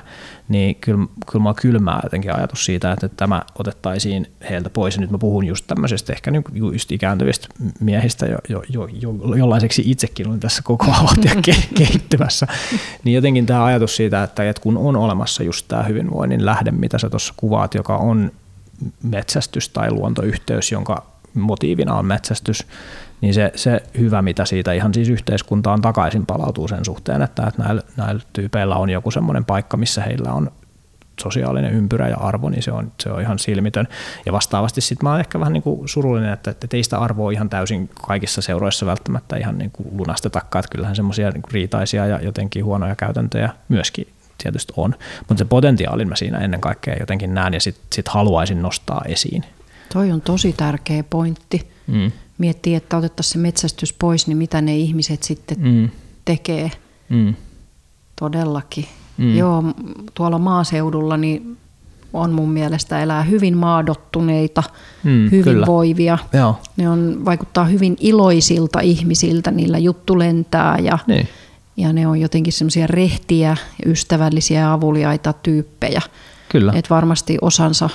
niin 0.49 0.75
kyllä, 0.75 1.07
kyllä 1.33 1.43
mä 1.43 1.55
kylmää 1.55 2.01
jotenkin 2.03 2.37
ajatus 2.37 2.65
siitä, 2.65 2.93
että 2.93 3.09
tämä 3.09 3.43
otettaisiin 3.59 4.27
heiltä 4.51 4.71
pois. 4.71 4.95
Ja 4.95 5.01
nyt 5.01 5.11
mä 5.11 5.19
puhun 5.19 5.47
just 5.47 5.67
tämmöisestä 5.67 6.13
ehkä 6.13 6.31
niin 6.31 6.45
just 6.73 6.93
ikääntyvistä 6.93 7.49
miehistä, 7.81 8.27
jo, 8.27 8.39
jo, 8.49 8.63
jo, 8.69 8.89
jo, 8.93 9.35
jollaiseksi 9.37 9.83
itsekin 9.87 10.29
olen 10.29 10.41
tässä 10.41 10.63
koko 10.63 10.87
vauhtia 10.87 11.33
kehittymässä. 11.79 12.47
Niin 13.05 13.15
jotenkin 13.15 13.47
tämä 13.47 13.65
ajatus 13.65 13.97
siitä, 13.97 14.23
että, 14.23 14.51
että 14.51 14.63
kun 14.63 14.79
on 14.79 14.97
olemassa 14.97 15.43
just 15.43 15.69
tämä 15.69 15.83
hyvinvoinnin 15.83 16.47
lähde, 16.47 16.71
mitä 16.71 16.99
sä 16.99 17.11
tuossa 17.11 17.35
kuvaat, 17.37 17.75
joka 17.75 17.97
on 17.97 18.33
metsästys 19.03 19.69
tai 19.69 19.91
luontoyhteys, 19.91 20.73
jonka 20.73 21.07
motiivina 21.35 21.95
on 21.95 22.07
metsästys, 22.07 22.67
niin 23.25 23.35
se, 23.35 23.53
se 23.55 23.83
hyvä, 23.99 24.23
mitä 24.23 24.45
siitä 24.45 24.73
ihan 24.73 24.95
siis 24.95 25.09
yhteiskuntaan 25.09 25.83
takaisin 25.83 26.27
palautuu 26.27 26.69
sen 26.69 26.85
suhteen, 26.85 27.23
että, 27.23 27.47
että 27.47 27.63
näillä, 27.63 27.83
näillä 27.97 28.23
tyypeillä 28.33 28.77
on 28.77 28.91
joku 28.91 29.11
semmoinen 29.11 29.45
paikka, 29.45 29.77
missä 29.77 30.03
heillä 30.03 30.33
on 30.33 30.51
sosiaalinen 31.21 31.73
ympyrä 31.73 32.09
ja 32.09 32.17
arvo, 32.17 32.49
niin 32.49 32.63
se 32.63 32.73
on, 32.73 32.93
se 33.01 33.11
on 33.11 33.21
ihan 33.21 33.39
silmitön. 33.39 33.89
Ja 34.27 34.33
vastaavasti 34.33 34.81
sitten 34.81 35.07
mä 35.07 35.11
oon 35.11 35.21
ehkä 35.21 35.41
vähän 35.41 35.53
niin 35.53 35.63
kuin 35.63 35.89
surullinen, 35.89 36.33
että, 36.33 36.51
että 36.51 36.67
teistä 36.67 36.99
arvoa 36.99 37.31
ihan 37.31 37.51
täysin 37.51 37.91
kaikissa 38.07 38.43
seuroissa 38.43 38.87
välttämättä 38.87 39.37
ihan 39.37 39.59
niin 39.59 39.71
kuin 39.71 39.89
lunastetakaan, 39.97 40.61
että 40.61 40.73
kyllähän 40.73 40.97
semmoisia 40.97 41.31
niin 41.31 41.43
riitaisia 41.53 42.07
ja 42.07 42.21
jotenkin 42.23 42.65
huonoja 42.65 42.97
käytäntöjä 42.97 43.51
myöskin 43.69 44.09
tietysti 44.39 44.73
on, 44.77 44.95
mutta 45.19 45.39
se 45.39 45.45
potentiaalin 45.45 46.09
mä 46.09 46.17
siinä 46.17 46.39
ennen 46.39 46.61
kaikkea 46.61 46.97
jotenkin 47.01 47.35
näen 47.35 47.55
ja 47.55 47.61
sitten 47.61 47.87
sit 47.93 48.09
haluaisin 48.09 48.63
nostaa 48.63 49.03
esiin. 49.07 49.45
Toi 49.93 50.13
on 50.13 50.21
tosi 50.21 50.53
tärkeä 50.53 51.05
pointti. 51.11 51.71
Mm 51.87 52.13
miettii, 52.39 52.75
että 52.75 52.97
otettaisiin 52.97 53.33
se 53.33 53.39
metsästys 53.39 53.93
pois, 53.93 54.27
niin 54.27 54.39
mitä 54.39 54.61
ne 54.61 54.77
ihmiset 54.77 55.23
sitten 55.23 55.57
mm. 55.61 55.91
tekee. 56.25 56.71
Mm. 57.09 57.35
Todellakin. 58.21 58.87
Mm. 59.17 59.37
Joo, 59.37 59.65
tuolla 60.15 60.39
maaseudulla 60.39 61.17
niin 61.17 61.57
on 62.13 62.33
mun 62.33 62.51
mielestä 62.51 63.03
elää 63.03 63.23
hyvin 63.23 63.57
maadottuneita, 63.57 64.63
mm, 65.05 65.31
hyvinvoivia. 65.31 66.19
Joo. 66.33 66.61
Ne 66.77 66.89
on, 66.89 67.25
vaikuttaa 67.25 67.65
hyvin 67.65 67.97
iloisilta 68.01 68.81
ihmisiltä, 68.81 69.51
niillä 69.51 69.79
juttu 69.79 70.19
lentää 70.19 70.79
ja, 70.79 70.99
niin. 71.07 71.29
ja 71.77 71.93
ne 71.93 72.07
on 72.07 72.21
jotenkin 72.21 72.53
semmoisia 72.53 72.87
rehtiä, 72.87 73.57
ystävällisiä 73.87 74.61
ja 74.61 74.73
avuliaita 74.73 75.33
tyyppejä. 75.33 76.03
Kyllä. 76.49 76.73
Et 76.77 76.91
varmasti 76.91 77.39
osansa 77.43 77.91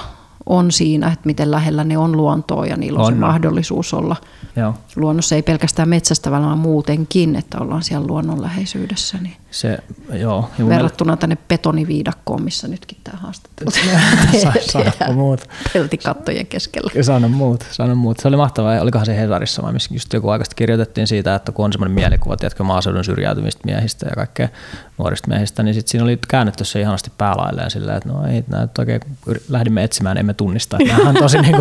on 0.50 0.72
siinä, 0.72 1.08
että 1.08 1.26
miten 1.26 1.52
lähellä 1.52 1.84
ne 1.84 1.98
on 1.98 2.18
luontoa 2.18 2.66
ja 2.66 2.78
niillä 2.78 3.00
on, 3.00 3.06
on 3.06 3.14
se 3.14 3.20
mahdollisuus 3.20 3.94
olla 3.94 4.16
Joo. 4.56 4.74
luonnossa, 4.96 5.36
ei 5.36 5.42
pelkästään 5.42 5.90
metsästä, 5.90 6.32
vaan 6.32 6.58
muutenkin, 6.58 7.36
että 7.36 7.58
ollaan 7.62 7.84
siellä 7.84 8.08
luonnonläheisyydessä. 8.08 9.18
Niin 9.22 9.36
se, 9.52 9.78
joo. 10.14 10.50
Ja 10.60 10.68
verrattuna 10.68 11.18
tänne 11.18 11.38
betoniviidakkoon, 11.48 12.44
missä 12.44 12.68
nytkin 12.68 12.98
tämä 13.04 13.18
haastattelu 13.18 13.70
Sano 14.72 15.14
muut. 15.14 15.50
Peltikattojen 15.74 16.48
keskellä. 16.48 17.04
Sano 17.04 17.30
muut, 17.30 17.66
sano 17.72 17.96
muut. 17.96 18.20
Se 18.20 18.28
oli 18.28 18.38
mahtavaa. 18.38 18.82
Olikohan 18.82 19.06
se 19.06 19.18
Hesarissa 19.18 19.64
vai 19.64 19.74
missä 19.74 19.94
just 19.94 20.14
joku 20.14 20.30
aikaista 20.30 20.56
kirjoitettiin 20.56 21.08
siitä, 21.08 21.36
että 21.36 21.52
kun 21.52 21.66
on 21.66 21.74
semmoinen 21.74 21.96
mielikuva, 21.96 22.38
tiedätkö, 22.38 22.64
maaseudun 22.64 23.04
syrjäytymistä 23.04 23.62
miehistä 23.66 24.06
ja 24.06 24.16
kaikkea 24.16 24.50
nuorista 25.00 25.28
miehistä, 25.28 25.64
niin 25.64 25.74
sitten 25.74 25.92
siinä 25.92 26.04
oli 26.04 26.20
käännetty 26.28 26.66
se 26.66 26.82
ihanasti 26.82 27.12
päälailleen 27.18 27.72
silleen, 27.72 27.98
että 27.98 28.10
no 28.10 28.26
ei, 28.26 28.44
näet 28.48 28.78
oikein 28.78 29.02
lähdimme 29.50 29.84
etsimään, 29.84 30.18
emme 30.18 30.34
tunnista. 30.34 30.78
Nämä 30.88 31.10
on 31.10 31.16
tosi, 31.16 31.38
niin 31.42 31.56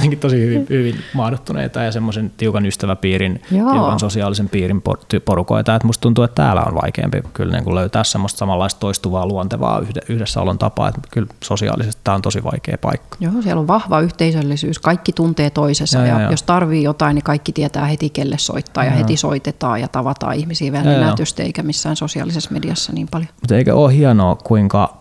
kuin, 0.00 0.18
tosi 0.20 0.40
hyvin, 0.40 0.66
hyvin 0.70 1.00
maadottuneita 1.14 1.82
ja 1.82 1.92
semmoisen 1.92 2.32
tiukan 2.36 2.66
ystäväpiirin, 2.66 3.42
Joo. 3.50 3.72
tiukan 3.72 4.00
sosiaalisen 4.00 4.48
piirin 4.48 4.82
porukoita. 5.24 5.74
Että 5.74 5.86
musta 5.86 6.02
tuntuu, 6.02 6.24
että 6.24 6.42
täällä 6.42 6.62
on 6.62 6.74
vaikeampi 6.74 7.22
kyllä 7.34 7.52
niin 7.52 7.64
kuin 7.64 7.74
löytää 7.74 8.04
semmoista 8.04 8.38
samanlaista 8.38 8.80
toistuvaa 8.80 9.26
luontevaa 9.26 9.82
yhdessäolon 10.08 10.58
tapaa. 10.58 10.88
Että 10.88 11.00
kyllä 11.10 11.28
sosiaalisesti 11.44 12.00
tämä 12.04 12.14
on 12.14 12.22
tosi 12.22 12.44
vaikea 12.44 12.78
paikka. 12.78 13.16
Joo, 13.20 13.32
siellä 13.42 13.60
on 13.60 13.66
vahva 13.66 14.00
yhteisöllisyys. 14.00 14.78
Kaikki 14.78 15.12
tuntee 15.12 15.50
toisessa 15.50 15.98
ja, 15.98 16.06
ja, 16.06 16.20
ja 16.20 16.30
jos 16.30 16.42
tarvii 16.42 16.82
jotain, 16.82 17.14
niin 17.14 17.24
kaikki 17.24 17.52
tietää 17.52 17.84
heti 17.84 18.10
kelle 18.10 18.38
soittaa 18.38 18.84
ja, 18.84 18.90
ja 18.90 18.96
heti 18.96 19.16
soitetaan 19.16 19.80
ja 19.80 19.88
tavataan 19.88 20.34
ihmisiä 20.34 20.72
näytöstä 20.82 21.42
eikä 21.42 21.62
missään 21.62 21.96
sosiaalisessa 21.96 22.50
mediassa 22.50 22.67
niin 22.92 23.08
paljon. 23.10 23.28
Mutta 23.40 23.56
eikö 23.56 23.74
ole 23.74 23.94
hienoa, 23.94 24.36
kuinka 24.36 24.98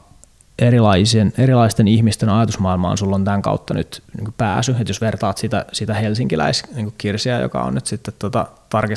erilaisen, 0.59 1.33
erilaisten 1.37 1.87
ihmisten 1.87 2.29
ajatusmaailmaan 2.29 2.97
sulla 2.97 3.15
on 3.15 3.25
tämän 3.25 3.41
kautta 3.41 3.73
nyt 3.73 4.03
niin 4.17 4.33
pääsy. 4.37 4.71
että 4.71 4.89
jos 4.89 5.01
vertaat 5.01 5.37
sitä, 5.37 5.65
sitä 5.71 5.93
helsinkiläiskirsiä, 5.93 7.33
niin 7.33 7.41
joka 7.41 7.61
on 7.61 7.75
nyt 7.75 7.85
sitten 7.85 8.13
tota, 8.19 8.47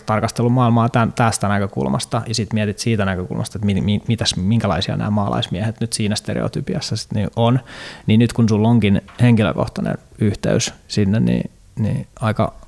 tarkastellut 0.07 0.53
maailmaa 0.53 0.89
tämän, 0.89 1.13
tästä 1.13 1.49
näkökulmasta, 1.49 2.23
ja 2.27 2.35
sitten 2.35 2.57
mietit 2.57 2.79
siitä 2.79 3.05
näkökulmasta, 3.05 3.59
että 3.59 3.67
mi, 3.67 3.81
mi, 3.81 4.03
mitäs, 4.09 4.37
minkälaisia 4.37 4.97
nämä 4.97 5.11
maalaismiehet 5.11 5.81
nyt 5.81 5.93
siinä 5.93 6.17
stereotypiassa 6.17 6.97
sit 6.97 7.13
niin 7.13 7.31
on, 7.37 7.61
niin 8.07 8.21
nyt 8.21 8.33
kun 8.33 8.49
sulla 8.49 8.69
onkin 8.69 9.03
henkilökohtainen 9.21 9.99
yhteys 10.19 10.75
sinne, 10.89 11.21
niin, 11.21 11.51
niin 11.79 12.07
aika 12.21 12.60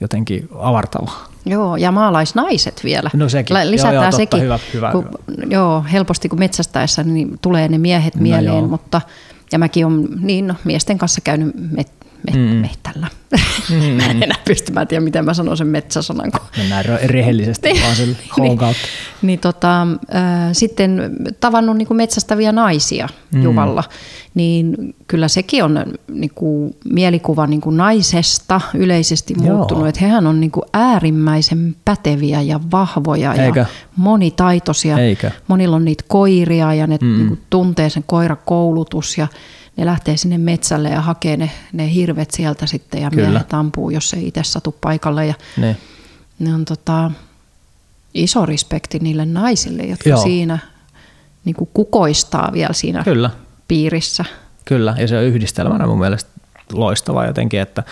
jotenkin 0.00 0.48
avartava. 0.58 1.10
Joo, 1.46 1.76
ja 1.76 1.92
maalaisnaiset 1.92 2.80
vielä. 2.84 3.10
No 3.14 3.28
sekin. 3.28 3.56
Lisätään 3.70 3.94
joo, 3.94 4.02
joo, 4.02 4.10
totta, 4.10 4.16
sekin. 4.16 4.42
Hyvä, 4.42 4.58
hyvä, 4.74 4.92
kun, 4.92 5.04
hyvä. 5.04 5.46
Joo, 5.50 5.84
helposti 5.92 6.28
kun 6.28 6.38
metsästäessä 6.38 7.02
niin 7.02 7.38
tulee 7.42 7.68
ne 7.68 7.78
miehet 7.78 8.14
no 8.14 8.22
mieleen, 8.22 8.58
joo. 8.58 8.68
mutta 8.68 9.00
ja 9.52 9.58
mäkin 9.58 9.86
olen 9.86 10.06
niin, 10.20 10.46
no, 10.46 10.54
miesten 10.64 10.98
kanssa 10.98 11.20
käynyt 11.20 11.54
met, 11.70 11.88
met, 12.24 12.34
mm. 12.34 12.40
mettällä. 12.40 13.06
Mm. 13.70 13.76
mä 13.76 14.06
en 14.06 14.22
enää 14.22 14.38
pysty, 14.44 14.72
mä 14.72 14.80
en 14.80 14.86
tiedä 14.88 15.04
miten 15.04 15.24
mä 15.24 15.34
sanon 15.34 15.56
sen 15.56 15.66
metsäsanan. 15.66 16.30
Kun... 16.30 16.40
Mennään 16.56 16.84
rehellisesti 17.04 17.68
vaan 17.82 17.96
sen 17.96 18.16
niin, 18.40 18.58
kautta. 18.58 18.82
Niin, 19.22 19.38
tota, 19.38 19.82
äh, 19.82 19.88
sitten 20.52 21.16
tavannut 21.40 21.76
niin 21.76 21.88
kuin 21.88 21.96
metsästäviä 21.96 22.52
naisia 22.52 23.08
mm. 23.34 23.42
Juvalla, 23.42 23.84
niin 24.34 24.94
kyllä 25.06 25.28
sekin 25.28 25.64
on 25.64 25.84
niin 26.08 26.30
kuin, 26.34 26.76
mielikuva 26.84 27.46
niin 27.46 27.60
kuin 27.60 27.76
naisesta 27.76 28.60
yleisesti 28.74 29.34
muuttunut. 29.34 29.88
Että 29.88 30.00
hehän 30.00 30.26
on 30.26 30.40
niin 30.40 30.50
kuin 30.50 30.64
äärimmäisen 30.72 31.76
päteviä 31.84 32.42
ja 32.42 32.60
vahvoja 32.72 33.34
Eikä. 33.34 33.60
ja 33.60 33.66
monitaitoisia. 33.96 34.98
Eikä. 34.98 35.30
Monilla 35.48 35.76
on 35.76 35.84
niitä 35.84 36.04
koiria 36.08 36.74
ja 36.74 36.86
ne 36.86 36.98
mm. 37.00 37.16
niin 37.16 37.28
kuin, 37.28 37.40
tuntee 37.50 37.90
sen 37.90 38.04
koirakoulutus 38.06 39.18
ja 39.18 39.26
ne 39.76 39.86
lähtee 39.86 40.16
sinne 40.16 40.38
metsälle 40.38 40.88
ja 40.88 41.00
hakee 41.00 41.36
ne, 41.36 41.50
ne 41.72 41.94
hirvet 41.94 42.30
sieltä 42.30 42.66
sitten 42.66 43.02
ja 43.02 43.10
Kyllä. 43.10 43.28
miehet 43.28 43.54
ampuu, 43.54 43.90
jos 43.90 44.14
ei 44.14 44.26
itse 44.28 44.42
satu 44.44 44.76
paikalle. 44.80 45.26
Ja 45.26 45.34
ne. 45.56 45.76
ne 46.38 46.54
on 46.54 46.64
tota, 46.64 47.10
iso 48.14 48.46
respekti 48.46 48.98
niille 48.98 49.26
naisille, 49.26 49.82
jotka 49.82 50.10
Joo. 50.10 50.22
siinä 50.22 50.58
niin 51.44 51.56
kuin 51.56 51.70
kukoistaa 51.74 52.50
vielä 52.52 52.72
siinä 52.72 53.04
Kyllä. 53.04 53.30
piirissä. 53.68 54.24
Kyllä, 54.64 54.94
ja 54.98 55.08
se 55.08 55.18
on 55.18 55.24
yhdistelmänä 55.24 55.86
mun 55.86 55.98
mielestä 55.98 56.30
loistava 56.72 57.26
jotenkin, 57.26 57.60
että 57.60 57.82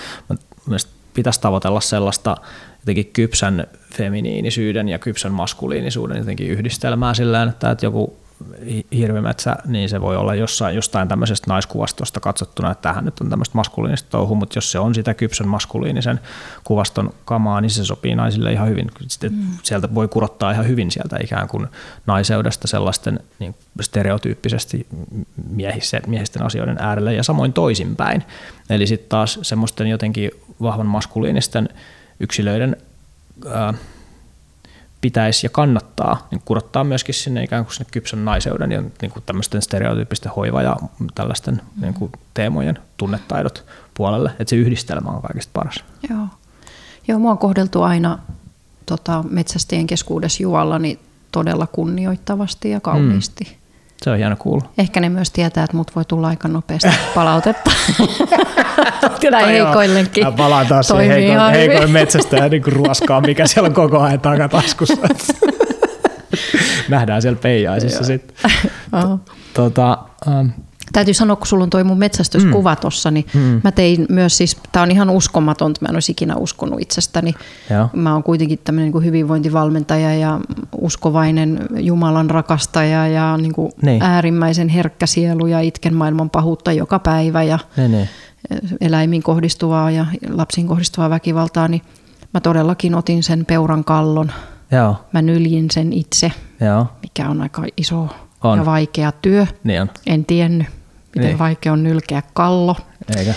pitäisi 1.15 1.41
tavoitella 1.41 1.81
sellaista 1.81 2.37
jotenkin 2.81 3.07
kypsän 3.13 3.67
feminiinisyyden 3.95 4.89
ja 4.89 4.99
kypsän 4.99 5.33
maskuliinisuuden 5.33 6.19
jotenkin 6.19 6.49
yhdistelmää 6.49 7.15
sillä 7.15 7.43
että, 7.43 7.71
että 7.71 7.87
joku 7.87 8.17
hirvimetsä, 8.93 9.57
niin 9.67 9.89
se 9.89 10.01
voi 10.01 10.17
olla 10.17 10.35
jossain, 10.35 10.77
jostain 10.77 11.09
tämmöisestä 11.09 11.51
naiskuvastosta 11.51 12.21
katsottuna, 12.21 12.71
että 12.71 12.83
tähän 12.83 13.05
nyt 13.05 13.21
on 13.21 13.31
tämmöistä 13.31 13.59
maskuliinista 13.59 14.11
touhua, 14.11 14.37
mutta 14.37 14.57
jos 14.57 14.73
se 14.73 14.79
on 14.79 14.95
sitä 14.95 15.15
kypsän 15.15 15.49
maskuliinisen 15.49 16.21
kuvaston 16.65 17.15
kamaa, 17.25 17.61
niin 17.61 17.71
se 17.71 17.85
sopii 17.85 18.15
naisille 18.15 18.53
ihan 18.53 18.69
hyvin. 18.69 18.91
Sitten 19.09 19.33
mm. 19.33 19.47
Sieltä 19.63 19.95
voi 19.95 20.09
kurottaa 20.09 20.51
ihan 20.51 20.69
hyvin 20.69 20.91
sieltä 20.91 21.17
ikään 21.25 21.49
kuin 21.49 21.67
naiseudesta 22.07 22.69
sellaisten 22.69 23.21
niin 23.39 23.55
stereotyyppisesti 23.81 24.87
miehisten, 25.51 26.03
miehisten 26.07 26.43
asioiden 26.43 26.77
äärelle 26.81 27.15
ja 27.15 27.23
samoin 27.23 27.53
toisinpäin. 27.53 28.25
Eli 28.71 28.87
sitten 28.87 29.09
taas 29.09 29.39
semmoisten 29.43 29.87
jotenkin 29.87 30.31
vahvan 30.63 30.87
maskuliinisten 30.87 31.69
yksilöiden 32.21 32.77
ää, 33.51 33.75
pitäisi 35.03 35.47
ja 35.47 35.51
kannattaa 35.51 36.27
niin 36.31 36.43
kurottaa 36.45 36.85
myöskin 36.85 37.15
sinne 37.15 37.43
ikään 37.43 37.65
kuin 37.65 37.75
sinne 37.75 37.91
kypsän 37.91 38.25
naiseuden 38.25 38.73
ja 38.73 38.83
niin 39.03 39.13
kuin 39.13 39.23
tämmöisten 39.27 39.63
stereotyyppisten 39.63 40.33
hoiva- 40.33 40.63
ja 40.63 40.77
tällaisten 41.15 41.55
mm. 41.55 41.83
niin 41.83 41.95
kuin 41.95 42.13
teemojen 42.35 42.79
tunnetaidot 42.97 43.65
puolelle, 43.95 44.31
että 44.31 44.51
se 44.51 44.57
yhdistelmä 44.57 45.11
on 45.11 45.23
kaikista 45.23 45.51
paras. 45.53 45.85
Joo, 46.11 46.27
Joo 47.09 47.19
mua 47.19 47.31
on 47.31 47.39
kohdeltu 47.39 47.83
aina 47.83 48.19
tota, 48.87 49.25
metsästien 49.31 49.87
keskuudessa 49.87 50.43
juolla 50.43 50.79
niin 50.79 50.99
todella 51.33 51.67
kunnioittavasti 51.67 52.71
ja 52.71 52.81
kauniisti. 52.81 53.45
Mm. 53.45 53.62
Se 54.03 54.11
on 54.11 54.17
hieno 54.17 54.37
kuulla. 54.39 54.65
Ehkä 54.79 55.01
ne 55.01 55.09
myös 55.09 55.31
tietää, 55.31 55.65
että 55.65 55.77
mut 55.77 55.91
voi 55.97 56.05
tulla 56.05 56.29
aika 56.29 56.49
nopeasti 56.49 56.89
palautetta. 57.15 57.71
Kyllä 59.21 59.39
heikoillekin. 59.39 60.27
Palaan 60.37 60.67
taas 60.67 60.89
siihen 60.89 61.09
heikoin, 61.09 61.51
heikoin 61.51 61.91
metsästä 61.91 62.37
ja 62.37 62.49
niin 62.49 62.67
ruoskaa, 62.67 63.21
mikä 63.21 63.47
siellä 63.47 63.67
on 63.67 63.75
koko 63.75 64.01
ajan 64.01 64.21
takataskussa. 64.21 64.95
Nähdään 66.89 67.23
siellä 67.23 67.39
peijaisissa 67.43 68.05
sitten. 68.05 68.37
tota, 69.55 69.99
ähm, 70.29 70.49
Täytyy 70.93 71.15
sanoa, 71.15 71.37
kun 71.37 71.47
sulla 71.47 71.65
on 71.65 71.71
toi 71.71 71.85
mun 71.85 71.99
metsästyskuva 71.99 72.75
mm. 72.75 72.81
tossa, 72.81 73.11
niin 73.11 73.27
mm. 73.35 73.61
mä 73.65 73.73
tein 73.73 74.07
myös 74.09 74.37
siis, 74.37 74.57
tää 74.73 74.83
on 74.83 74.91
ihan 74.91 75.11
uskomatonta, 75.11 75.79
mä 75.83 75.89
en 75.89 75.97
olisi 75.97 76.13
ikinä 76.13 76.37
uskonut 76.37 76.81
itsestäni. 76.81 77.35
Joo. 77.71 77.89
Mä 77.93 78.13
oon 78.13 78.23
kuitenkin 78.23 78.59
tämmöinen 78.65 78.93
niin 78.93 79.05
hyvinvointivalmentaja 79.05 80.15
ja 80.15 80.41
uskovainen 80.81 81.67
Jumalan 81.79 82.31
rakastaja 82.31 83.09
ja 83.09 83.37
niin 83.37 83.53
kuin 83.53 83.73
niin. 83.83 84.03
äärimmäisen 84.03 84.69
herkkä 84.69 85.07
sielu 85.07 85.47
ja 85.47 85.61
itken 85.61 85.95
maailman 85.95 86.31
pahuutta 86.31 86.73
joka 86.73 86.99
päivä 86.99 87.43
ja 87.43 87.59
niin, 87.77 87.93
niin. 87.93 88.09
eläimiin 88.81 89.23
kohdistuvaa 89.23 89.91
ja 89.91 90.07
lapsiin 90.31 90.69
kohdistuvaa 90.69 91.11
väkivaltaa, 91.11 91.69
niin 91.69 91.83
mä 92.35 92.41
todellakin 92.41 92.95
otin 92.95 93.23
sen 93.23 93.47
peuran 93.47 93.85
kallon. 93.85 94.33
Joo. 94.71 94.97
Mä 95.13 95.23
nyljin 95.23 95.71
sen 95.71 95.93
itse, 95.93 96.33
Joo. 96.61 96.87
mikä 97.03 97.29
on 97.29 97.43
aika 97.43 97.65
iso 97.77 98.09
on. 98.43 98.59
ja 98.59 98.67
vaikea 98.67 99.13
työ. 99.13 99.47
Niin 99.65 99.83
on. 99.83 99.91
En 100.07 100.25
tiennyt 100.25 100.67
miten 101.15 101.29
niin. 101.29 101.39
vaikea 101.39 101.73
on 101.73 101.83
nylkeä 101.83 102.23
kallo. 102.33 102.77
Eikä. 103.17 103.35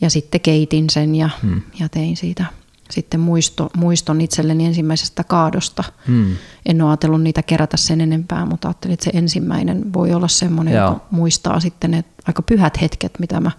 Ja 0.00 0.10
sitten 0.10 0.40
keitin 0.40 0.90
sen 0.90 1.14
ja, 1.14 1.30
hmm. 1.42 1.62
ja 1.80 1.88
tein 1.88 2.16
siitä 2.16 2.44
sitten 2.90 3.20
muisto, 3.20 3.70
muiston 3.76 4.20
itselleni 4.20 4.66
ensimmäisestä 4.66 5.24
kaadosta. 5.24 5.84
Hmm. 6.06 6.36
En 6.66 6.82
ole 6.82 6.90
ajatellut 6.90 7.22
niitä 7.22 7.42
kerätä 7.42 7.76
sen 7.76 8.00
enempää, 8.00 8.46
mutta 8.46 8.68
ajattelin, 8.68 8.94
että 8.94 9.04
se 9.04 9.10
ensimmäinen 9.14 9.92
voi 9.92 10.12
olla 10.14 10.28
semmoinen, 10.28 10.74
Joo. 10.74 10.88
joka 10.88 11.06
muistaa 11.10 11.60
sitten 11.60 11.90
ne 11.90 12.04
aika 12.26 12.42
pyhät 12.42 12.80
hetket, 12.80 13.18
mitä 13.18 13.40
mä 13.40 13.50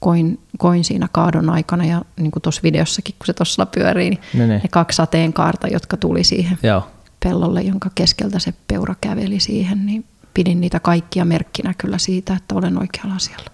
koin, 0.00 0.40
koin 0.58 0.84
siinä 0.84 1.08
kaadon 1.12 1.50
aikana. 1.50 1.84
Ja 1.84 2.02
niin 2.16 2.30
kuin 2.30 2.42
tuossa 2.42 2.62
videossakin, 2.62 3.14
kun 3.18 3.26
se 3.26 3.32
tuossa 3.32 3.66
pyörii, 3.66 4.10
niin 4.10 4.20
ne, 4.34 4.46
ne. 4.46 4.60
ne 4.62 4.68
kaksi 4.70 4.96
sateenkaarta, 4.96 5.68
jotka 5.68 5.96
tuli 5.96 6.24
siihen 6.24 6.58
Joo. 6.62 6.88
pellolle, 7.24 7.62
jonka 7.62 7.90
keskeltä 7.94 8.38
se 8.38 8.54
peura 8.68 8.94
käveli 9.00 9.40
siihen, 9.40 9.86
niin 9.86 10.04
pidin 10.34 10.60
niitä 10.60 10.80
kaikkia 10.80 11.24
merkkinä 11.24 11.74
kyllä 11.78 11.98
siitä, 11.98 12.34
että 12.34 12.54
olen 12.54 12.78
oikealla 12.78 13.14
asialla. 13.14 13.50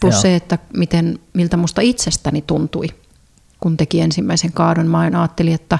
Plus 0.00 0.14
Joo. 0.14 0.22
se, 0.22 0.36
että 0.36 0.58
miten, 0.76 1.18
miltä 1.32 1.56
musta 1.56 1.80
itsestäni 1.80 2.44
tuntui, 2.46 2.86
kun 3.60 3.76
teki 3.76 4.00
ensimmäisen 4.00 4.52
kaadon. 4.52 4.86
Mä 4.86 4.98
aina 4.98 5.22
ajattelin, 5.22 5.54
että 5.54 5.78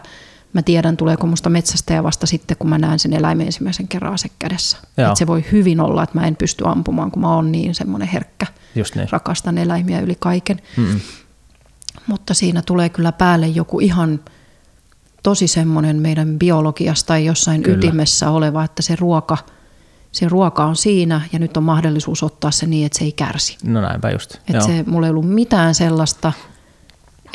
mä 0.52 0.62
tiedän, 0.62 0.96
tuleeko 0.96 1.26
musta 1.26 1.50
metsästä 1.50 1.94
ja 1.94 2.02
vasta 2.02 2.26
sitten, 2.26 2.56
kun 2.56 2.70
mä 2.70 2.78
näen 2.78 2.98
sen 2.98 3.12
eläimen 3.12 3.46
ensimmäisen 3.46 3.88
kerran 3.88 4.14
ase 4.14 4.28
kädessä. 4.38 4.76
Että 4.98 5.14
se 5.14 5.26
voi 5.26 5.44
hyvin 5.52 5.80
olla, 5.80 6.02
että 6.02 6.18
mä 6.18 6.26
en 6.26 6.36
pysty 6.36 6.64
ampumaan, 6.66 7.10
kun 7.10 7.22
mä 7.22 7.34
oon 7.34 7.52
niin 7.52 7.74
semmoinen 7.74 8.08
herkkä. 8.08 8.46
Just 8.74 8.94
niin. 8.94 9.08
Rakastan 9.10 9.58
eläimiä 9.58 10.00
yli 10.00 10.16
kaiken. 10.18 10.60
Mm-mm. 10.76 11.00
Mutta 12.06 12.34
siinä 12.34 12.62
tulee 12.62 12.88
kyllä 12.88 13.12
päälle 13.12 13.48
joku 13.48 13.80
ihan 13.80 14.20
tosi 15.22 15.48
semmoinen 15.48 15.96
meidän 15.96 16.38
biologiasta 16.38 17.06
tai 17.06 17.24
jossain 17.24 17.62
kyllä. 17.62 17.78
ytimessä 17.78 18.30
oleva, 18.30 18.64
että 18.64 18.82
se 18.82 18.96
ruoka– 18.96 19.38
se 20.14 20.28
ruoka 20.28 20.64
on 20.64 20.76
siinä 20.76 21.20
ja 21.32 21.38
nyt 21.38 21.56
on 21.56 21.62
mahdollisuus 21.62 22.22
ottaa 22.22 22.50
se 22.50 22.66
niin, 22.66 22.86
että 22.86 22.98
se 22.98 23.04
ei 23.04 23.12
kärsi. 23.12 23.56
No 23.64 23.80
näinpä 23.80 24.10
just. 24.10 24.34
Että 24.34 24.66
se, 24.66 24.84
mulla 24.86 25.06
ei 25.06 25.10
ollut 25.10 25.28
mitään 25.28 25.74
sellaista, 25.74 26.32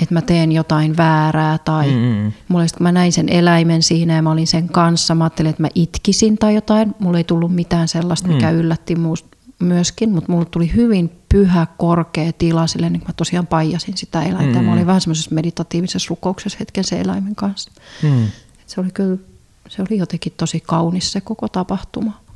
että 0.01 0.13
mä 0.13 0.21
teen 0.21 0.51
jotain 0.51 0.97
väärää 0.97 1.57
tai 1.57 1.88
mm-hmm. 1.88 2.32
mulla 2.47 2.65
kun 2.77 2.84
mä 2.84 2.91
näin 2.91 3.11
sen 3.11 3.30
eläimen 3.30 3.84
siinä 3.84 4.15
ja 4.15 4.21
mä 4.21 4.32
olin 4.32 4.47
sen 4.47 4.69
kanssa, 4.69 5.15
mä 5.15 5.23
ajattelin, 5.23 5.49
että 5.49 5.63
mä 5.63 5.69
itkisin 5.75 6.38
tai 6.38 6.55
jotain. 6.55 6.95
Mulla 6.99 7.17
ei 7.17 7.23
tullut 7.23 7.55
mitään 7.55 7.88
sellaista, 7.88 8.27
mikä 8.27 8.51
mm. 8.51 8.57
yllätti 8.57 8.95
myöskin, 9.59 10.11
mutta 10.11 10.32
mulla 10.32 10.45
tuli 10.45 10.73
hyvin 10.73 11.11
pyhä, 11.30 11.67
korkea 11.77 12.34
tila 12.34 12.67
sille, 12.67 12.89
niin 12.89 13.03
mä 13.07 13.13
tosiaan 13.13 13.47
paijasin 13.47 13.97
sitä 13.97 14.21
eläintä. 14.21 14.59
Mm. 14.59 14.65
Mä 14.65 14.73
olin 14.73 14.88
vähän 14.88 15.01
semmoisessa 15.01 15.36
meditatiivisessa 15.36 16.07
rukouksessa 16.09 16.57
hetken 16.59 16.84
sen 16.84 17.01
eläimen 17.01 17.36
kanssa. 17.36 17.71
Mm. 18.03 18.27
se 18.67 18.82
oli 18.82 18.91
kyllä, 18.91 19.17
se 19.67 19.82
oli 19.82 19.97
jotenkin 19.97 20.34
tosi 20.38 20.59
kaunis 20.59 21.11
se 21.11 21.21
koko 21.21 21.47
tapahtuma 21.47 22.28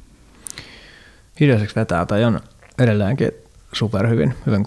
hiljaiseksi 1.40 1.76
vetää 1.76 2.06
tai 2.06 2.24
on 2.24 2.40
edelleenkin 2.80 3.32
superhyvin 3.74 4.34
hyvin 4.46 4.64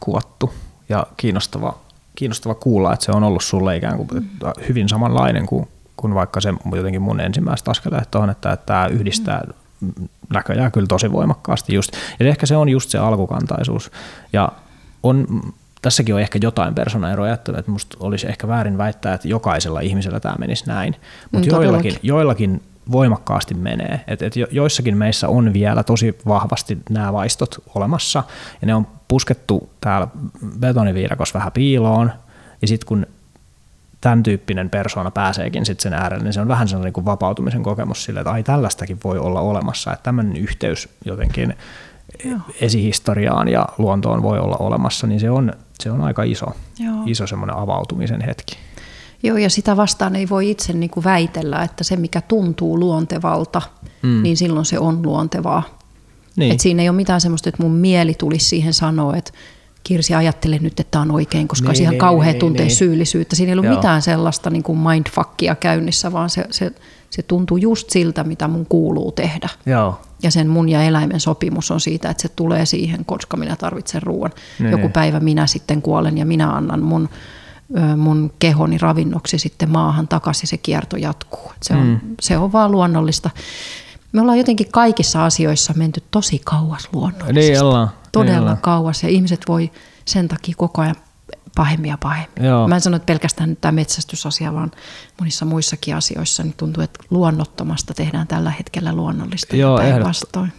kuvattu 0.00 0.54
ja 0.88 1.06
kiinnostava, 1.16 1.78
kiinnostava 2.14 2.54
kuulla, 2.54 2.92
että 2.92 3.04
se 3.04 3.12
on 3.12 3.24
ollut 3.24 3.42
sulle 3.42 3.76
ikään 3.76 3.96
kuin 3.96 4.08
mm. 4.12 4.28
hyvin 4.68 4.88
samanlainen 4.88 5.46
kuin, 5.46 5.68
kuin 5.96 6.14
vaikka 6.14 6.40
se 6.40 6.54
jotenkin 6.76 7.02
mun 7.02 7.20
ensimmäiset 7.20 7.68
askeleet 7.68 8.14
on, 8.14 8.30
että, 8.30 8.52
että 8.52 8.66
tämä 8.66 8.86
yhdistää 8.86 9.42
mm. 9.80 10.08
näköjään 10.32 10.72
kyllä 10.72 10.86
tosi 10.86 11.12
voimakkaasti 11.12 11.74
just. 11.74 11.92
Ja 12.20 12.28
ehkä 12.28 12.46
se 12.46 12.56
on 12.56 12.68
just 12.68 12.90
se 12.90 12.98
alkukantaisuus. 12.98 13.90
Ja 14.32 14.52
on, 15.02 15.26
tässäkin 15.82 16.14
on 16.14 16.20
ehkä 16.20 16.38
jotain 16.42 16.74
persoonaeroja, 16.74 17.34
että 17.34 17.62
musta 17.66 17.96
olisi 18.00 18.26
ehkä 18.26 18.48
väärin 18.48 18.78
väittää, 18.78 19.14
että 19.14 19.28
jokaisella 19.28 19.80
ihmisellä 19.80 20.20
tämä 20.20 20.34
menisi 20.38 20.66
näin. 20.66 20.96
Mutta 21.32 21.48
mm, 21.48 21.52
joillakin, 21.54 21.96
joillakin 22.02 22.62
voimakkaasti 22.92 23.54
menee. 23.54 24.00
Et, 24.06 24.22
et 24.22 24.34
joissakin 24.50 24.96
meissä 24.96 25.28
on 25.28 25.52
vielä 25.52 25.82
tosi 25.82 26.18
vahvasti 26.26 26.78
nämä 26.90 27.12
vaistot 27.12 27.62
olemassa, 27.74 28.22
ja 28.60 28.66
ne 28.66 28.74
on 28.74 28.86
puskettu 29.08 29.70
täällä 29.80 30.08
betoniviirakossa 30.58 31.38
vähän 31.38 31.52
piiloon, 31.52 32.12
ja 32.62 32.68
sitten 32.68 32.86
kun 32.86 33.06
tämän 34.00 34.22
tyyppinen 34.22 34.70
persoona 34.70 35.10
pääseekin 35.10 35.66
sitten 35.66 35.82
sen 35.82 36.00
äärelle, 36.00 36.24
niin 36.24 36.32
se 36.32 36.40
on 36.40 36.48
vähän 36.48 36.68
sellainen 36.68 36.92
kuin 36.92 37.04
vapautumisen 37.04 37.62
kokemus 37.62 38.04
sille, 38.04 38.20
että 38.20 38.30
ai 38.30 38.42
tällaistakin 38.42 38.98
voi 39.04 39.18
olla 39.18 39.40
olemassa, 39.40 39.92
että 39.92 40.02
tämmöinen 40.02 40.36
yhteys 40.36 40.88
jotenkin 41.04 41.54
Joo. 42.24 42.38
esihistoriaan 42.60 43.48
ja 43.48 43.68
luontoon 43.78 44.22
voi 44.22 44.38
olla 44.38 44.56
olemassa, 44.56 45.06
niin 45.06 45.20
se 45.20 45.30
on, 45.30 45.52
se 45.80 45.90
on 45.90 46.00
aika 46.00 46.22
iso, 46.22 46.46
Joo. 46.78 46.94
iso 47.06 47.26
semmoinen 47.26 47.56
avautumisen 47.56 48.20
hetki. 48.20 48.56
Joo, 49.22 49.36
ja 49.36 49.50
sitä 49.50 49.76
vastaan 49.76 50.16
ei 50.16 50.28
voi 50.28 50.50
itse 50.50 50.72
niin 50.72 50.90
kuin 50.90 51.04
väitellä, 51.04 51.62
että 51.62 51.84
se 51.84 51.96
mikä 51.96 52.20
tuntuu 52.20 52.80
luontevalta, 52.80 53.62
mm. 54.02 54.22
niin 54.22 54.36
silloin 54.36 54.66
se 54.66 54.78
on 54.78 55.02
luontevaa. 55.02 55.62
Niin. 56.36 56.52
Et 56.52 56.60
siinä 56.60 56.82
ei 56.82 56.88
ole 56.88 56.96
mitään 56.96 57.20
semmoista, 57.20 57.48
että 57.48 57.62
mun 57.62 57.72
mieli 57.72 58.14
tulisi 58.14 58.48
siihen 58.48 58.74
sanoa, 58.74 59.16
että 59.16 59.32
Kirsi 59.86 60.14
ajattele 60.14 60.58
nyt, 60.58 60.80
että 60.80 60.90
tämä 60.90 61.02
on 61.02 61.10
oikein, 61.10 61.48
koska 61.48 61.72
niin, 61.72 61.82
ihan 61.82 61.92
niin, 61.92 61.98
kauhea 61.98 62.32
niin, 62.32 62.40
tuntee 62.40 62.66
niin. 62.66 62.76
syyllisyyttä. 62.76 63.36
Siinä 63.36 63.52
ei 63.52 63.58
ole 63.58 63.66
Joo. 63.66 63.76
mitään 63.76 64.02
sellaista 64.02 64.50
niin 64.50 64.62
kuin 64.62 64.78
mindfuckia 64.78 65.54
käynnissä, 65.54 66.12
vaan 66.12 66.30
se, 66.30 66.44
se, 66.50 66.72
se 67.10 67.22
tuntuu 67.22 67.56
just 67.56 67.90
siltä, 67.90 68.24
mitä 68.24 68.48
mun 68.48 68.66
kuuluu 68.66 69.12
tehdä. 69.12 69.48
Joo. 69.66 70.00
Ja 70.22 70.30
sen 70.30 70.48
mun 70.48 70.68
ja 70.68 70.82
eläimen 70.82 71.20
sopimus 71.20 71.70
on 71.70 71.80
siitä, 71.80 72.10
että 72.10 72.22
se 72.22 72.28
tulee 72.28 72.66
siihen, 72.66 73.04
koska 73.04 73.36
minä 73.36 73.56
tarvitsen 73.56 74.02
ruoan. 74.02 74.32
Niin. 74.58 74.70
Joku 74.70 74.88
päivä 74.88 75.20
minä 75.20 75.46
sitten 75.46 75.82
kuolen 75.82 76.18
ja 76.18 76.26
minä 76.26 76.50
annan 76.50 76.82
mun 76.82 77.08
mun 77.96 78.32
kehoni 78.38 78.78
ravinnoksi 78.78 79.38
sitten 79.38 79.70
maahan 79.70 80.08
takaisin, 80.08 80.48
se 80.48 80.56
kierto 80.56 80.96
jatkuu. 80.96 81.52
Se 81.62 81.74
on, 81.74 81.86
mm. 81.86 82.00
se 82.20 82.38
on 82.38 82.52
vaan 82.52 82.70
luonnollista. 82.70 83.30
Me 84.12 84.20
ollaan 84.20 84.38
jotenkin 84.38 84.72
kaikissa 84.72 85.24
asioissa 85.24 85.74
menty 85.76 86.02
tosi 86.10 86.40
kauas 86.44 86.88
luonnollisesti. 86.92 87.50
Niin 87.50 87.62
ollaan. 87.62 87.90
Todella 88.12 88.32
niin 88.32 88.42
ollaan. 88.42 88.58
kauas 88.60 89.02
ja 89.02 89.08
ihmiset 89.08 89.40
voi 89.48 89.70
sen 90.04 90.28
takia 90.28 90.54
koko 90.58 90.82
ajan 90.82 90.96
pahemmin 91.56 91.88
ja 91.88 91.98
pahemmin. 92.02 92.44
Joo. 92.44 92.68
Mä 92.68 92.74
en 92.74 92.80
sano, 92.80 92.96
että 92.96 93.06
pelkästään 93.06 93.48
nyt 93.48 93.60
tämä 93.60 93.72
metsästysasia, 93.72 94.54
vaan 94.54 94.70
monissa 95.20 95.44
muissakin 95.44 95.96
asioissa 95.96 96.42
niin 96.42 96.54
tuntuu, 96.56 96.82
että 96.82 97.00
luonnottomasta 97.10 97.94
tehdään 97.94 98.26
tällä 98.26 98.50
hetkellä 98.50 98.92
luonnollista 98.92 99.56
Joo, 99.56 99.80
ehdot, 99.80 100.06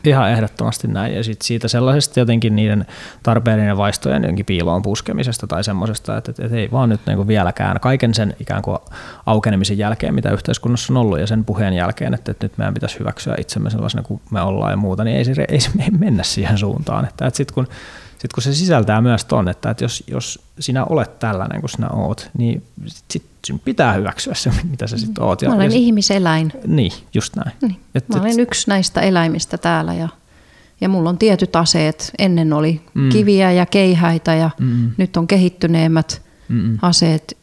ihan 0.04 0.32
ehdottomasti 0.32 0.88
näin. 0.88 1.16
Ja 1.16 1.24
sit 1.24 1.42
siitä 1.42 1.68
sellaisesta 1.68 2.20
jotenkin 2.20 2.56
niiden 2.56 2.86
tarpeellinen 3.24 3.78
vaistojen 3.78 4.24
jonkin 4.24 4.46
piiloon 4.46 4.82
puskemisesta 4.82 5.48
tai 5.48 5.64
semmoisesta, 5.64 6.18
että, 6.18 6.32
että, 6.32 6.46
että 6.46 6.58
ei 6.58 6.72
vaan 6.72 6.90
nyt 6.90 7.02
niin 7.06 7.28
vieläkään 7.28 7.80
kaiken 7.80 8.14
sen 8.14 8.36
ikään 8.40 8.62
kuin 8.62 8.78
aukenemisen 9.26 9.78
jälkeen, 9.78 10.14
mitä 10.14 10.32
yhteiskunnassa 10.32 10.94
on 10.94 10.98
ollut 10.98 11.20
ja 11.20 11.28
sen 11.28 11.46
puheen 11.46 11.74
jälkeen, 11.74 12.14
että, 12.14 12.32
että 12.32 12.46
nyt 12.46 12.58
meidän 12.58 12.74
pitäisi 12.74 13.00
hyväksyä 13.00 13.36
itsemme 13.40 13.70
sellaisena 13.70 14.04
kuin 14.04 14.22
me 14.32 14.42
ollaan 14.42 14.72
ja 14.72 14.78
muuta, 14.78 15.04
niin 15.04 15.18
ei 15.18 15.26
se, 15.26 15.46
ei 15.48 15.60
se 15.60 15.70
mennä 16.00 16.24
siihen 16.24 16.58
suuntaan. 16.58 17.06
Että, 17.06 17.28
että 17.28 17.38
sitten 17.38 17.54
kun 17.54 17.68
sitten 18.18 18.30
kun 18.36 18.44
se 18.44 18.54
sisältää 18.54 19.02
myös 19.02 19.26
ton, 19.26 19.50
että, 19.50 19.70
että 19.70 19.84
jos, 19.84 20.04
jos 20.08 20.40
sinä 20.60 20.86
olet 20.86 21.20
tällainen 21.20 21.60
kuin 21.62 21.70
sinä 21.70 21.90
oot, 21.90 22.30
niin 22.38 22.64
sitten 22.88 23.32
sinun 23.46 23.60
pitää 23.60 23.94
hyväksyä 23.94 24.34
se, 24.34 24.52
mitä 24.70 24.88
sä 24.88 24.98
sitten 24.98 25.24
oot. 25.24 25.42
Mä 25.42 25.54
olen 25.54 25.72
ja, 25.72 25.78
ihmiseläin. 25.78 26.54
Niin, 26.68 26.92
just 27.14 27.36
näin. 27.36 27.52
Niin. 27.62 27.80
Et, 27.96 28.10
Mä 28.10 28.20
olen 28.20 28.32
et, 28.32 28.38
yksi 28.40 28.70
näistä 28.70 29.02
eläimistä 29.02 29.58
täällä 29.58 29.94
ja, 29.94 30.10
ja 30.82 30.90
mulla 30.90 31.10
on 31.10 31.18
tietyt 31.18 31.56
aseet. 31.56 32.12
Ennen 32.20 32.54
oli 32.54 32.82
mm. 32.94 33.10
kiviä 33.10 33.52
ja 33.52 33.66
keihäitä 33.66 34.34
ja 34.34 34.50
mm. 34.60 34.92
nyt 34.98 35.18
on 35.18 35.28
kehittyneemmät 35.28 36.22
mm. 36.50 36.78
aseet 36.82 37.38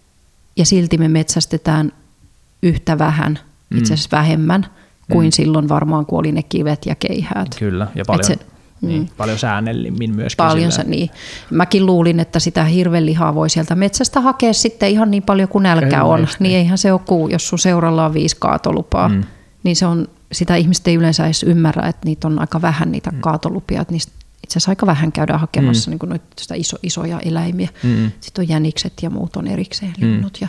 ja 0.57 0.67
silti 0.67 0.99
me 0.99 1.09
metsästetään 1.09 1.93
yhtä 2.63 2.99
vähän, 2.99 3.39
mm. 3.71 3.79
itse 3.79 3.95
asiassa 3.95 4.17
vähemmän 4.17 4.67
kuin 5.11 5.27
mm. 5.27 5.33
silloin 5.33 5.69
varmaan, 5.69 6.07
kun 6.07 6.19
oli 6.19 6.33
ne 6.33 6.43
kivet 6.43 6.87
ja 6.87 6.95
keihäät. 6.95 7.49
Kyllä, 7.59 7.87
ja 7.95 8.05
paljon, 8.07 8.25
se, 8.25 8.39
niin, 8.81 9.03
mm. 9.03 9.09
paljon 9.17 9.39
säännellimmin 9.39 10.15
myöskin. 10.15 10.37
Paljon 10.37 10.73
se, 10.73 10.85
niin. 10.85 11.11
Mäkin 11.51 11.87
luulin, 11.87 12.21
että 12.21 12.39
sitä 12.39 12.65
hirvelihaa 12.65 13.35
voi 13.35 13.51
sieltä 13.51 13.75
metsästä 13.75 14.21
hakea 14.21 14.53
sitten 14.53 14.91
ihan 14.91 15.11
niin 15.11 15.23
paljon 15.23 15.49
kuin 15.49 15.63
nälkä 15.63 16.05
on. 16.05 16.21
Niin. 16.21 16.29
niin 16.39 16.57
eihän 16.57 16.79
se 16.79 16.93
ole 16.93 17.01
kuu, 17.07 17.29
jos 17.29 17.49
sun 17.49 17.59
seuralla 17.59 18.07
on 18.07 18.15
viisi 18.15 18.37
kaatolupaa. 18.39 19.09
Mm. 19.09 19.25
Niin 19.63 19.77
se 19.77 19.87
on, 19.87 20.09
sitä 20.33 20.57
ihmiset 20.57 20.89
ei 20.89 20.95
yleensä 20.95 21.25
edes 21.25 21.43
ymmärrä, 21.43 21.89
että 21.89 22.05
niitä 22.05 22.29
on 22.29 22.39
aika 22.39 22.63
vähän 22.63 22.93
niitä 22.93 23.11
mm. 23.11 23.21
kaatolupia. 23.21 23.81
Että 23.81 23.93
niistä 23.93 24.13
itse 24.45 24.53
asiassa 24.53 24.71
aika 24.71 24.87
vähän 24.87 25.13
käydään 25.13 25.41
hakemassa 25.41 25.91
mm. 25.91 25.99
niin 26.01 26.09
noita 26.09 26.25
sitä 26.39 26.55
iso, 26.55 26.77
isoja 26.83 27.21
eläimiä. 27.21 27.69
Mm. 27.83 28.11
Sitten 28.21 28.43
on 28.43 28.49
jänikset 28.49 28.93
ja 29.03 29.11
muut 29.11 29.37
on 29.37 29.47
erikseen 29.47 29.95
linnut. 29.97 30.39
Mm. 30.41 30.49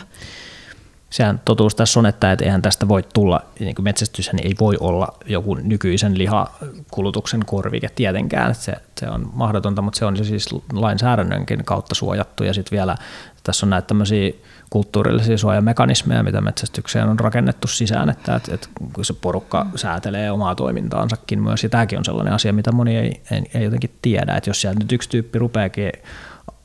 sehän 1.10 1.40
totuus 1.44 1.74
tässä 1.74 2.00
on, 2.00 2.06
että 2.06 2.32
et 2.32 2.40
eihän 2.40 2.62
tästä 2.62 2.88
voi 2.88 3.04
tulla, 3.14 3.42
niin 3.60 3.74
kuin 3.74 3.84
metsästyshän 3.84 4.38
ei 4.42 4.54
voi 4.60 4.76
olla 4.80 5.08
joku 5.26 5.54
nykyisen 5.54 6.18
lihakulutuksen 6.18 7.40
korvike 7.46 7.88
tietenkään, 7.94 8.54
se, 8.54 8.72
se 9.00 9.08
on 9.08 9.30
mahdotonta, 9.32 9.82
mutta 9.82 9.98
se 9.98 10.04
on 10.04 10.24
siis 10.24 10.48
lainsäädännönkin 10.72 11.64
kautta 11.64 11.94
suojattu. 11.94 12.44
Ja 12.44 12.54
sitten 12.54 12.76
vielä 12.76 12.96
tässä 13.42 13.66
on 13.66 13.70
näitä 13.70 13.86
tämmöisiä 13.86 14.32
kulttuurillisia 14.70 15.38
suojamekanismeja, 15.38 16.22
mitä 16.22 16.40
metsästykseen 16.40 17.08
on 17.08 17.20
rakennettu 17.20 17.68
sisään, 17.68 18.10
että, 18.10 18.36
että, 18.36 18.54
että 18.54 18.68
se 19.02 19.12
porukka 19.12 19.66
säätelee 19.76 20.30
omaa 20.30 20.54
toimintaansakin 20.54 21.42
myös, 21.42 21.62
ja 21.62 21.68
tämäkin 21.68 21.98
on 21.98 22.04
sellainen 22.04 22.34
asia, 22.34 22.52
mitä 22.52 22.72
moni 22.72 22.96
ei, 22.96 23.22
ei, 23.30 23.42
ei 23.54 23.64
jotenkin 23.64 23.98
tiedä, 24.02 24.34
että 24.36 24.50
jos 24.50 24.60
siellä 24.60 24.78
nyt 24.78 24.92
yksi 24.92 25.08
tyyppi 25.08 25.38
rupeakin 25.38 25.92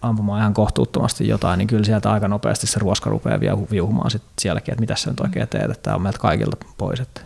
ampumaan 0.02 0.39
ihan 0.39 0.54
kohtuuttomasti 0.54 1.28
jotain, 1.28 1.58
niin 1.58 1.68
kyllä 1.68 1.84
sieltä 1.84 2.12
aika 2.12 2.28
nopeasti 2.28 2.68
se 2.68 2.80
ruoska 2.80 3.10
rupeaa 3.10 3.39
viuhumaan 3.72 4.12
sit 4.12 4.22
sielläkin, 4.39 4.72
että 4.72 4.82
mitä 4.82 4.95
sä 4.95 5.10
nyt 5.10 5.20
oikein 5.20 5.47
teet, 5.47 5.72
että 5.72 5.84
tämä 5.84 5.95
on 5.95 6.02
meiltä 6.02 6.20
kaikilta 6.20 6.58
pois. 6.78 6.99
Että 6.99 7.22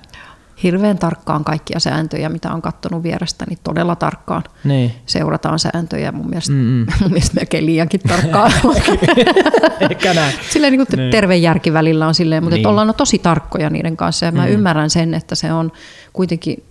hirveän 0.63 0.97
tarkkaan 0.97 1.43
kaikkia 1.43 1.79
sääntöjä, 1.79 2.29
mitä 2.29 2.51
on 2.51 2.61
katsonut 2.61 3.03
vierestä, 3.03 3.45
niin 3.49 3.59
todella 3.63 3.95
tarkkaan 3.95 4.43
niin. 4.63 4.91
seurataan 5.05 5.59
sääntöjä. 5.59 6.11
Mun 6.11 6.29
mielestä, 6.29 6.51
mm-hmm. 6.51 6.85
mun 7.01 7.11
mielestä 7.11 7.35
melkein 7.35 7.65
liiankin 7.65 8.01
tarkkaan. 8.07 8.51
Ehkä 9.89 10.13
näin. 10.13 10.35
Silleen 10.49 10.73
niin 10.73 10.87
kuin 10.87 10.99
niin. 10.99 11.11
terve 11.11 11.35
järki 11.35 11.73
välillä 11.73 12.07
on 12.07 12.15
silleen, 12.15 12.43
mutta 12.43 12.55
niin. 12.55 12.67
ollaan 12.67 12.87
no 12.87 12.93
tosi 12.93 13.19
tarkkoja 13.19 13.69
niiden 13.69 13.97
kanssa. 13.97 14.25
Ja 14.25 14.31
mä 14.31 14.45
mm. 14.45 14.51
ymmärrän 14.51 14.89
sen, 14.89 15.13
että 15.13 15.35
se 15.35 15.53
on 15.53 15.71
kuitenkin... 16.13 16.63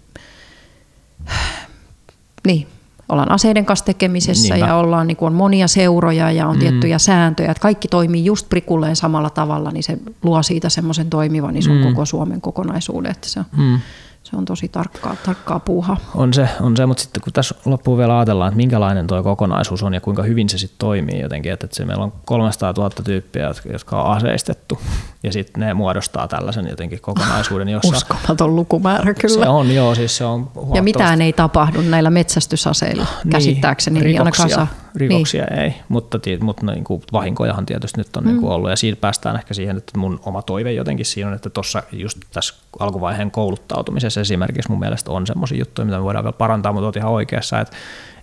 Niin, 2.47 2.67
ollaan 3.09 3.31
aseiden 3.31 3.65
kanssa 3.65 3.85
tekemisessä 3.85 4.55
Niinpä. 4.55 4.71
ja 4.71 4.77
ollaan, 4.77 5.07
niin 5.07 5.17
kuin 5.17 5.27
on 5.27 5.33
monia 5.33 5.69
seuroja 5.69 6.31
ja 6.31 6.49
on 6.49 6.57
mm. 6.57 6.61
tiettyjä 6.61 6.99
sääntöjä, 6.99 7.51
että 7.51 7.61
kaikki 7.61 7.89
toimii 7.89 8.25
just 8.25 8.49
prikulleen 8.49 8.97
samalla 8.97 9.31
tavalla, 9.31 9.71
niin 9.71 9.83
se 9.83 9.99
luo 10.23 10.43
siitä 10.43 10.69
semmoisen 10.69 11.11
toimivan 11.11 11.57
ison 11.57 11.77
mm. 11.77 11.83
koko 11.83 12.05
Suomen 12.05 12.41
kokonaisuuden, 12.41 13.11
että 13.11 13.29
se, 13.29 13.41
mm. 13.57 13.81
se 14.23 14.37
on 14.37 14.45
tosi 14.45 14.69
tarkkaa, 14.69 15.17
tarkkaa 15.27 15.61
puuhaa. 15.61 15.97
On 16.15 16.35
se, 16.35 16.49
on 16.61 16.77
se, 16.77 16.87
mutta 16.87 17.03
sitten 17.03 17.23
kun 17.23 17.33
tässä 17.33 17.55
loppuun 17.65 17.99
vielä 17.99 18.19
ajatellaan, 18.19 18.49
että 18.49 18.57
minkälainen 18.57 19.07
tuo 19.07 19.23
kokonaisuus 19.23 19.83
on 19.83 19.95
ja 19.95 20.01
kuinka 20.01 20.23
hyvin 20.23 20.49
se 20.49 20.59
sitten 20.59 20.79
toimii 20.79 21.21
jotenkin, 21.21 21.53
että, 21.53 21.67
että 21.67 21.77
se 21.77 21.85
meillä 21.85 22.05
on 22.05 22.13
300 22.25 22.75
000 22.77 22.91
tyyppiä, 23.05 23.51
jotka 23.73 24.03
on 24.03 24.17
aseistettu 24.17 24.79
ja 25.25 25.33
sitten 25.33 25.61
ne 25.61 25.75
muodostaa 25.75 26.29
tällaisen 26.29 26.67
jotenkin 26.69 27.01
kokonaisuuden, 27.01 27.69
jossa... 27.69 27.97
Uskomaton 27.97 28.57
lukumäärä 28.57 29.15
kyllä. 29.15 29.45
Se 29.45 29.49
on, 29.49 29.75
joo, 29.75 29.95
siis 29.95 30.17
se 30.17 30.25
on 30.25 30.51
Ja 30.75 30.83
mitään 30.83 31.23
ei 31.23 31.33
tapahdu 31.33 31.81
näillä 31.81 32.11
metsästysaseilla, 32.11 33.07
niin, 33.25 33.31
käsittääkseni. 33.31 34.01
Rikoksia, 34.01 34.67
rikoksia 34.95 35.45
niin. 35.45 35.61
ei, 35.61 35.75
mutta, 35.89 36.19
mutta 36.41 36.67
niin 36.67 36.85
kuin 36.85 37.03
vahinkojahan 37.13 37.67
tietysti 37.67 38.01
nyt 38.01 38.17
on 38.17 38.25
mm. 38.25 38.29
niin 38.29 38.41
kuin 38.41 38.53
ollut, 38.53 38.71
ja 38.71 38.77
siitä 38.77 39.01
päästään 39.01 39.37
ehkä 39.37 39.55
siihen, 39.55 39.77
että 39.77 39.99
mun 39.99 40.21
oma 40.27 40.43
toive 40.43 40.73
jotenkin 40.73 41.07
siinä 41.07 41.29
on, 41.29 41.35
että 41.35 41.51
tuossa 41.51 41.83
just 41.93 42.19
tässä 42.33 42.55
alkuvaiheen 42.79 43.31
kouluttautumisessa 43.31 44.21
esimerkiksi 44.21 44.71
mun 44.71 44.81
mielestä 44.81 45.11
on 45.11 45.27
semmoisia 45.27 45.59
juttuja, 45.59 45.87
mitä 45.87 45.99
me 45.99 46.05
voidaan 46.05 46.25
vielä 46.25 46.33
parantaa, 46.33 46.73
mutta 46.73 46.87
olet 46.87 46.97
ihan 46.97 47.13
oikeassa, 47.13 47.61
että, 47.61 47.77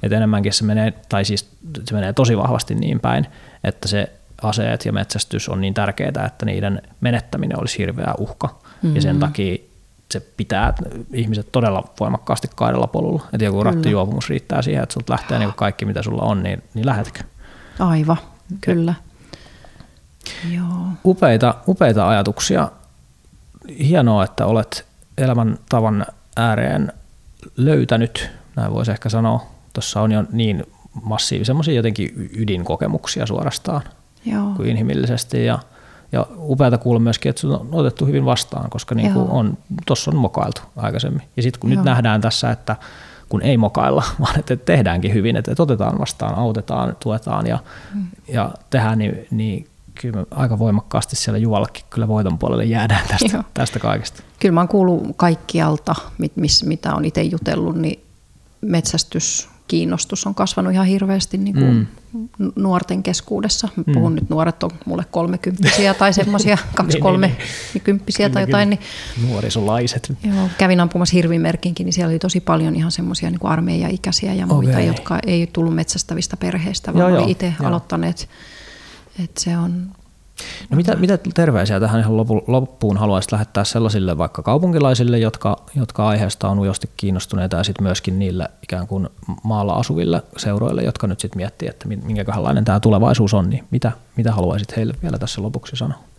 että 0.04 0.18
enemmänkin 0.18 0.54
se 0.54 0.64
menee, 0.64 0.94
tai 1.10 1.26
siis 1.26 1.50
se 1.86 1.94
menee 1.96 2.14
tosi 2.14 2.38
vahvasti 2.38 2.76
niin 2.76 3.00
päin, 3.00 3.28
että 3.64 3.88
se 3.88 4.12
aseet 4.44 4.86
ja 4.86 4.94
metsästys 4.94 5.50
on 5.50 5.62
niin 5.62 5.74
tärkeää, 5.74 6.26
että 6.26 6.46
niiden 6.46 6.82
menettäminen 7.02 7.60
olisi 7.60 7.78
hirveä 7.78 8.14
uhka. 8.18 8.48
Mm-hmm. 8.48 8.96
Ja 8.96 9.02
sen 9.02 9.16
mm-hmm. 9.16 9.28
takia 9.28 9.58
se 10.12 10.20
pitää 10.20 10.74
ihmiset 11.14 11.52
todella 11.52 11.84
voimakkaasti 12.00 12.48
kaidella 12.56 12.88
polulla. 12.88 13.24
Että 13.34 13.46
joku 13.46 13.64
rattijuopumus 13.64 14.30
riittää 14.30 14.62
siihen, 14.62 14.84
että 14.84 14.94
sulta 14.94 15.14
lähtee 15.14 15.40
niin 15.40 15.54
kaikki, 15.54 15.86
mitä 15.86 16.04
sulla 16.04 16.22
on, 16.22 16.44
niin, 16.44 16.64
niin 16.74 16.86
lähetkö? 16.86 17.24
Aivan, 17.80 18.18
kyllä. 18.62 18.94
Joo. 20.52 20.88
Upeita, 21.06 21.56
upeita 21.68 22.08
ajatuksia. 22.08 22.72
Hienoa, 23.80 24.24
että 24.24 24.46
olet 24.46 24.86
elämäntavan 25.18 26.06
ääreen 26.38 26.94
löytänyt, 27.58 28.32
näin 28.56 28.74
voisi 28.74 28.92
ehkä 28.92 29.10
sanoa. 29.10 29.46
Tuossa 29.74 30.02
on 30.02 30.12
jo 30.12 30.24
niin 30.32 30.64
massiivisia 31.04 31.56
jotenkin 31.76 32.30
ydinkokemuksia 32.38 33.26
suorastaan 33.26 33.82
Joo. 34.26 34.54
kuin 34.56 34.70
inhimillisesti 34.70 35.46
ja, 35.46 35.60
ja 36.12 36.28
upeata 36.38 36.78
kuulla 36.78 37.00
myöskin, 37.00 37.30
että 37.30 37.42
se 37.42 37.48
on 37.48 37.70
otettu 37.72 38.06
hyvin 38.06 38.26
vastaan, 38.26 38.70
koska 38.70 38.96
niin 38.96 39.14
kuin 39.14 39.30
on, 39.30 39.58
tuossa 39.86 40.12
on 40.12 40.18
mokailtu 40.18 40.62
aikaisemmin. 40.76 41.22
Ja 41.38 41.44
sitten 41.44 41.60
kun 41.60 41.72
Joo. 41.72 41.76
nyt 41.76 41.86
nähdään 41.86 42.22
tässä, 42.22 42.52
että 42.52 42.76
kun 43.30 43.42
ei 43.42 43.58
mokailla, 43.58 44.04
vaan 44.22 44.40
että 44.40 44.56
tehdäänkin 44.56 45.14
hyvin, 45.14 45.36
että 45.36 45.52
otetaan 45.60 46.00
vastaan, 46.00 46.36
autetaan, 46.36 46.96
tuetaan 47.04 47.48
ja, 47.48 47.60
mm. 47.94 48.08
ja 48.28 48.52
tehdään, 48.70 48.98
niin, 48.98 49.28
niin 49.32 49.68
kyllä 50.02 50.20
me 50.20 50.26
aika 50.32 50.60
voimakkaasti 50.60 51.16
siellä 51.16 51.38
Juvallekin 51.38 51.86
kyllä 51.90 52.08
voiton 52.08 52.38
puolelle 52.38 52.66
jäädään 52.66 53.08
tästä, 53.08 53.44
tästä 53.54 53.80
kaikesta. 53.80 54.24
Kyllä 54.40 54.54
mä 54.54 54.60
oon 54.60 54.68
kuullut 54.68 55.04
kaikkialta, 55.16 55.96
mit, 56.18 56.36
miss, 56.36 56.64
mitä 56.64 56.96
on 56.96 57.06
itse 57.06 57.24
jutellut, 57.24 57.76
niin 57.76 58.04
metsästys 58.62 59.50
kiinnostus 59.72 60.28
on 60.28 60.36
kasvanut 60.36 60.74
ihan 60.74 60.86
hirveästi 60.86 61.38
niin 61.38 61.54
kuin 61.54 61.88
mm. 62.14 62.52
nuorten 62.56 63.04
keskuudessa. 63.04 63.68
Mm. 63.76 63.94
Puhun 63.94 64.16
nyt, 64.16 64.30
nuoret 64.30 64.64
on 64.64 64.72
mulle 64.86 65.06
kolmekymppisiä 65.12 65.94
tai 65.94 66.14
semmoisia 66.14 66.58
kaksi 66.76 66.96
niin, 66.96 67.04
kolme 67.04 67.28
niin, 67.74 67.82
kymppisiä 67.82 68.30
tai 68.30 68.44
jotain. 68.44 68.70
Niin, 68.70 68.80
Nuorisolaiset. 69.28 70.14
Joo, 70.24 70.50
kävin 70.58 70.80
ampumassa 70.80 71.14
hirvimerkinkin, 71.14 71.86
niin 71.86 71.94
siellä 71.94 72.10
oli 72.12 72.20
tosi 72.20 72.40
paljon 72.40 72.76
ihan 72.76 72.92
semmoisia 72.92 73.30
niin 73.30 73.40
armeija-ikäisiä 73.44 74.34
ja 74.34 74.46
muita, 74.46 74.72
okay. 74.72 74.84
jotka 74.84 75.20
ei 75.28 75.50
tullut 75.54 75.76
metsästävistä 75.76 76.38
perheistä, 76.38 76.94
vaan 76.94 77.14
joo, 77.14 77.24
oli 77.24 77.32
itse 77.32 77.54
aloittaneet. 77.64 78.30
Et 79.24 79.38
se 79.38 79.58
on 79.58 79.92
No 80.70 80.78
mitä, 80.78 80.96
mitä 80.96 81.20
terveisiä 81.34 81.80
tähän 81.80 82.00
ihan 82.00 82.18
loppuun 82.48 82.98
haluaisit 82.98 83.32
lähettää 83.32 83.64
sellaisille 83.64 84.18
vaikka 84.18 84.42
kaupunkilaisille, 84.42 85.20
jotka, 85.20 85.58
jotka 85.76 86.08
aiheesta 86.08 86.50
on 86.50 86.60
ujosti 86.60 86.90
kiinnostuneita 86.98 87.58
ja 87.58 87.64
sitten 87.64 87.84
myöskin 87.84 88.20
niille 88.20 88.50
ikään 88.64 88.88
kuin 88.88 89.10
maalla 89.44 89.74
asuville 89.74 90.24
seuroille, 90.38 90.84
jotka 90.84 91.08
nyt 91.08 91.20
sitten 91.20 91.38
miettii, 91.38 91.70
että 91.70 91.88
minkälainen 91.88 92.66
tämä 92.66 92.80
tulevaisuus 92.80 93.34
on, 93.34 93.50
niin 93.50 93.64
mitä, 93.72 93.92
mitä 94.16 94.32
haluaisit 94.32 94.78
heille 94.78 94.94
vielä 95.04 95.18
tässä 95.18 95.42
lopuksi 95.42 95.76
sanoa? 95.76 96.11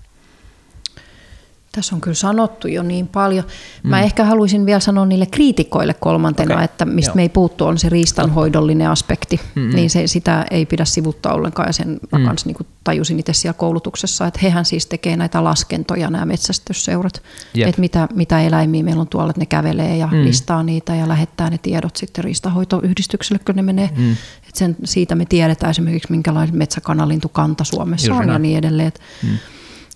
Tässä 1.72 1.94
on 1.94 2.00
kyllä 2.00 2.14
sanottu 2.14 2.68
jo 2.68 2.82
niin 2.82 3.08
paljon. 3.08 3.44
Mä 3.82 3.96
mm. 3.96 4.02
ehkä 4.02 4.24
haluaisin 4.24 4.66
vielä 4.66 4.80
sanoa 4.80 5.06
niille 5.06 5.26
kriitikoille 5.26 5.94
kolmantena, 5.94 6.54
okay. 6.54 6.64
että 6.64 6.84
mistä 6.84 7.10
Joo. 7.10 7.16
me 7.16 7.22
ei 7.22 7.28
puuttu, 7.28 7.64
on 7.64 7.78
se 7.78 7.88
riistanhoidollinen 7.88 8.90
aspekti. 8.90 9.40
Mm-hmm. 9.54 9.74
Niin 9.74 9.90
se, 9.90 10.06
sitä 10.06 10.46
ei 10.50 10.66
pidä 10.66 10.84
sivuttaa 10.84 11.34
ollenkaan. 11.34 11.68
Ja 11.68 11.72
sen 11.72 11.88
mm. 11.88 12.20
mä 12.20 12.26
kans, 12.26 12.46
niin 12.46 12.56
tajusin 12.84 13.20
itse 13.20 13.32
siellä 13.32 13.58
koulutuksessa, 13.58 14.26
että 14.26 14.40
hehän 14.42 14.64
siis 14.64 14.86
tekee 14.86 15.16
näitä 15.16 15.44
laskentoja, 15.44 16.10
nämä 16.10 16.26
metsästysseurat. 16.26 17.22
Yep. 17.58 17.68
Että 17.68 17.80
mitä, 17.80 18.08
mitä 18.14 18.40
eläimiä 18.40 18.82
meillä 18.82 19.00
on 19.00 19.08
tuolla, 19.08 19.30
että 19.30 19.40
ne 19.40 19.46
kävelee 19.46 19.96
ja 19.96 20.06
mm. 20.06 20.24
listaa 20.24 20.62
niitä 20.62 20.94
ja 20.94 21.08
lähettää 21.08 21.50
ne 21.50 21.58
tiedot 21.58 21.96
sitten 21.96 22.24
riistanhoitoyhdistykselle, 22.24 23.40
kun 23.46 23.56
ne 23.56 23.62
menee. 23.62 23.90
Mm. 23.96 24.12
Et 24.48 24.54
sen, 24.54 24.76
siitä 24.84 25.14
me 25.14 25.24
tiedetään 25.24 25.70
esimerkiksi, 25.70 26.10
minkälainen 26.10 26.56
metsäkanalintukanta 26.56 27.64
Suomessa 27.64 28.06
Juuri 28.06 28.22
on 28.22 28.26
näin. 28.26 28.34
ja 28.34 28.38
niin 28.38 28.58
edelleen. 28.58 28.92
Mm. 29.22 29.38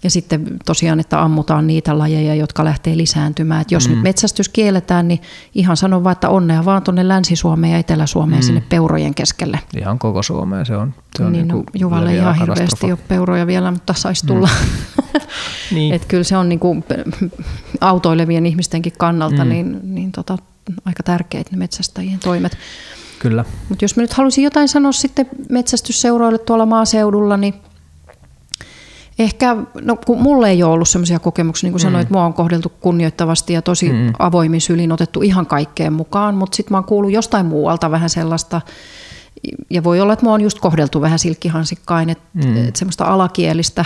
Ja 0.03 0.11
sitten 0.11 0.47
tosiaan, 0.65 1.01
että 1.01 1.23
ammutaan 1.23 1.67
niitä 1.67 1.99
lajeja, 1.99 2.35
jotka 2.35 2.65
lähtee 2.65 2.97
lisääntymään. 2.97 3.61
Et 3.61 3.71
jos 3.71 3.89
mm. 3.89 3.95
nyt 3.95 4.03
metsästys 4.03 4.49
kielletään, 4.49 5.09
niin 5.09 5.21
ihan 5.55 5.77
sanon 5.77 6.05
vaan, 6.05 6.13
että 6.13 6.29
onnea 6.29 6.65
vaan 6.65 6.83
tuonne 6.83 7.09
Länsi-Suomeen 7.09 7.73
ja 7.73 7.79
Etelä-Suomeen 7.79 8.43
mm. 8.43 8.47
sinne 8.47 8.63
peurojen 8.69 9.15
keskelle. 9.15 9.61
Ihan 9.79 9.99
koko 9.99 10.23
Suomeen 10.23 10.67
se 10.67 10.77
on. 10.77 10.95
Se 11.17 11.25
on 11.25 11.33
niin, 11.33 11.49
niin 11.49 11.57
no, 11.57 11.65
Juvalle 11.75 12.15
ihan 12.15 12.35
hirveästi 12.35 12.87
ole 12.87 12.99
peuroja 13.09 13.47
vielä, 13.47 13.71
mutta 13.71 13.95
saisi 13.95 14.25
mm. 14.25 14.27
tulla. 14.27 14.49
Mm. 14.63 15.21
niin. 15.77 15.95
Et 15.95 16.05
kyllä 16.05 16.25
se 16.25 16.37
on 16.37 16.49
niin 16.49 16.61
kuin 16.61 16.85
autoilevien 17.81 18.47
ihmistenkin 18.47 18.93
kannalta 18.99 19.45
mm. 19.45 19.51
niin, 19.51 19.81
niin 19.83 20.13
tota, 20.13 20.39
aika 20.85 21.03
tärkeitä 21.03 21.51
ne 21.51 21.59
metsästäjien 21.59 22.19
toimet. 22.19 22.59
Kyllä. 23.19 23.45
Mutta 23.69 23.85
jos 23.85 23.97
mä 23.97 24.03
nyt 24.03 24.13
haluaisin 24.13 24.45
jotain 24.45 24.69
sanoa 24.69 24.93
sitten 24.93 25.29
metsästysseuroille 25.51 26.39
tuolla 26.39 26.67
maaseudulla, 26.67 27.37
niin 27.37 27.55
Ehkä, 29.19 29.57
no 29.81 29.97
kun 30.07 30.23
mulle 30.23 30.51
ei 30.51 30.63
ole 30.63 30.73
ollut 30.73 30.89
sellaisia 30.89 31.19
kokemuksia, 31.19 31.67
niin 31.67 31.73
kuin 31.73 31.81
mm. 31.81 31.87
sanoin, 31.87 32.03
että 32.03 32.15
mua 32.15 32.25
on 32.25 32.35
kohdeltu 32.35 32.73
kunnioittavasti 32.81 33.53
ja 33.53 33.63
tosi 33.63 33.93
mm. 33.93 34.13
avoimin 34.19 34.61
sylin 34.61 34.93
otettu 34.93 35.23
ihan 35.23 35.47
kaikkeen 35.47 35.93
mukaan, 35.93 36.35
mutta 36.35 36.57
sitten 36.57 36.73
mä 36.73 36.79
oon 36.79 36.85
kuullut 36.85 37.13
jostain 37.13 37.47
muualta 37.47 37.91
vähän 37.91 38.11
sellaista, 38.11 38.61
ja 39.71 39.85
voi 39.85 40.01
olla, 40.01 40.13
että 40.13 40.25
mua 40.25 40.35
on 40.35 40.41
just 40.41 40.61
kohdeltu 40.61 41.01
vähän 41.01 41.19
silkkihansikkain, 41.19 42.11
että 42.11 42.25
mm. 42.35 42.69
et 42.69 42.77
semmoista 42.77 43.05
alakielistä 43.05 43.85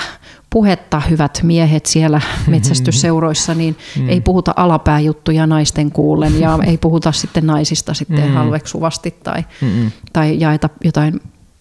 puhetta, 0.51 1.01
hyvät 1.01 1.41
miehet 1.43 1.87
siellä 1.87 2.21
metsästysseuroissa, 2.47 3.55
niin 3.55 3.77
mm. 3.99 4.09
ei 4.09 4.21
puhuta 4.21 4.55
alapääjuttuja 4.57 5.47
naisten 5.47 5.93
kuullen 5.93 6.41
ja 6.41 6.59
ei 6.67 6.79
puhuta 6.79 7.13
sitten 7.13 7.47
naisista 7.47 7.95
sitten 7.95 8.25
mm. 8.25 8.35
halveksuvasti 8.35 9.15
tai, 9.23 9.45
mm. 9.61 9.91
tai 10.13 10.41
jaeta 10.41 10.69
jotain 10.85 11.21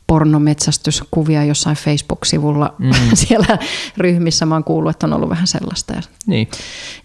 pornometsästyskuvia 0.10 1.44
jossain 1.44 1.78
Facebook-sivulla 1.78 2.76
mm. 2.78 2.92
siellä 3.14 3.58
ryhmissä. 3.98 4.46
Mä 4.46 4.56
oon 4.56 4.64
kuullut, 4.64 4.90
että 4.90 5.08
on 5.08 5.14
ollut 5.14 5.30
vähän 5.30 5.48
sellaista. 5.48 5.94
Niin. 6.28 6.48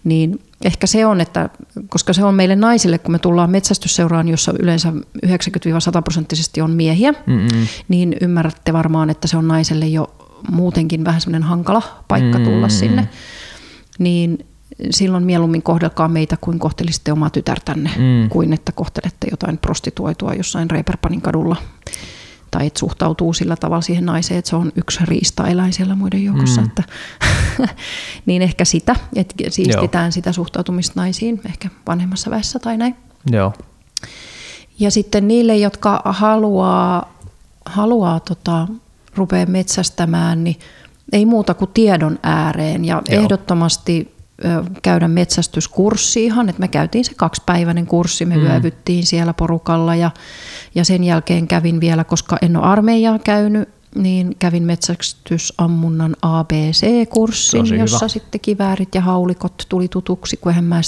niin 0.03 0.39
ehkä 0.63 0.87
se 0.87 1.05
on, 1.05 1.21
että 1.21 1.49
koska 1.89 2.13
se 2.13 2.23
on 2.23 2.35
meille 2.35 2.55
naisille, 2.55 2.97
kun 2.97 3.11
me 3.11 3.19
tullaan 3.19 3.49
metsästysseuraan, 3.49 4.27
jossa 4.27 4.53
yleensä 4.59 4.93
90-100 5.25 5.31
prosenttisesti 6.03 6.61
on 6.61 6.71
miehiä, 6.71 7.11
Mm-mm. 7.11 7.67
niin 7.87 8.15
ymmärrätte 8.21 8.73
varmaan, 8.73 9.09
että 9.09 9.27
se 9.27 9.37
on 9.37 9.47
naiselle 9.47 9.87
jo 9.87 10.15
muutenkin 10.51 11.05
vähän 11.05 11.21
semmoinen 11.21 11.43
hankala 11.43 11.81
paikka 12.07 12.39
tulla 12.39 12.67
mm-hmm. 12.67 12.79
sinne. 12.79 13.09
niin 13.99 14.45
silloin 14.89 15.23
mieluummin 15.23 15.63
kohdelkaa 15.63 16.07
meitä 16.07 16.37
kuin 16.41 16.59
kohtelisitte 16.59 17.11
omaa 17.11 17.29
tytärtänne, 17.29 17.89
mm. 17.97 18.29
kuin 18.29 18.53
että 18.53 18.71
kohtelette 18.71 19.27
jotain 19.31 19.57
prostituoitua 19.57 20.33
jossain 20.33 20.71
Reiperpanin 20.71 21.21
kadulla. 21.21 21.55
Tai 22.55 22.67
että 22.67 22.79
suhtautuu 22.79 23.33
sillä 23.33 23.55
tavalla 23.55 23.81
siihen 23.81 24.05
naiseen, 24.05 24.37
että 24.37 24.49
se 24.49 24.55
on 24.55 24.71
yksi 24.75 24.99
riistaeläin 25.05 25.73
siellä 25.73 25.95
muiden 25.95 26.23
joukossa. 26.23 26.61
Mm. 26.61 26.67
Että 26.67 26.83
niin 28.25 28.41
ehkä 28.41 28.65
sitä, 28.65 28.95
että 29.15 29.35
siistitään 29.49 30.05
Joo. 30.05 30.11
sitä 30.11 30.31
suhtautumista 30.31 30.93
naisiin, 31.01 31.41
ehkä 31.45 31.69
vanhemmassa 31.87 32.31
väessä 32.31 32.59
tai 32.59 32.77
näin. 32.77 32.95
Joo. 33.31 33.53
Ja 34.79 34.91
sitten 34.91 35.27
niille, 35.27 35.57
jotka 35.57 36.01
haluaa, 36.05 37.13
haluaa 37.65 38.19
tota, 38.19 38.67
rupea 39.15 39.45
metsästämään, 39.45 40.43
niin 40.43 40.59
ei 41.13 41.25
muuta 41.25 41.53
kuin 41.53 41.71
tiedon 41.73 42.19
ääreen. 42.23 42.85
Ja 42.85 43.01
Joo. 43.09 43.21
ehdottomasti 43.21 44.14
käydä 44.81 45.07
metsästyskurssi 45.07 46.25
ihan, 46.25 46.49
että 46.49 46.59
me 46.59 46.67
käytiin 46.67 47.05
se 47.05 47.13
kaksipäiväinen 47.13 47.85
kurssi, 47.85 48.25
me 48.25 48.37
mm. 48.37 48.43
yövyttiin 48.43 49.05
siellä 49.05 49.33
porukalla 49.33 49.95
ja, 49.95 50.11
ja 50.75 50.85
sen 50.85 51.03
jälkeen 51.03 51.47
kävin 51.47 51.79
vielä, 51.79 52.03
koska 52.03 52.37
en 52.41 52.57
ole 52.57 52.65
armeijaa 52.65 53.19
käynyt, 53.19 53.69
niin 53.95 54.35
kävin 54.39 54.63
metsästysammunnan 54.63 56.15
ABC-kurssin, 56.21 57.79
jossa 57.79 58.07
sitten 58.07 58.41
kiväärit 58.41 58.95
ja 58.95 59.01
haulikot 59.01 59.65
tuli 59.69 59.87
tutuksi, 59.87 60.37
kun 60.37 60.51
eihän 60.51 60.63
mä 60.63 60.81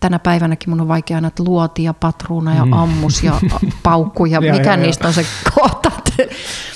tänä 0.00 0.18
päivänäkin 0.18 0.70
mun 0.70 0.80
on 0.80 0.88
vaikea 0.88 1.16
aina, 1.16 1.28
että 1.28 1.44
luoti 1.44 1.82
ja 1.82 1.94
patruuna 1.94 2.54
ja 2.54 2.64
mm. 2.64 2.72
ammus 2.72 3.22
ja 3.22 3.40
paukku 3.82 4.26
ja, 4.26 4.40
ja 4.42 4.52
mikä 4.52 4.70
ja, 4.70 4.76
niistä 4.76 5.04
ja. 5.04 5.08
on 5.08 5.14
se 5.14 5.26
kohta. 5.54 5.90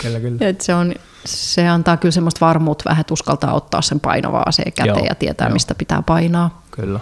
kyllä, 0.03 0.21
kyllä. 0.21 0.49
Et 0.49 0.61
se, 0.61 0.75
on, 0.75 0.95
se 1.27 1.69
antaa 1.69 1.97
kyllä 1.97 2.13
semmoista 2.13 2.47
varmuutta 2.47 2.85
vähän, 2.89 3.01
että 3.01 3.15
uskaltaa 3.15 3.53
ottaa 3.53 3.83
sen 3.83 4.01
painavaa 4.01 4.43
aseen 4.47 4.73
käteen 4.73 4.97
Joo, 4.97 5.07
ja 5.07 5.15
tietää, 5.15 5.49
jo. 5.49 5.53
mistä 5.53 5.75
pitää 5.75 6.03
painaa. 6.03 6.63
Kyllä. 6.71 7.01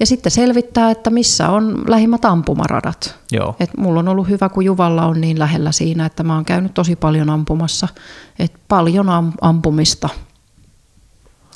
Ja 0.00 0.06
sitten 0.06 0.32
selvittää, 0.32 0.90
että 0.90 1.10
missä 1.10 1.48
on 1.48 1.84
lähimmät 1.88 2.24
ampumaradat. 2.24 3.18
Joo. 3.32 3.56
Et 3.60 3.70
mulla 3.76 4.00
on 4.00 4.08
ollut 4.08 4.28
hyvä, 4.28 4.48
kun 4.48 4.64
Juvalla 4.64 5.06
on 5.06 5.20
niin 5.20 5.38
lähellä 5.38 5.72
siinä, 5.72 6.06
että 6.06 6.22
mä 6.22 6.34
oon 6.34 6.44
käynyt 6.44 6.74
tosi 6.74 6.96
paljon 6.96 7.30
ampumassa. 7.30 7.88
Et 8.38 8.52
paljon 8.68 9.08
am- 9.08 9.32
ampumista 9.40 10.08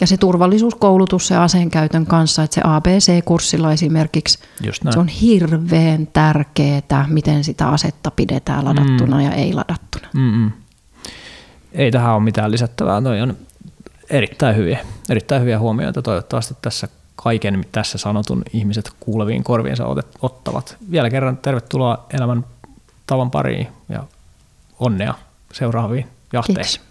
ja 0.00 0.06
se 0.06 0.16
turvallisuuskoulutus 0.16 1.26
se 1.26 1.36
aseen 1.36 1.70
käytön 1.70 2.06
kanssa, 2.06 2.42
että 2.42 2.54
se 2.54 2.60
ABC-kurssilla 2.64 3.72
esimerkiksi, 3.72 4.38
se 4.90 4.98
on 4.98 5.08
hirveän 5.08 6.06
tärkeää, 6.06 7.06
miten 7.08 7.44
sitä 7.44 7.68
asetta 7.68 8.10
pidetään 8.10 8.64
ladattuna 8.64 9.16
mm. 9.16 9.22
ja 9.22 9.32
ei 9.32 9.54
ladattuna. 9.54 10.08
Mm-mm. 10.14 10.52
Ei 11.72 11.90
tähän 11.90 12.14
ole 12.14 12.22
mitään 12.22 12.50
lisättävää, 12.50 13.02
toi 13.02 13.20
on 13.20 13.36
erittäin 14.10 14.56
hyviä, 14.56 14.78
erittäin 15.08 15.40
hyviä 15.42 15.58
huomioita. 15.58 16.02
Toivottavasti 16.02 16.54
tässä 16.62 16.88
kaiken 17.16 17.64
tässä 17.72 17.98
sanotun 17.98 18.42
ihmiset 18.52 18.92
kuuleviin 19.00 19.44
korviinsa 19.44 19.84
ottavat. 20.22 20.76
Vielä 20.90 21.10
kerran 21.10 21.36
tervetuloa 21.36 22.06
elämän 22.12 22.44
tavan 23.06 23.30
pariin 23.30 23.68
ja 23.88 24.04
onnea 24.78 25.14
seuraaviin 25.52 26.06
jahteihin. 26.32 26.64
Kiitos. 26.64 26.89